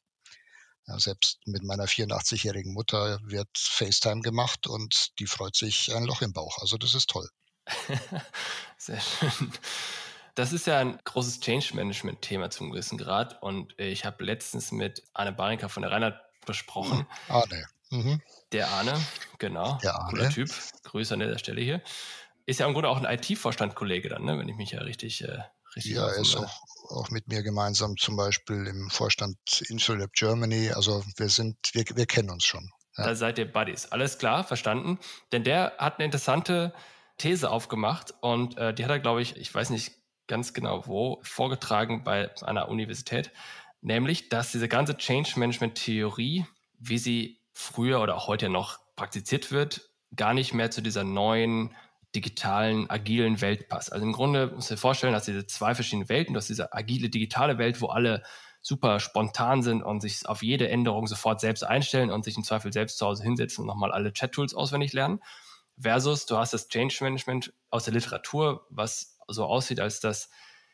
Ja, 0.88 0.97
selbst 0.99 1.39
mit 1.45 1.63
meiner 1.63 1.85
84-jährigen 1.85 2.73
Mutter 2.73 3.19
wird 3.23 3.49
FaceTime 3.55 4.21
gemacht 4.21 4.65
und 4.65 5.12
die 5.19 5.27
freut 5.27 5.55
sich 5.55 5.93
ein 5.95 6.03
Loch 6.03 6.21
im 6.21 6.33
Bauch. 6.33 6.57
Also 6.59 6.77
das 6.77 6.95
ist 6.95 7.09
toll. 7.09 7.29
Sehr 8.77 8.99
schön. 8.99 9.51
Das 10.35 10.53
ist 10.53 10.67
ja 10.67 10.79
ein 10.79 10.97
großes 11.03 11.41
Change-Management-Thema 11.41 12.49
zum 12.49 12.71
gewissen 12.71 12.97
Grad. 12.97 13.41
Und 13.43 13.77
ich 13.77 14.05
habe 14.05 14.23
letztens 14.23 14.71
mit 14.71 15.03
Arne 15.13 15.33
Barinka 15.33 15.67
von 15.67 15.83
der 15.83 15.91
Reinhard 15.91 16.19
besprochen. 16.45 17.05
Arne. 17.27 17.67
Mhm. 17.91 18.21
Der 18.52 18.69
Arne, 18.69 18.93
genau. 19.38 19.78
Der 19.82 19.95
Arne. 19.95 20.10
Cooler 20.12 20.30
Typ. 20.30 20.49
Grüße 20.84 21.13
an 21.13 21.19
der 21.19 21.38
Stelle 21.38 21.62
hier. 21.62 21.82
Ist 22.45 22.60
ja 22.60 22.67
im 22.67 22.73
Grunde 22.73 22.89
auch 22.89 23.02
ein 23.02 23.06
IT-Vorstand-Kollege 23.06 24.10
dann, 24.10 24.23
ne? 24.23 24.38
wenn 24.39 24.49
ich 24.49 24.56
mich 24.56 24.71
ja 24.71 24.82
richtig, 24.82 25.23
äh, 25.23 25.43
richtig 25.75 25.93
Ja, 25.93 26.08
er 26.08 26.21
ist 26.21 26.36
auch, 26.36 26.62
auch 26.89 27.10
mit 27.12 27.28
mir 27.28 27.43
gemeinsam 27.43 27.95
zum 27.97 28.15
Beispiel 28.15 28.65
im 28.65 28.89
Vorstand 28.89 29.38
Insulab 29.69 30.12
Germany. 30.13 30.71
Also 30.71 31.04
wir 31.17 31.30
sind, 31.30 31.58
wir, 31.73 31.86
wir 31.93 32.06
kennen 32.06 32.30
uns 32.30 32.45
schon. 32.45 32.71
Ja. 32.97 33.06
Da 33.06 33.15
seid 33.15 33.38
ihr 33.38 33.52
Buddies. 33.52 33.88
Alles 33.91 34.17
klar, 34.17 34.43
verstanden. 34.43 34.99
Denn 35.32 35.43
der 35.43 35.73
hat 35.78 35.99
eine 35.99 36.06
interessante 36.06 36.73
These 37.17 37.49
aufgemacht 37.49 38.13
und 38.21 38.58
äh, 38.58 38.73
die 38.73 38.84
hat 38.84 38.91
er, 38.91 38.99
glaube 38.99 39.21
ich, 39.21 39.36
ich 39.36 39.54
weiß 39.54 39.69
nicht 39.69 39.93
ganz 40.28 40.54
genau 40.54 40.88
wo, 40.88 41.19
vorgetragen 41.23 42.04
bei 42.04 42.30
einer 42.43 42.69
Universität, 42.69 43.32
nämlich, 43.82 44.30
dass 44.30 44.52
diese 44.52 44.67
ganze 44.67 44.95
Change 44.95 45.34
Management 45.38 45.75
Theorie, 45.75 46.45
wie 46.78 46.97
sie 46.97 47.38
früher 47.60 48.00
oder 48.00 48.15
auch 48.15 48.28
heute 48.28 48.48
noch 48.48 48.80
praktiziert 48.95 49.52
wird, 49.52 49.89
gar 50.15 50.34
nicht 50.34 50.54
mehr 50.54 50.72
zu 50.72 50.82
dieser 50.82 51.04
neuen 51.04 51.76
digitalen, 52.15 52.89
agilen 52.89 53.41
Welt 53.41 53.67
passt. 53.67 53.91
Also 53.91 54.06
im 54.06 54.13
Grunde 54.13 54.48
muss 54.48 54.56
man 54.56 54.62
sich 54.62 54.80
vorstellen, 54.80 55.13
dass 55.13 55.26
diese 55.26 55.45
zwei 55.45 55.76
verschiedene 55.76 56.08
Welten, 56.08 56.34
dass 56.34 56.48
diese 56.48 56.74
agile, 56.74 57.10
digitale 57.10 57.58
Welt, 57.58 57.82
wo 57.82 57.88
alle 57.88 58.24
super 58.62 59.00
spontan 59.02 59.62
sind 59.62 59.84
und 59.84 60.00
sich 60.02 60.26
auf 60.26 60.41
jede 60.41 60.69
Änderung 60.69 61.06
sofort 61.06 61.41
selbst 61.41 61.63
einstellen 61.63 62.12
und 62.12 62.24
sich 62.24 62.38
im 62.38 62.43
Zweifel 62.43 62.72
selbst 62.72 62.98
zu 62.98 63.06
Hause 63.06 63.24
hinsetzen 63.24 63.62
und 63.62 63.67
nochmal 63.67 63.91
alle 63.91 64.13
Chat-Tools 64.13 64.54
auswendig 64.54 64.93
lernen, 64.93 65.19
versus 65.78 66.26
du 66.26 66.38
hast 66.38 66.54
das 66.54 66.69
Change 66.69 66.98
Management 67.02 67.54
aus 67.69 67.84
der 67.84 67.93
Literatur, 67.93 68.65
was 68.69 69.17
so 69.28 69.45
aussieht, 69.45 69.82
als 69.82 70.00
dass 70.00 70.30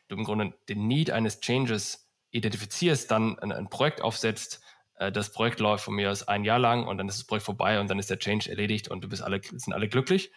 du 0.08 0.16
im 0.16 0.24
Grunde 0.24 0.54
den 0.68 0.86
Need 0.86 1.10
eines 1.10 1.40
Changes 1.40 2.08
identifizierst, 2.30 3.10
dann 3.10 3.38
ein, 3.40 3.52
ein 3.52 3.68
Projekt 3.68 4.02
aufsetzt, 4.02 4.60
das 4.98 5.30
Projekt 5.32 5.60
läuft 5.60 5.84
von 5.84 5.94
mir 5.94 6.10
aus 6.10 6.26
ein 6.26 6.44
Jahr 6.44 6.58
lang 6.58 6.86
und 6.86 6.98
dann 6.98 7.08
ist 7.08 7.18
das 7.18 7.26
Projekt 7.26 7.44
vorbei 7.44 7.80
und 7.80 7.88
dann 7.88 7.98
ist 7.98 8.10
der 8.10 8.18
Change 8.18 8.48
erledigt 8.48 8.88
und 8.88 9.04
du 9.04 9.08
bist 9.08 9.22
alle, 9.22 9.40
sind 9.42 9.72
alle 9.72 9.88
glücklich. 9.88 10.32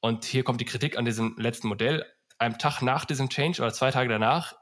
Und 0.00 0.24
hier 0.24 0.44
kommt 0.44 0.60
die 0.60 0.66
Kritik 0.66 0.98
an 0.98 1.04
diesem 1.04 1.36
letzten 1.38 1.68
Modell. 1.68 2.04
Einem 2.38 2.58
Tag 2.58 2.82
nach 2.82 3.04
diesem 3.04 3.28
Change 3.30 3.62
oder 3.62 3.72
zwei 3.72 3.90
Tage 3.90 4.08
danach 4.08 4.54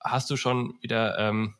hast 0.00 0.30
du 0.30 0.36
schon 0.36 0.78
wieder 0.80 1.18
ähm, 1.18 1.56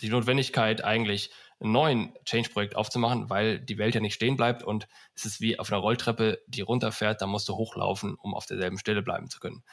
die 0.00 0.08
Notwendigkeit, 0.08 0.84
eigentlich 0.84 1.30
einen 1.60 1.72
neuen 1.72 2.14
Change-Projekt 2.24 2.76
aufzumachen, 2.76 3.30
weil 3.30 3.58
die 3.58 3.78
Welt 3.78 3.94
ja 3.94 4.00
nicht 4.00 4.14
stehen 4.14 4.36
bleibt 4.36 4.62
und 4.62 4.88
es 5.14 5.24
ist 5.24 5.40
wie 5.40 5.58
auf 5.58 5.72
einer 5.72 5.80
Rolltreppe, 5.80 6.42
die 6.46 6.60
runterfährt, 6.60 7.22
da 7.22 7.26
musst 7.26 7.48
du 7.48 7.54
hochlaufen, 7.54 8.14
um 8.14 8.34
auf 8.34 8.46
derselben 8.46 8.78
Stelle 8.78 9.02
bleiben 9.02 9.30
zu 9.30 9.40
können. 9.40 9.64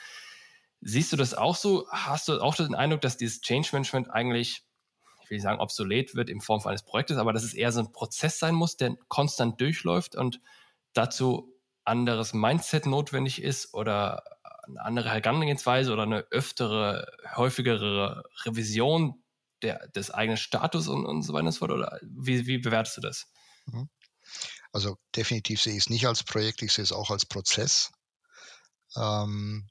Siehst 0.79 1.11
du 1.11 1.17
das 1.17 1.33
auch 1.33 1.55
so? 1.55 1.87
Hast 1.89 2.27
du 2.27 2.39
auch 2.41 2.55
den 2.55 2.75
Eindruck, 2.75 3.01
dass 3.01 3.17
dieses 3.17 3.41
Change-Management 3.41 4.09
eigentlich, 4.09 4.63
ich 5.23 5.29
will 5.29 5.37
nicht 5.37 5.43
sagen, 5.43 5.59
obsolet 5.59 6.15
wird 6.15 6.29
in 6.29 6.41
Form 6.41 6.61
eines 6.65 6.83
Projektes, 6.83 7.17
aber 7.17 7.33
dass 7.33 7.43
es 7.43 7.53
eher 7.53 7.71
so 7.71 7.79
ein 7.79 7.91
Prozess 7.91 8.39
sein 8.39 8.55
muss, 8.55 8.77
der 8.77 8.95
konstant 9.07 9.59
durchläuft 9.61 10.15
und 10.15 10.41
dazu 10.93 11.53
anderes 11.85 12.33
Mindset 12.33 12.85
notwendig 12.85 13.41
ist 13.41 13.73
oder 13.73 14.23
eine 14.65 14.81
andere 14.81 15.09
Herangehensweise 15.11 15.91
oder 15.91 16.03
eine 16.03 16.19
öftere, 16.31 17.11
häufigere 17.35 18.23
Revision 18.45 19.23
der, 19.61 19.87
des 19.89 20.11
eigenen 20.11 20.37
Status 20.37 20.87
und, 20.87 21.05
und 21.05 21.23
so 21.23 21.33
weiter 21.33 21.45
und 21.45 21.51
so 21.51 21.59
fort? 21.59 21.71
Oder 21.71 21.99
wie, 22.01 22.45
wie 22.45 22.57
bewertest 22.57 22.97
du 22.97 23.01
das? 23.01 23.27
Mhm. 23.65 23.89
Also 24.71 24.97
definitiv 25.15 25.61
sehe 25.61 25.73
ich 25.73 25.79
es 25.79 25.89
nicht 25.89 26.07
als 26.07 26.23
Projekt, 26.23 26.61
ich 26.61 26.71
sehe 26.71 26.83
es 26.83 26.91
auch 26.91 27.11
als 27.11 27.25
Prozess. 27.25 27.91
Ähm, 28.95 29.69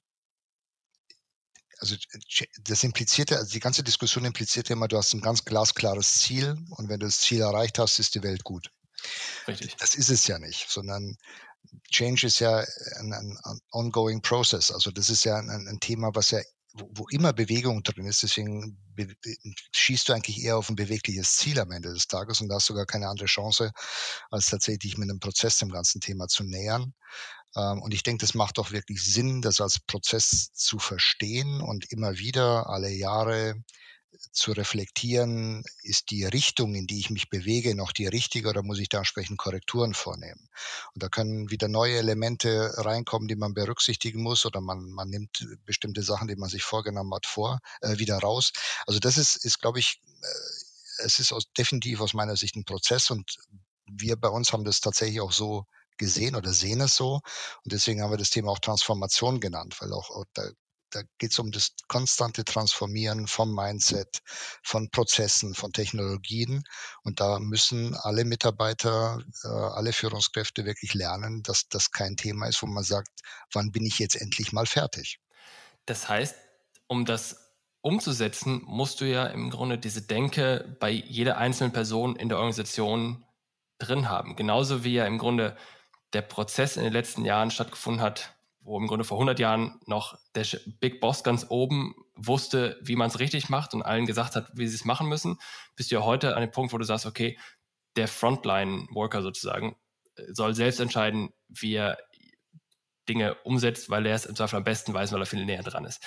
also 1.82 1.96
das 2.62 2.84
impliziert 2.84 3.30
ja, 3.30 3.38
also 3.38 3.52
die 3.52 3.60
ganze 3.60 3.82
Diskussion 3.82 4.24
impliziert 4.24 4.70
immer, 4.70 4.86
du 4.86 4.96
hast 4.96 5.12
ein 5.14 5.20
ganz 5.20 5.44
glasklares 5.44 6.18
Ziel 6.18 6.56
und 6.70 6.88
wenn 6.88 7.00
du 7.00 7.06
das 7.06 7.18
Ziel 7.18 7.40
erreicht 7.40 7.80
hast, 7.80 7.98
ist 7.98 8.14
die 8.14 8.22
Welt 8.22 8.44
gut. 8.44 8.70
Richtig. 9.48 9.74
Das 9.78 9.96
ist 9.96 10.08
es 10.08 10.28
ja 10.28 10.38
nicht, 10.38 10.70
sondern 10.70 11.16
Change 11.90 12.28
ist 12.28 12.38
ja 12.38 12.64
ein, 13.00 13.12
ein, 13.12 13.36
ein 13.42 13.58
ongoing 13.72 14.22
process. 14.22 14.70
Also 14.70 14.92
das 14.92 15.10
ist 15.10 15.24
ja 15.24 15.36
ein, 15.36 15.50
ein 15.50 15.80
Thema, 15.80 16.14
was 16.14 16.30
ja 16.30 16.40
wo, 16.74 16.90
wo 16.94 17.08
immer 17.08 17.32
Bewegung 17.32 17.82
drin 17.82 18.06
ist, 18.06 18.22
deswegen 18.22 18.78
schießt 19.72 20.08
du 20.08 20.12
eigentlich 20.12 20.42
eher 20.42 20.56
auf 20.56 20.68
ein 20.68 20.76
bewegliches 20.76 21.36
Ziel 21.36 21.58
am 21.58 21.70
Ende 21.70 21.92
des 21.92 22.06
Tages 22.06 22.40
und 22.40 22.52
hast 22.52 22.68
du 22.68 22.74
gar 22.74 22.86
keine 22.86 23.08
andere 23.08 23.26
Chance, 23.26 23.72
als 24.30 24.46
tatsächlich 24.46 24.96
mit 24.98 25.10
einem 25.10 25.20
Prozess 25.20 25.58
dem 25.58 25.70
ganzen 25.70 26.00
Thema 26.00 26.28
zu 26.28 26.44
nähern. 26.44 26.94
Ähm, 27.56 27.82
und 27.82 27.92
ich 27.94 28.02
denke, 28.02 28.24
das 28.24 28.34
macht 28.34 28.58
auch 28.58 28.70
wirklich 28.70 29.02
Sinn, 29.02 29.42
das 29.42 29.60
als 29.60 29.80
Prozess 29.80 30.52
zu 30.52 30.78
verstehen 30.78 31.60
und 31.60 31.90
immer 31.90 32.18
wieder 32.18 32.68
alle 32.68 32.90
Jahre 32.90 33.62
zu 34.32 34.52
reflektieren, 34.52 35.64
ist 35.82 36.10
die 36.10 36.24
Richtung, 36.24 36.74
in 36.74 36.86
die 36.86 36.98
ich 36.98 37.10
mich 37.10 37.28
bewege, 37.28 37.74
noch 37.74 37.92
die 37.92 38.06
richtige 38.06 38.48
oder 38.48 38.62
muss 38.62 38.78
ich 38.78 38.88
da 38.88 38.98
entsprechend 38.98 39.38
Korrekturen 39.38 39.94
vornehmen? 39.94 40.48
Und 40.94 41.02
da 41.02 41.08
können 41.08 41.50
wieder 41.50 41.68
neue 41.68 41.96
Elemente 41.96 42.72
reinkommen, 42.76 43.28
die 43.28 43.36
man 43.36 43.54
berücksichtigen 43.54 44.22
muss 44.22 44.46
oder 44.46 44.60
man, 44.60 44.90
man 44.90 45.08
nimmt 45.08 45.46
bestimmte 45.64 46.02
Sachen, 46.02 46.28
die 46.28 46.36
man 46.36 46.48
sich 46.48 46.62
vorgenommen 46.62 47.14
hat, 47.14 47.26
vor, 47.26 47.60
äh, 47.80 47.98
wieder 47.98 48.18
raus. 48.18 48.52
Also 48.86 49.00
das 49.00 49.18
ist, 49.18 49.36
ist 49.44 49.60
glaube 49.60 49.78
ich, 49.78 50.00
äh, 50.22 51.04
es 51.04 51.18
ist 51.18 51.32
aus, 51.32 51.44
definitiv 51.56 52.00
aus 52.00 52.14
meiner 52.14 52.36
Sicht 52.36 52.56
ein 52.56 52.64
Prozess 52.64 53.10
und 53.10 53.38
wir 53.90 54.16
bei 54.16 54.28
uns 54.28 54.52
haben 54.52 54.64
das 54.64 54.80
tatsächlich 54.80 55.20
auch 55.20 55.32
so 55.32 55.66
gesehen 55.98 56.36
oder 56.36 56.52
sehen 56.52 56.80
es 56.80 56.96
so. 56.96 57.20
Und 57.64 57.72
deswegen 57.72 58.02
haben 58.02 58.10
wir 58.10 58.18
das 58.18 58.30
Thema 58.30 58.50
auch 58.50 58.58
Transformation 58.58 59.40
genannt, 59.40 59.76
weil 59.80 59.92
auch, 59.92 60.10
auch 60.10 60.24
da 60.34 60.50
da 60.92 61.02
geht 61.18 61.32
es 61.32 61.38
um 61.38 61.50
das 61.50 61.74
konstante 61.88 62.44
Transformieren 62.44 63.26
vom 63.26 63.54
Mindset, 63.54 64.20
von 64.62 64.90
Prozessen, 64.90 65.54
von 65.54 65.72
Technologien. 65.72 66.64
Und 67.02 67.20
da 67.20 67.38
müssen 67.38 67.94
alle 67.96 68.24
Mitarbeiter, 68.24 69.22
äh, 69.44 69.48
alle 69.48 69.92
Führungskräfte 69.92 70.64
wirklich 70.64 70.94
lernen, 70.94 71.42
dass 71.42 71.68
das 71.68 71.90
kein 71.90 72.16
Thema 72.16 72.46
ist, 72.46 72.62
wo 72.62 72.66
man 72.66 72.84
sagt, 72.84 73.10
wann 73.52 73.72
bin 73.72 73.84
ich 73.84 73.98
jetzt 73.98 74.20
endlich 74.20 74.52
mal 74.52 74.66
fertig. 74.66 75.18
Das 75.86 76.08
heißt, 76.08 76.36
um 76.86 77.04
das 77.04 77.36
umzusetzen, 77.80 78.62
musst 78.64 79.00
du 79.00 79.04
ja 79.04 79.26
im 79.26 79.50
Grunde 79.50 79.78
diese 79.78 80.02
Denke 80.02 80.76
bei 80.78 80.90
jeder 80.90 81.38
einzelnen 81.38 81.72
Person 81.72 82.16
in 82.16 82.28
der 82.28 82.38
Organisation 82.38 83.24
drin 83.78 84.08
haben. 84.08 84.36
Genauso 84.36 84.84
wie 84.84 84.94
ja 84.94 85.06
im 85.06 85.18
Grunde 85.18 85.56
der 86.12 86.22
Prozess 86.22 86.76
in 86.76 86.84
den 86.84 86.92
letzten 86.92 87.24
Jahren 87.24 87.50
stattgefunden 87.50 88.02
hat, 88.02 88.34
wo 88.64 88.78
im 88.78 88.86
Grunde 88.86 89.04
vor 89.04 89.18
100 89.18 89.38
Jahren 89.38 89.80
noch 89.86 90.18
der 90.34 90.46
Big 90.80 91.00
Boss 91.00 91.24
ganz 91.24 91.46
oben 91.48 91.94
wusste, 92.14 92.78
wie 92.82 92.96
man 92.96 93.08
es 93.08 93.18
richtig 93.18 93.48
macht 93.48 93.74
und 93.74 93.82
allen 93.82 94.06
gesagt 94.06 94.36
hat, 94.36 94.50
wie 94.54 94.66
sie 94.66 94.76
es 94.76 94.84
machen 94.84 95.08
müssen, 95.08 95.38
bist 95.76 95.90
du 95.90 95.96
ja 95.96 96.02
heute 96.02 96.36
an 96.36 96.42
dem 96.42 96.50
Punkt, 96.50 96.72
wo 96.72 96.78
du 96.78 96.84
sagst, 96.84 97.06
okay, 97.06 97.38
der 97.96 98.08
Frontline-Worker 98.08 99.22
sozusagen 99.22 99.76
äh, 100.16 100.22
soll 100.32 100.54
selbst 100.54 100.80
entscheiden, 100.80 101.32
wie 101.48 101.74
er 101.74 101.98
Dinge 103.08 103.34
umsetzt, 103.42 103.90
weil 103.90 104.06
er 104.06 104.14
es 104.14 104.26
im 104.26 104.36
Zweifel 104.36 104.56
am 104.56 104.64
besten 104.64 104.94
weiß, 104.94 105.12
weil 105.12 105.20
er 105.20 105.26
viel 105.26 105.44
näher 105.44 105.62
dran 105.62 105.84
ist. 105.84 106.04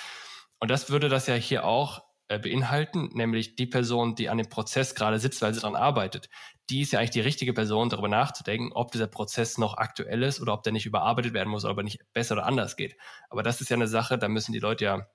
Und 0.58 0.70
das 0.70 0.88
würde 0.88 1.08
das 1.08 1.26
ja 1.26 1.34
hier 1.34 1.64
auch 1.64 2.02
äh, 2.28 2.38
beinhalten, 2.38 3.10
nämlich 3.12 3.56
die 3.56 3.66
Person, 3.66 4.14
die 4.14 4.28
an 4.28 4.38
dem 4.38 4.48
Prozess 4.48 4.94
gerade 4.94 5.18
sitzt, 5.18 5.42
weil 5.42 5.54
sie 5.54 5.60
daran 5.60 5.76
arbeitet, 5.76 6.28
die 6.68 6.80
ist 6.82 6.92
ja 6.92 6.98
eigentlich 6.98 7.10
die 7.10 7.20
richtige 7.20 7.52
Person, 7.52 7.88
darüber 7.88 8.08
nachzudenken, 8.08 8.72
ob 8.72 8.90
dieser 8.90 9.06
Prozess 9.06 9.58
noch 9.58 9.76
aktuell 9.76 10.22
ist 10.22 10.40
oder 10.40 10.52
ob 10.52 10.62
der 10.62 10.72
nicht 10.72 10.86
überarbeitet 10.86 11.34
werden 11.34 11.48
muss 11.48 11.64
oder 11.64 11.72
ob 11.72 11.78
er 11.78 11.84
nicht 11.84 12.00
besser 12.12 12.34
oder 12.34 12.46
anders 12.46 12.76
geht. 12.76 12.96
Aber 13.30 13.42
das 13.42 13.60
ist 13.60 13.70
ja 13.70 13.76
eine 13.76 13.88
Sache, 13.88 14.18
da 14.18 14.28
müssen 14.28 14.52
die 14.52 14.58
Leute 14.58 14.84
ja 14.84 15.06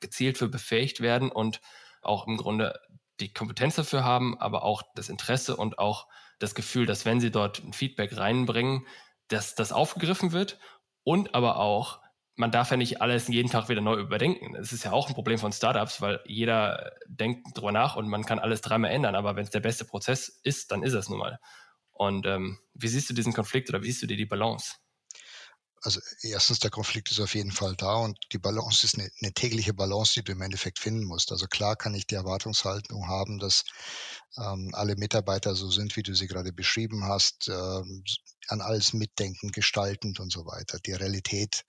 gezielt 0.00 0.38
für 0.38 0.48
befähigt 0.48 1.00
werden 1.00 1.30
und 1.30 1.60
auch 2.02 2.26
im 2.26 2.36
Grunde 2.36 2.78
die 3.20 3.32
Kompetenz 3.32 3.76
dafür 3.76 4.04
haben, 4.04 4.38
aber 4.38 4.62
auch 4.62 4.82
das 4.94 5.08
Interesse 5.08 5.56
und 5.56 5.78
auch 5.78 6.06
das 6.38 6.54
Gefühl, 6.54 6.86
dass 6.86 7.04
wenn 7.04 7.20
sie 7.20 7.30
dort 7.30 7.62
ein 7.64 7.72
Feedback 7.72 8.16
reinbringen, 8.16 8.86
dass 9.28 9.54
das 9.54 9.72
aufgegriffen 9.72 10.32
wird 10.32 10.58
und 11.02 11.34
aber 11.34 11.56
auch, 11.56 12.00
man 12.36 12.50
darf 12.50 12.70
ja 12.70 12.76
nicht 12.76 13.00
alles 13.00 13.28
jeden 13.28 13.50
Tag 13.50 13.68
wieder 13.68 13.80
neu 13.80 13.96
überdenken. 13.96 14.52
Das 14.52 14.72
ist 14.72 14.84
ja 14.84 14.92
auch 14.92 15.08
ein 15.08 15.14
Problem 15.14 15.38
von 15.38 15.52
Startups, 15.52 16.00
weil 16.02 16.20
jeder 16.26 16.92
denkt 17.06 17.56
drüber 17.56 17.72
nach 17.72 17.96
und 17.96 18.08
man 18.08 18.24
kann 18.24 18.38
alles 18.38 18.60
dreimal 18.60 18.90
ändern. 18.90 19.14
Aber 19.14 19.36
wenn 19.36 19.44
es 19.44 19.50
der 19.50 19.60
beste 19.60 19.84
Prozess 19.84 20.28
ist, 20.42 20.70
dann 20.70 20.82
ist 20.82 20.92
es 20.92 21.08
nun 21.08 21.18
mal. 21.18 21.38
Und 21.92 22.26
ähm, 22.26 22.58
wie 22.74 22.88
siehst 22.88 23.08
du 23.08 23.14
diesen 23.14 23.32
Konflikt 23.32 23.70
oder 23.70 23.82
wie 23.82 23.86
siehst 23.86 24.02
du 24.02 24.06
dir 24.06 24.18
die 24.18 24.26
Balance? 24.26 24.74
Also 25.80 26.00
erstens, 26.22 26.58
der 26.58 26.70
Konflikt 26.70 27.10
ist 27.10 27.20
auf 27.20 27.34
jeden 27.34 27.52
Fall 27.52 27.74
da 27.76 27.94
und 27.96 28.18
die 28.32 28.38
Balance 28.38 28.84
ist 28.84 28.98
eine, 28.98 29.08
eine, 29.22 29.32
tägliche 29.32 29.72
Balance, 29.72 30.14
die 30.14 30.24
du 30.24 30.32
im 30.32 30.42
Endeffekt 30.42 30.78
finden 30.78 31.04
musst. 31.04 31.32
Also 31.32 31.46
klar 31.46 31.76
kann 31.76 31.94
ich 31.94 32.06
die 32.06 32.16
Erwartungshaltung 32.16 33.06
haben, 33.08 33.38
dass 33.38 33.64
ähm, 34.36 34.70
alle 34.72 34.96
Mitarbeiter 34.96 35.54
so 35.54 35.70
sind, 35.70 35.96
wie 35.96 36.02
du 36.02 36.14
sie 36.14 36.26
gerade 36.26 36.52
beschrieben 36.52 37.04
hast, 37.04 37.48
ähm, 37.48 38.02
an 38.48 38.60
alles 38.60 38.92
mitdenken, 38.94 39.52
gestaltend 39.52 40.18
und 40.18 40.32
so 40.32 40.44
weiter. 40.44 40.78
Die 40.80 40.92
Realität 40.92 41.64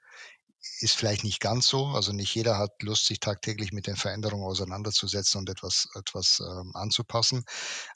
ist 0.79 0.95
vielleicht 0.95 1.23
nicht 1.23 1.39
ganz 1.39 1.67
so. 1.67 1.87
Also 1.87 2.11
nicht 2.13 2.33
jeder 2.35 2.57
hat 2.57 2.71
Lust, 2.81 3.05
sich 3.05 3.19
tagtäglich 3.19 3.71
mit 3.71 3.87
den 3.87 3.95
Veränderungen 3.95 4.45
auseinanderzusetzen 4.45 5.39
und 5.39 5.49
etwas, 5.49 5.87
etwas 5.95 6.39
ähm, 6.39 6.71
anzupassen. 6.75 7.43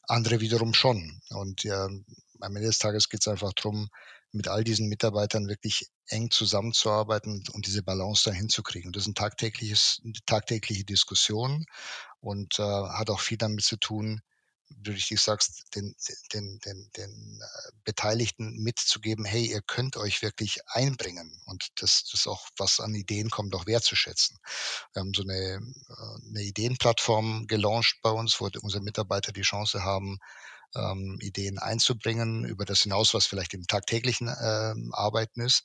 Andere 0.08 0.40
wiederum 0.40 0.74
schon. 0.74 1.22
Und 1.30 1.64
ja, 1.64 1.86
am 1.86 2.56
Ende 2.56 2.68
des 2.68 2.80
Tages 2.80 3.10
geht 3.10 3.22
es 3.22 3.28
einfach 3.28 3.54
darum, 3.54 3.90
mit 4.32 4.48
all 4.48 4.64
diesen 4.64 4.88
Mitarbeitern 4.88 5.48
wirklich 5.48 5.90
eng 6.08 6.32
zusammenzuarbeiten 6.32 7.44
und 7.52 7.68
diese 7.68 7.84
Balance 7.84 8.30
dahin 8.30 8.50
zu 8.50 8.64
kriegen. 8.64 8.92
Das 8.92 9.04
ist 9.04 9.08
ein 9.08 9.16
tagtägliches, 9.16 10.02
eine 10.04 10.14
tagtägliche 10.26 10.86
Diskussion 10.86 11.66
und 12.20 12.60
äh, 12.60 12.64
hat 12.64 13.10
auch 13.10 13.20
viel 13.20 13.38
damit 13.38 13.64
zu 13.64 13.78
tun, 13.78 14.22
du 14.78 14.92
richtig 14.92 15.22
sagst, 15.22 15.64
den, 15.76 15.96
den, 16.34 16.60
den, 16.60 16.90
den 16.98 17.42
äh, 17.42 17.72
Beteiligten 17.84 18.58
mitzugeben, 18.58 19.26
hey, 19.26 19.46
ihr 19.46 19.62
könnt 19.62 19.98
euch 19.98 20.22
wirklich 20.22 20.60
einbringen 20.68 21.40
und 21.46 21.70
das, 21.82 22.06
das 22.12 22.28
auch, 22.28 22.48
was 22.58 22.80
an 22.80 22.94
Ideen 22.94 23.30
kommt, 23.30 23.56
auch 23.56 23.66
wertzuschätzen. 23.66 24.38
Wir 24.94 25.02
haben 25.02 25.14
so 25.14 25.24
eine, 25.24 25.34
äh, 25.34 26.30
eine 26.30 26.42
Ideenplattform 26.42 27.48
gelauncht 27.48 28.00
bei 28.02 28.12
uns, 28.12 28.40
wo 28.40 28.50
unsere 28.62 28.84
Mitarbeiter 28.84 29.32
die 29.32 29.42
Chance 29.42 29.84
haben, 29.84 30.20
ähm, 30.76 31.18
Ideen 31.22 31.60
einzubringen, 31.60 32.46
über 32.46 32.66
das 32.66 32.82
hinaus, 32.82 33.14
was 33.14 33.26
vielleicht 33.26 33.54
im 33.54 33.68
tagtäglichen 33.68 34.28
ähm, 34.42 34.92
Arbeiten 34.94 35.42
ist. 35.42 35.64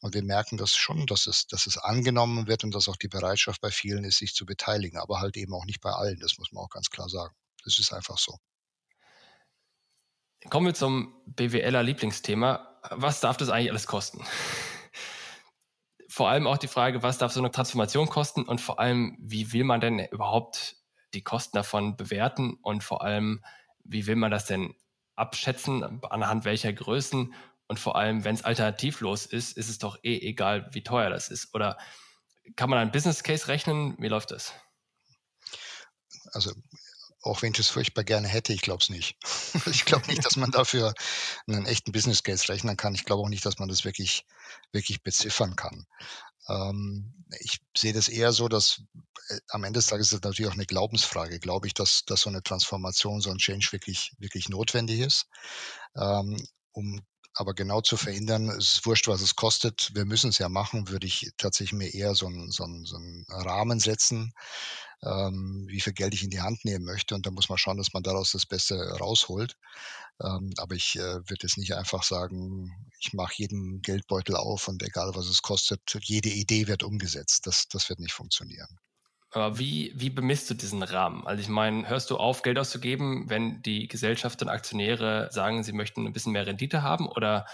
Und 0.00 0.14
wir 0.14 0.22
merken 0.22 0.56
das 0.56 0.74
schon, 0.74 1.06
dass 1.06 1.26
es, 1.26 1.46
dass 1.46 1.66
es 1.66 1.78
angenommen 1.78 2.46
wird 2.46 2.64
und 2.64 2.74
dass 2.74 2.88
auch 2.88 2.96
die 2.96 3.08
Bereitschaft 3.08 3.60
bei 3.60 3.70
vielen 3.70 4.04
ist, 4.04 4.18
sich 4.18 4.34
zu 4.34 4.46
beteiligen, 4.46 4.98
aber 4.98 5.20
halt 5.20 5.36
eben 5.36 5.54
auch 5.54 5.64
nicht 5.64 5.80
bei 5.80 5.92
allen, 5.92 6.18
das 6.20 6.38
muss 6.38 6.52
man 6.52 6.64
auch 6.64 6.70
ganz 6.70 6.90
klar 6.90 7.08
sagen. 7.08 7.34
Das 7.64 7.78
ist 7.78 7.92
einfach 7.92 8.18
so. 8.18 8.36
Kommen 10.50 10.66
wir 10.66 10.74
zum 10.74 11.20
BWLer 11.26 11.82
Lieblingsthema. 11.82 12.80
Was 12.90 13.20
darf 13.20 13.36
das 13.36 13.50
eigentlich 13.50 13.70
alles 13.70 13.86
kosten? 13.86 14.24
vor 16.18 16.28
allem 16.28 16.48
auch 16.48 16.58
die 16.58 16.66
Frage, 16.66 17.04
was 17.04 17.18
darf 17.18 17.32
so 17.32 17.38
eine 17.38 17.52
Transformation 17.52 18.08
kosten 18.08 18.42
und 18.42 18.60
vor 18.60 18.80
allem, 18.80 19.16
wie 19.20 19.52
will 19.52 19.62
man 19.62 19.80
denn 19.80 20.00
überhaupt 20.00 20.74
die 21.14 21.22
Kosten 21.22 21.56
davon 21.56 21.96
bewerten 21.96 22.54
und 22.62 22.82
vor 22.82 23.04
allem, 23.04 23.44
wie 23.84 24.08
will 24.08 24.16
man 24.16 24.32
das 24.32 24.46
denn 24.46 24.74
abschätzen, 25.14 26.02
anhand 26.10 26.44
welcher 26.44 26.72
Größen 26.72 27.34
und 27.68 27.78
vor 27.78 27.94
allem, 27.94 28.24
wenn 28.24 28.34
es 28.34 28.44
alternativlos 28.44 29.26
ist, 29.26 29.56
ist 29.56 29.68
es 29.68 29.78
doch 29.78 29.96
eh 30.02 30.18
egal, 30.18 30.68
wie 30.72 30.82
teuer 30.82 31.08
das 31.08 31.28
ist. 31.28 31.54
Oder 31.54 31.78
kann 32.56 32.68
man 32.68 32.80
einen 32.80 32.90
Business 32.90 33.22
Case 33.22 33.46
rechnen? 33.46 33.94
Wie 33.98 34.08
läuft 34.08 34.32
das? 34.32 34.54
Also 36.32 36.52
auch 37.22 37.42
wenn 37.42 37.52
ich 37.52 37.58
es 37.58 37.68
furchtbar 37.68 38.04
gerne 38.04 38.28
hätte, 38.28 38.52
ich 38.52 38.62
glaube 38.62 38.82
es 38.82 38.90
nicht. 38.90 39.16
ich 39.66 39.84
glaube 39.84 40.06
nicht, 40.06 40.24
dass 40.24 40.36
man 40.36 40.50
dafür 40.50 40.94
einen 41.46 41.66
echten 41.66 41.92
Business 41.92 42.22
Case 42.22 42.48
rechnen 42.48 42.76
kann. 42.76 42.94
Ich 42.94 43.04
glaube 43.04 43.22
auch 43.22 43.28
nicht, 43.28 43.44
dass 43.44 43.58
man 43.58 43.68
das 43.68 43.84
wirklich, 43.84 44.24
wirklich 44.72 45.02
beziffern 45.02 45.56
kann. 45.56 45.86
Ähm, 46.48 47.14
ich 47.40 47.60
sehe 47.76 47.92
das 47.92 48.08
eher 48.08 48.32
so, 48.32 48.48
dass 48.48 48.82
äh, 49.28 49.38
am 49.48 49.64
Ende 49.64 49.78
des 49.78 49.86
Tages 49.86 50.06
ist 50.12 50.24
das 50.24 50.28
natürlich 50.28 50.50
auch 50.50 50.56
eine 50.56 50.66
Glaubensfrage. 50.66 51.40
Glaube 51.40 51.66
ich, 51.66 51.74
dass, 51.74 52.04
dass 52.04 52.22
so 52.22 52.30
eine 52.30 52.42
Transformation, 52.42 53.20
so 53.20 53.30
ein 53.30 53.38
Change 53.38 53.68
wirklich, 53.72 54.12
wirklich 54.18 54.48
notwendig 54.48 55.00
ist? 55.00 55.26
Ähm, 55.96 56.36
um 56.72 57.00
aber 57.34 57.54
genau 57.54 57.80
zu 57.80 57.96
verhindern, 57.96 58.48
es 58.50 58.74
ist 58.74 58.86
wurscht, 58.86 59.08
was 59.08 59.20
es 59.20 59.36
kostet, 59.36 59.90
wir 59.94 60.04
müssen 60.04 60.30
es 60.30 60.38
ja 60.38 60.48
machen, 60.48 60.88
würde 60.88 61.06
ich 61.06 61.30
tatsächlich 61.36 61.72
mir 61.72 61.94
eher 61.94 62.14
so 62.14 62.26
einen, 62.26 62.50
so 62.50 62.64
einen, 62.64 62.84
so 62.84 62.96
einen 62.96 63.24
Rahmen 63.28 63.80
setzen, 63.80 64.32
ähm, 65.02 65.66
wie 65.68 65.80
viel 65.80 65.92
Geld 65.92 66.14
ich 66.14 66.24
in 66.24 66.30
die 66.30 66.40
Hand 66.40 66.64
nehmen 66.64 66.84
möchte. 66.84 67.14
Und 67.14 67.26
da 67.26 67.30
muss 67.30 67.48
man 67.48 67.58
schauen, 67.58 67.78
dass 67.78 67.92
man 67.92 68.02
daraus 68.02 68.32
das 68.32 68.46
Beste 68.46 68.74
rausholt. 68.98 69.56
Ähm, 70.20 70.52
aber 70.56 70.74
ich 70.74 70.96
äh, 70.96 71.00
würde 71.00 71.42
jetzt 71.42 71.58
nicht 71.58 71.74
einfach 71.74 72.02
sagen, 72.02 72.72
ich 72.98 73.12
mache 73.12 73.34
jeden 73.36 73.82
Geldbeutel 73.82 74.36
auf 74.36 74.66
und 74.68 74.82
egal 74.82 75.12
was 75.14 75.26
es 75.26 75.42
kostet, 75.42 75.80
jede 76.02 76.30
Idee 76.30 76.66
wird 76.66 76.82
umgesetzt. 76.82 77.46
Das, 77.46 77.68
das 77.68 77.88
wird 77.88 78.00
nicht 78.00 78.14
funktionieren. 78.14 78.78
Aber 79.30 79.58
wie, 79.58 79.92
wie 79.94 80.10
bemisst 80.10 80.48
du 80.48 80.54
diesen 80.54 80.82
Rahmen? 80.82 81.26
Also 81.26 81.42
ich 81.42 81.48
meine, 81.48 81.88
hörst 81.88 82.10
du 82.10 82.16
auf, 82.16 82.42
Geld 82.42 82.58
auszugeben, 82.58 83.28
wenn 83.28 83.62
die 83.62 83.86
Gesellschaft 83.86 84.40
und 84.40 84.48
Aktionäre 84.48 85.28
sagen, 85.30 85.62
sie 85.62 85.72
möchten 85.72 86.06
ein 86.06 86.12
bisschen 86.12 86.32
mehr 86.32 86.46
Rendite 86.46 86.82
haben 86.82 87.06
oder 87.06 87.46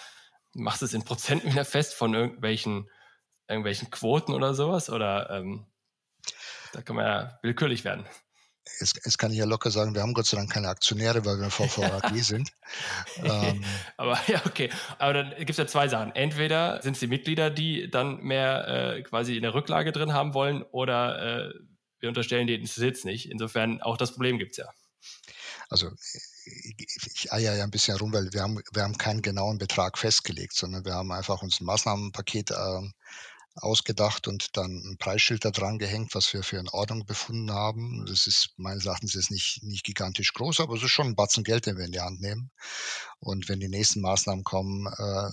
machst 0.53 0.83
du 0.83 0.87
es 0.87 0.95
in 0.95 1.05
Prozenten 1.05 1.51
wieder 1.53 1.65
fest 1.65 1.95
von 1.95 2.15
irgendwelchen, 2.15 2.89
irgendwelchen 3.49 3.91
Quoten 3.91 4.33
oder 4.33 4.55
sowas? 4.55 4.89
Oder 4.89 5.31
ähm, 5.31 5.67
da 6.73 6.83
kann 6.83 6.97
man 6.97 7.07
ja 7.07 7.39
willkürlich 7.43 7.85
werden. 7.85 8.07
Jetzt, 8.81 8.97
jetzt, 9.05 9.19
kann 9.19 9.31
ich 9.31 9.39
ja 9.39 9.45
locker 9.45 9.71
sagen, 9.71 9.95
wir 9.95 10.03
haben 10.03 10.15
Gott 10.15 10.27
sei 10.27 10.37
Dank 10.37 10.51
keine 10.51 10.69
Aktionäre, 10.69 11.25
weil 11.25 11.39
wir 11.39 11.51
VVAG 11.51 12.17
sind. 12.23 12.51
ähm, 13.23 13.63
aber 13.97 14.19
ja, 14.27 14.43
okay. 14.47 14.71
Aber 14.99 15.13
dann 15.13 15.35
gibt 15.37 15.51
es 15.51 15.57
ja 15.57 15.67
zwei 15.67 15.89
Sachen. 15.89 16.15
Entweder 16.15 16.81
sind 16.83 16.95
es 16.95 17.01
die 17.01 17.07
Mitglieder, 17.07 17.51
die 17.51 17.91
dann 17.91 18.21
mehr 18.21 18.69
äh, 18.69 19.03
quasi 19.03 19.37
in 19.37 19.43
der 19.43 19.55
Rücklage 19.55 19.93
drin 19.93 20.13
haben 20.13 20.35
wollen, 20.35 20.63
oder 20.63 21.49
äh, 21.49 21.55
wir 22.01 22.09
unterstellen 22.09 22.47
denen 22.47 22.65
es 22.65 22.77
jetzt 22.77 23.05
nicht. 23.05 23.31
Insofern 23.31 23.81
auch 23.81 23.97
das 23.97 24.13
Problem 24.13 24.39
gibt 24.39 24.53
es 24.53 24.59
ja. 24.59 24.67
Also 25.71 25.91
ich 26.45 27.33
eier 27.33 27.57
ja 27.57 27.65
ein 27.65 27.71
bisschen 27.71 27.97
rum, 27.97 28.13
weil 28.13 28.33
wir 28.33 28.43
haben, 28.43 28.61
wir 28.73 28.83
haben 28.83 28.99
keinen 28.99 29.23
genauen 29.23 29.59
Betrag 29.59 29.99
festgelegt, 29.99 30.55
sondern 30.55 30.85
wir 30.85 30.95
haben 30.95 31.11
einfach 31.13 31.43
uns 31.43 31.61
ein 31.61 31.65
Maßnahmenpaket 31.65 32.51
äh, 32.51 32.81
ausgedacht 33.57 34.27
und 34.27 34.57
dann 34.57 34.83
ein 34.85 34.97
Preisschild 34.99 35.45
da 35.45 35.51
dran 35.51 35.79
gehängt, 35.79 36.15
was 36.15 36.33
wir 36.33 36.43
für 36.43 36.59
in 36.59 36.69
Ordnung 36.69 37.07
befunden 37.07 37.53
haben. 37.53 38.05
Das 38.07 38.27
ist 38.27 38.51
meines 38.57 38.87
Erachtens 38.87 39.15
jetzt 39.15 39.31
nicht, 39.31 39.63
nicht 39.63 39.85
gigantisch 39.85 40.33
groß, 40.33 40.61
aber 40.61 40.75
es 40.75 40.83
ist 40.83 40.91
schon 40.91 41.09
ein 41.09 41.15
Batzen 41.15 41.45
Geld, 41.45 41.67
den 41.67 41.77
wir 41.77 41.85
in 41.85 41.93
die 41.93 42.01
Hand 42.01 42.21
nehmen. 42.21 42.51
Und 43.21 43.49
wenn 43.49 43.61
die 43.61 43.69
nächsten 43.69 44.01
Maßnahmen 44.01 44.45
kommen, 44.45 44.87
äh, 44.87 45.31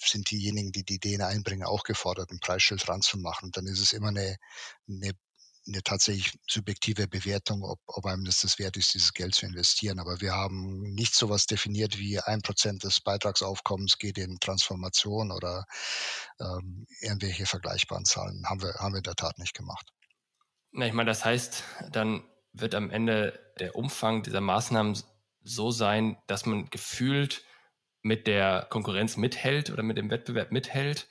sind 0.00 0.30
diejenigen, 0.30 0.72
die 0.72 0.84
die 0.84 0.94
Ideen 0.94 1.22
einbringen, 1.22 1.66
auch 1.66 1.82
gefordert, 1.82 2.30
ein 2.30 2.40
Preisschild 2.40 2.86
dran 2.86 3.02
zu 3.02 3.18
machen. 3.18 3.50
Dann 3.52 3.66
ist 3.66 3.80
es 3.80 3.92
immer 3.92 4.08
eine, 4.08 4.36
eine 4.88 5.12
eine 5.68 5.82
tatsächlich 5.82 6.32
subjektive 6.48 7.06
Bewertung, 7.06 7.62
ob, 7.62 7.78
ob 7.86 8.06
einem 8.06 8.24
das 8.24 8.40
das 8.40 8.58
wert 8.58 8.76
ist, 8.76 8.94
dieses 8.94 9.12
Geld 9.12 9.34
zu 9.34 9.46
investieren. 9.46 9.98
Aber 9.98 10.20
wir 10.20 10.32
haben 10.32 10.80
nicht 10.94 11.14
so 11.14 11.28
was 11.28 11.46
definiert 11.46 11.98
wie 11.98 12.18
ein 12.20 12.42
Prozent 12.42 12.84
des 12.84 13.00
Beitragsaufkommens 13.00 13.98
geht 13.98 14.18
in 14.18 14.38
Transformation 14.40 15.30
oder 15.30 15.64
ähm, 16.40 16.86
irgendwelche 17.00 17.46
vergleichbaren 17.46 18.04
Zahlen. 18.04 18.44
Haben 18.46 18.62
wir, 18.62 18.74
haben 18.74 18.94
wir 18.94 18.98
in 18.98 19.04
der 19.04 19.14
Tat 19.14 19.38
nicht 19.38 19.54
gemacht. 19.54 19.90
Na, 20.72 20.86
ich 20.86 20.92
meine, 20.92 21.10
das 21.10 21.24
heißt, 21.24 21.62
dann 21.90 22.24
wird 22.52 22.74
am 22.74 22.90
Ende 22.90 23.38
der 23.58 23.76
Umfang 23.76 24.22
dieser 24.22 24.40
Maßnahmen 24.40 24.98
so 25.42 25.70
sein, 25.70 26.16
dass 26.26 26.46
man 26.46 26.68
gefühlt 26.70 27.44
mit 28.02 28.26
der 28.26 28.66
Konkurrenz 28.70 29.16
mithält 29.16 29.70
oder 29.70 29.82
mit 29.82 29.96
dem 29.96 30.10
Wettbewerb 30.10 30.52
mithält 30.52 31.08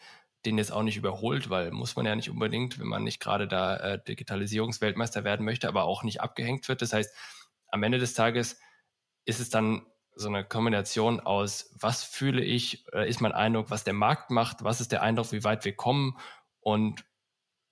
den 0.48 0.58
jetzt 0.58 0.72
auch 0.72 0.84
nicht 0.84 0.98
überholt, 0.98 1.50
weil 1.50 1.72
muss 1.72 1.96
man 1.96 2.06
ja 2.06 2.16
nicht 2.16 2.30
unbedingt, 2.30 2.80
wenn 2.80 2.88
man 2.88 3.04
nicht 3.04 3.20
gerade 3.20 3.48
da 3.48 3.76
äh, 3.76 4.04
Digitalisierungsweltmeister 4.04 5.24
werden 5.24 5.46
möchte, 5.46 5.68
aber 5.68 5.84
auch 5.84 6.04
nicht 6.04 6.22
abgehängt 6.22 6.68
wird. 6.70 6.82
Das 6.82 6.94
heißt, 6.94 7.14
am 7.68 7.84
Ende 7.84 8.00
des 8.00 8.14
Tages 8.14 8.58
ist 9.26 9.42
es 9.42 9.50
dann 9.50 9.86
so 10.16 10.30
eine 10.30 10.46
Kombination 10.46 11.20
aus, 11.20 11.76
was 11.80 12.04
fühle 12.04 12.44
ich, 12.44 12.88
oder 12.88 13.06
ist 13.06 13.22
mein 13.22 13.34
Eindruck, 13.34 13.70
was 13.70 13.84
der 13.84 13.94
Markt 13.94 14.32
macht, 14.32 14.64
was 14.64 14.82
ist 14.82 14.92
der 14.92 15.02
Eindruck, 15.04 15.32
wie 15.32 15.44
weit 15.44 15.66
wir 15.66 15.76
kommen 15.76 16.18
und 16.62 17.04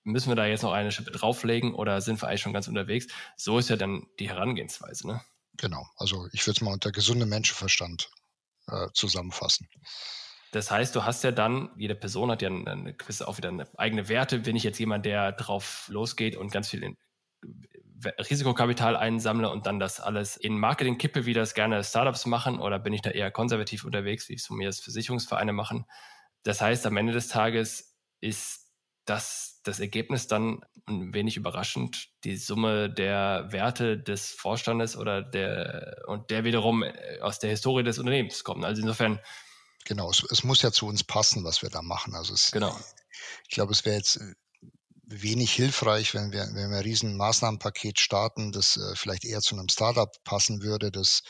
müssen 0.04 0.28
wir 0.28 0.36
da 0.36 0.46
jetzt 0.46 0.62
noch 0.62 0.72
eine 0.72 0.92
Schippe 0.92 1.10
drauflegen 1.10 1.74
oder 1.74 2.00
sind 2.00 2.22
wir 2.22 2.28
eigentlich 2.28 2.42
schon 2.42 2.52
ganz 2.52 2.68
unterwegs? 2.68 3.06
So 3.36 3.58
ist 3.58 3.70
ja 3.70 3.76
dann 3.76 4.06
die 4.20 4.28
Herangehensweise, 4.28 5.08
ne? 5.08 5.20
Genau, 5.56 5.88
also 5.96 6.28
ich 6.32 6.46
würde 6.46 6.58
es 6.58 6.60
mal 6.60 6.74
unter 6.74 6.92
gesundem 6.92 7.30
Menschenverstand 7.30 8.10
äh, 8.68 8.88
zusammenfassen. 8.92 9.68
Das 10.56 10.70
heißt, 10.70 10.96
du 10.96 11.04
hast 11.04 11.22
ja 11.22 11.32
dann, 11.32 11.68
jede 11.76 11.94
Person 11.94 12.30
hat 12.30 12.40
ja 12.40 12.48
eine, 12.48 12.70
eine 12.70 12.94
gewisse, 12.94 13.28
auch 13.28 13.36
wieder 13.36 13.50
eine 13.50 13.68
eigene 13.76 14.08
Werte. 14.08 14.38
Bin 14.38 14.56
ich 14.56 14.64
jetzt 14.64 14.78
jemand, 14.78 15.04
der 15.04 15.32
drauf 15.32 15.86
losgeht 15.92 16.34
und 16.34 16.50
ganz 16.50 16.70
viel 16.70 16.82
in, 16.82 16.96
Risikokapital 18.30 18.96
einsammle 18.96 19.50
und 19.50 19.66
dann 19.66 19.78
das 19.78 20.00
alles 20.00 20.38
in 20.38 20.58
Marketing 20.58 20.96
kippe, 20.96 21.26
wie 21.26 21.34
das 21.34 21.52
gerne 21.52 21.84
Startups 21.84 22.24
machen, 22.24 22.58
oder 22.58 22.78
bin 22.78 22.94
ich 22.94 23.02
da 23.02 23.10
eher 23.10 23.30
konservativ 23.30 23.84
unterwegs, 23.84 24.30
wie 24.30 24.34
es 24.34 24.46
von 24.46 24.56
mir 24.56 24.68
das 24.68 24.80
Versicherungsvereine 24.80 25.52
machen? 25.52 25.84
Das 26.42 26.62
heißt, 26.62 26.86
am 26.86 26.96
Ende 26.96 27.12
des 27.12 27.28
Tages 27.28 27.94
ist 28.22 28.72
das 29.04 29.60
das 29.62 29.78
Ergebnis 29.78 30.26
dann 30.26 30.60
ein 30.86 31.12
wenig 31.12 31.36
überraschend 31.36 32.08
die 32.24 32.36
Summe 32.36 32.88
der 32.88 33.48
Werte 33.50 33.98
des 33.98 34.30
Vorstandes 34.30 34.96
oder 34.96 35.22
der 35.22 36.04
und 36.06 36.30
der 36.30 36.44
wiederum 36.44 36.82
äh, 36.82 37.20
aus 37.20 37.40
der 37.40 37.50
Historie 37.50 37.82
des 37.82 37.98
Unternehmens 37.98 38.42
kommt. 38.42 38.64
Also 38.64 38.80
insofern 38.80 39.20
Genau, 39.86 40.10
es, 40.10 40.24
es, 40.30 40.42
muss 40.42 40.62
ja 40.62 40.72
zu 40.72 40.86
uns 40.86 41.04
passen, 41.04 41.44
was 41.44 41.62
wir 41.62 41.70
da 41.70 41.80
machen. 41.80 42.14
Also 42.14 42.34
es, 42.34 42.50
genau. 42.50 42.76
ich 43.48 43.54
glaube, 43.54 43.72
es 43.72 43.84
wäre 43.84 43.96
jetzt 43.96 44.16
äh, 44.16 44.34
wenig 45.04 45.52
hilfreich, 45.52 46.12
wenn 46.14 46.32
wir, 46.32 46.40
wenn 46.40 46.70
wir 46.70 46.78
ein 46.78 46.82
riesen 46.82 47.16
Maßnahmenpaket 47.16 48.00
starten, 48.00 48.50
das 48.50 48.76
äh, 48.76 48.96
vielleicht 48.96 49.24
eher 49.24 49.40
zu 49.40 49.54
einem 49.54 49.68
Startup 49.68 50.10
passen 50.24 50.62
würde, 50.62 50.90
das 50.90 51.22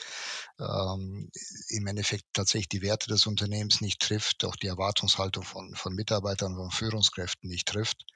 ähm, 0.59 1.31
im 1.69 1.87
Endeffekt 1.87 2.25
tatsächlich 2.33 2.71
die 2.71 2.81
Werte 2.81 3.09
des 3.09 3.27
Unternehmens 3.27 3.83
nicht 3.83 4.01
trifft, 4.01 4.47
auch 4.47 4.57
die 4.57 4.69
Erwartungshaltung 4.69 5.45
von, 5.45 5.75
von 5.75 5.95
Mitarbeitern, 5.95 6.57
von 6.57 6.71
Führungskräften 6.71 7.51
nicht 7.51 7.69
trifft, 7.69 8.07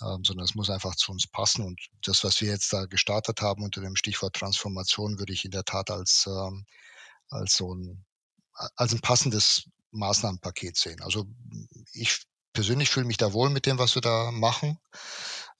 ähm, 0.00 0.24
sondern 0.24 0.46
es 0.46 0.54
muss 0.54 0.70
einfach 0.70 0.96
zu 0.96 1.12
uns 1.12 1.26
passen. 1.26 1.62
Und 1.62 1.78
das, 2.06 2.24
was 2.24 2.40
wir 2.40 2.48
jetzt 2.48 2.72
da 2.72 2.86
gestartet 2.86 3.42
haben 3.42 3.62
unter 3.62 3.82
dem 3.82 3.96
Stichwort 3.96 4.34
Transformation, 4.34 5.18
würde 5.18 5.34
ich 5.34 5.44
in 5.44 5.50
der 5.50 5.64
Tat 5.64 5.90
als, 5.90 6.24
ähm, 6.26 6.64
als 7.28 7.56
so 7.56 7.74
ein 7.74 8.06
als 8.54 8.92
ein 8.92 9.00
passendes 9.00 9.64
Maßnahmenpaket 9.92 10.76
sehen. 10.76 11.02
Also 11.02 11.26
ich 11.92 12.24
persönlich 12.52 12.90
fühle 12.90 13.06
mich 13.06 13.16
da 13.16 13.32
wohl 13.32 13.50
mit 13.50 13.66
dem, 13.66 13.78
was 13.78 13.94
wir 13.94 14.02
da 14.02 14.30
machen. 14.30 14.78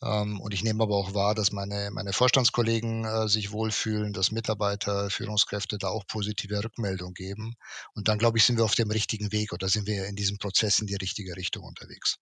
Ähm, 0.03 0.41
und 0.41 0.55
ich 0.55 0.63
nehme 0.63 0.83
aber 0.83 0.97
auch 0.97 1.15
wahr, 1.15 1.35
dass 1.35 1.53
meine, 1.53 1.91
meine 1.93 2.13
Vorstandskollegen 2.13 3.05
äh, 3.05 3.29
sich 3.29 3.53
wohlfühlen, 3.53 4.13
dass 4.13 4.33
Mitarbeiter, 4.33 5.11
Führungskräfte 5.11 5.79
da 5.79 5.89
auch 5.89 6.07
positive 6.07 6.63
Rückmeldung 6.63 7.15
geben. 7.15 7.55
Und 7.95 8.09
dann, 8.09 8.19
glaube 8.19 8.39
ich, 8.39 8.45
sind 8.45 8.57
wir 8.57 8.65
auf 8.65 8.75
dem 8.75 8.91
richtigen 8.91 9.33
Weg 9.33 9.53
oder 9.53 9.69
sind 9.69 9.87
wir 9.87 10.07
in 10.07 10.17
diesem 10.17 10.39
Prozess 10.39 10.79
in 10.79 10.87
die 10.87 10.97
richtige 10.97 11.37
Richtung 11.37 11.65
unterwegs. 11.65 12.17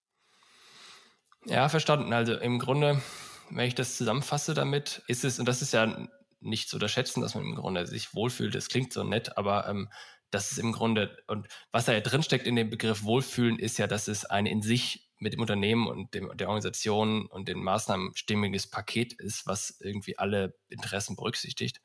Ja, 1.45 1.67
verstanden. 1.69 2.13
Also 2.13 2.33
im 2.35 2.59
Grunde, 2.59 3.01
wenn 3.49 3.67
ich 3.67 3.75
das 3.75 3.97
zusammenfasse 3.97 4.53
damit, 4.53 5.03
ist 5.07 5.23
es, 5.23 5.39
und 5.39 5.45
das 5.45 5.61
ist 5.61 5.73
ja 5.73 6.07
nicht 6.39 6.69
zu 6.69 6.77
unterschätzen, 6.77 7.21
dass 7.21 7.35
man 7.35 7.43
im 7.43 7.55
Grunde 7.55 7.85
sich 7.87 8.13
wohlfühlt. 8.13 8.55
Das 8.55 8.67
klingt 8.67 8.93
so 8.93 9.03
nett, 9.03 9.37
aber 9.37 9.67
ähm, 9.67 9.89
das 10.33 10.51
ist 10.51 10.57
im 10.57 10.71
Grunde, 10.71 11.17
und 11.27 11.47
was 11.71 11.85
da 11.85 11.93
ja 11.93 12.01
drinsteckt 12.01 12.47
in 12.47 12.55
dem 12.55 12.69
Begriff 12.69 13.03
Wohlfühlen, 13.03 13.59
ist 13.59 13.77
ja, 13.77 13.87
dass 13.87 14.07
es 14.07 14.25
ein 14.25 14.45
in 14.45 14.61
sich 14.61 15.11
mit 15.19 15.33
dem 15.33 15.41
Unternehmen 15.41 15.87
und 15.87 16.13
dem, 16.13 16.35
der 16.35 16.47
Organisation 16.47 17.27
und 17.27 17.47
den 17.47 17.63
Maßnahmen 17.63 18.15
stimmiges 18.15 18.67
Paket 18.69 19.13
ist, 19.13 19.45
was 19.47 19.77
irgendwie 19.79 20.17
alle 20.17 20.55
Interessen 20.69 21.15
berücksichtigt. 21.15 21.81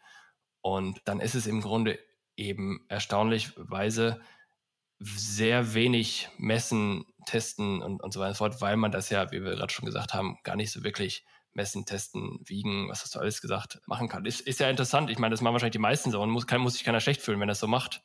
Und 0.60 1.00
dann 1.04 1.20
ist 1.20 1.34
es 1.34 1.46
im 1.46 1.60
Grunde 1.60 1.98
eben 2.36 2.84
erstaunlichweise 2.88 4.20
sehr 4.98 5.74
wenig 5.74 6.28
messen, 6.38 7.04
testen 7.26 7.82
und, 7.82 8.02
und 8.02 8.12
so 8.12 8.20
weiter 8.20 8.30
und 8.30 8.34
so 8.34 8.44
fort, 8.44 8.60
weil 8.60 8.76
man 8.76 8.90
das 8.90 9.10
ja, 9.10 9.30
wie 9.30 9.44
wir 9.44 9.54
gerade 9.54 9.72
schon 9.72 9.86
gesagt 9.86 10.14
haben, 10.14 10.38
gar 10.42 10.56
nicht 10.56 10.72
so 10.72 10.82
wirklich 10.82 11.24
messen, 11.52 11.84
testen, 11.84 12.40
wiegen, 12.44 12.88
was 12.88 13.02
hast 13.02 13.14
du 13.14 13.20
alles 13.20 13.40
gesagt, 13.40 13.80
machen 13.86 14.08
kann. 14.08 14.24
Ist, 14.24 14.40
ist 14.40 14.60
ja 14.60 14.70
interessant. 14.70 15.10
Ich 15.10 15.18
meine, 15.18 15.32
das 15.32 15.40
machen 15.40 15.52
wahrscheinlich 15.52 15.72
die 15.72 15.78
meisten 15.78 16.10
so 16.10 16.20
und 16.20 16.30
muss, 16.30 16.46
kann, 16.46 16.60
muss 16.60 16.74
sich 16.74 16.84
keiner 16.84 17.00
schlecht 17.00 17.20
fühlen, 17.20 17.40
wenn 17.40 17.48
das 17.48 17.60
so 17.60 17.66
macht. 17.66 18.02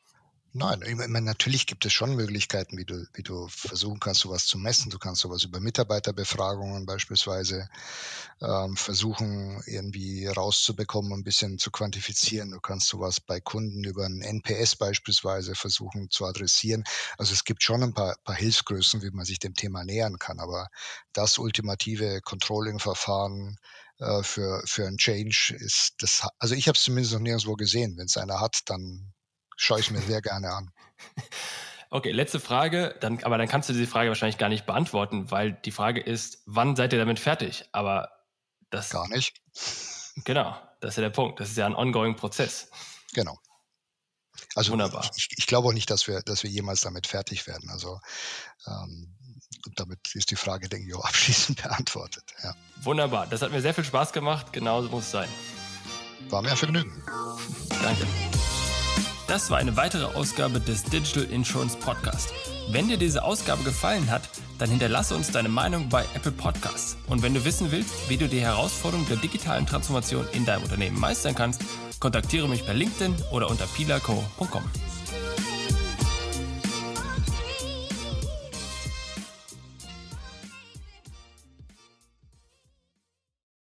Nein, 0.55 0.83
ich 0.85 0.95
meine, 0.95 1.21
natürlich 1.21 1.65
gibt 1.65 1.83
es 1.83 1.93
schon 1.93 2.15
Möglichkeiten, 2.15 2.77
wie 2.77 2.85
du, 2.85 3.07
wie 3.15 3.23
du 3.23 3.47
versuchen 3.47 3.99
kannst, 3.99 4.21
sowas 4.21 4.45
zu 4.45 4.59
messen. 4.59 4.91
Du 4.91 4.99
kannst 4.99 5.21
sowas 5.21 5.43
über 5.43 5.59
Mitarbeiterbefragungen 5.59 6.85
beispielsweise 6.85 7.67
ähm, 8.39 8.77
versuchen, 8.77 9.63
irgendwie 9.65 10.27
rauszubekommen, 10.27 11.11
ein 11.11 11.23
bisschen 11.23 11.57
zu 11.57 11.71
quantifizieren. 11.71 12.51
Du 12.51 12.59
kannst 12.59 12.87
sowas 12.87 13.19
bei 13.19 13.39
Kunden 13.39 13.83
über 13.83 14.05
ein 14.05 14.21
NPS 14.21 14.75
beispielsweise 14.75 15.55
versuchen 15.55 16.11
zu 16.11 16.25
adressieren. 16.25 16.83
Also 17.17 17.33
es 17.33 17.45
gibt 17.45 17.63
schon 17.63 17.81
ein 17.81 17.95
paar, 17.95 18.15
paar 18.23 18.35
Hilfsgrößen, 18.35 19.01
wie 19.01 19.09
man 19.09 19.25
sich 19.25 19.39
dem 19.39 19.55
Thema 19.55 19.83
nähern 19.83 20.19
kann. 20.19 20.39
Aber 20.39 20.67
das 21.13 21.39
ultimative 21.39 22.21
Controlling-Verfahren 22.21 23.57
äh, 23.97 24.21
für, 24.21 24.61
für 24.67 24.85
ein 24.85 24.97
Change 24.97 25.55
ist 25.57 25.95
das, 25.97 26.27
also 26.37 26.53
ich 26.53 26.67
habe 26.67 26.75
es 26.75 26.83
zumindest 26.83 27.13
noch 27.13 27.21
nirgendwo 27.21 27.55
gesehen. 27.55 27.97
Wenn 27.97 28.05
es 28.05 28.17
einer 28.17 28.39
hat, 28.39 28.61
dann 28.67 29.13
schaue 29.57 29.79
ich 29.79 29.91
mir 29.91 30.01
sehr 30.01 30.21
gerne 30.21 30.51
an. 30.51 30.71
Okay, 31.89 32.11
letzte 32.11 32.39
Frage, 32.39 32.95
dann, 33.01 33.23
aber 33.23 33.37
dann 33.37 33.47
kannst 33.47 33.69
du 33.69 33.73
diese 33.73 33.85
Frage 33.85 34.09
wahrscheinlich 34.09 34.39
gar 34.39 34.49
nicht 34.49 34.65
beantworten, 34.65 35.29
weil 35.29 35.53
die 35.53 35.69
Frage 35.69 36.01
ist, 36.01 36.41
wann 36.47 36.75
seid 36.75 36.91
ihr 36.91 36.97
damit 36.97 37.19
fertig? 37.19 37.65
Aber 37.71 38.09
das. 38.71 38.89
Gar 38.89 39.07
nicht. 39.09 39.35
Genau, 40.25 40.57
das 40.81 40.93
ist 40.93 40.95
ja 40.97 41.03
der 41.03 41.11
Punkt. 41.11 41.39
Das 41.39 41.49
ist 41.49 41.57
ja 41.57 41.67
ein 41.67 41.75
ongoing 41.75 42.15
Prozess. 42.15 42.71
Genau. 43.13 43.37
Also 44.55 44.71
Wunderbar. 44.71 45.07
Ich, 45.15 45.29
ich, 45.37 45.45
glaube 45.47 45.67
auch 45.67 45.73
nicht, 45.73 45.89
dass 45.89 46.07
wir, 46.07 46.21
dass 46.21 46.41
wir 46.41 46.49
jemals 46.49 46.81
damit 46.81 47.07
fertig 47.07 47.45
werden. 47.47 47.69
Also 47.69 47.99
ähm, 48.65 49.15
damit 49.75 49.99
ist 50.15 50.31
die 50.31 50.35
Frage, 50.35 50.69
denke 50.69 50.87
ich, 50.87 50.95
auch 50.95 51.05
abschließend 51.05 51.61
beantwortet. 51.61 52.23
Ja. 52.43 52.55
Wunderbar. 52.81 53.27
Das 53.27 53.41
hat 53.41 53.51
mir 53.51 53.61
sehr 53.61 53.73
viel 53.73 53.85
Spaß 53.85 54.13
gemacht. 54.13 54.51
Genauso 54.51 54.89
muss 54.89 55.05
es 55.05 55.11
sein. 55.11 55.29
War 56.29 56.41
mir 56.41 56.51
ein 56.51 56.57
Vergnügen. 56.57 57.03
Danke. 57.83 58.07
Das 59.27 59.49
war 59.49 59.57
eine 59.57 59.77
weitere 59.77 60.03
Ausgabe 60.03 60.59
des 60.59 60.83
Digital 60.83 61.23
Insurance 61.23 61.77
Podcast. 61.77 62.33
Wenn 62.69 62.89
dir 62.89 62.97
diese 62.97 63.23
Ausgabe 63.23 63.63
gefallen 63.63 64.11
hat, 64.11 64.23
dann 64.59 64.69
hinterlasse 64.69 65.15
uns 65.15 65.31
deine 65.31 65.49
Meinung 65.49 65.89
bei 65.89 66.03
Apple 66.13 66.31
Podcasts. 66.31 66.97
Und 67.07 67.21
wenn 67.21 67.33
du 67.33 67.43
wissen 67.45 67.71
willst, 67.71 68.09
wie 68.09 68.17
du 68.17 68.27
die 68.27 68.41
Herausforderung 68.41 69.07
der 69.07 69.17
digitalen 69.17 69.65
Transformation 69.65 70.25
in 70.33 70.45
deinem 70.45 70.63
Unternehmen 70.63 70.99
meistern 70.99 71.35
kannst, 71.35 71.61
kontaktiere 71.99 72.49
mich 72.49 72.65
per 72.65 72.73
LinkedIn 72.73 73.15
oder 73.31 73.49
unter 73.49 73.65
pilaco.com. 73.65 74.63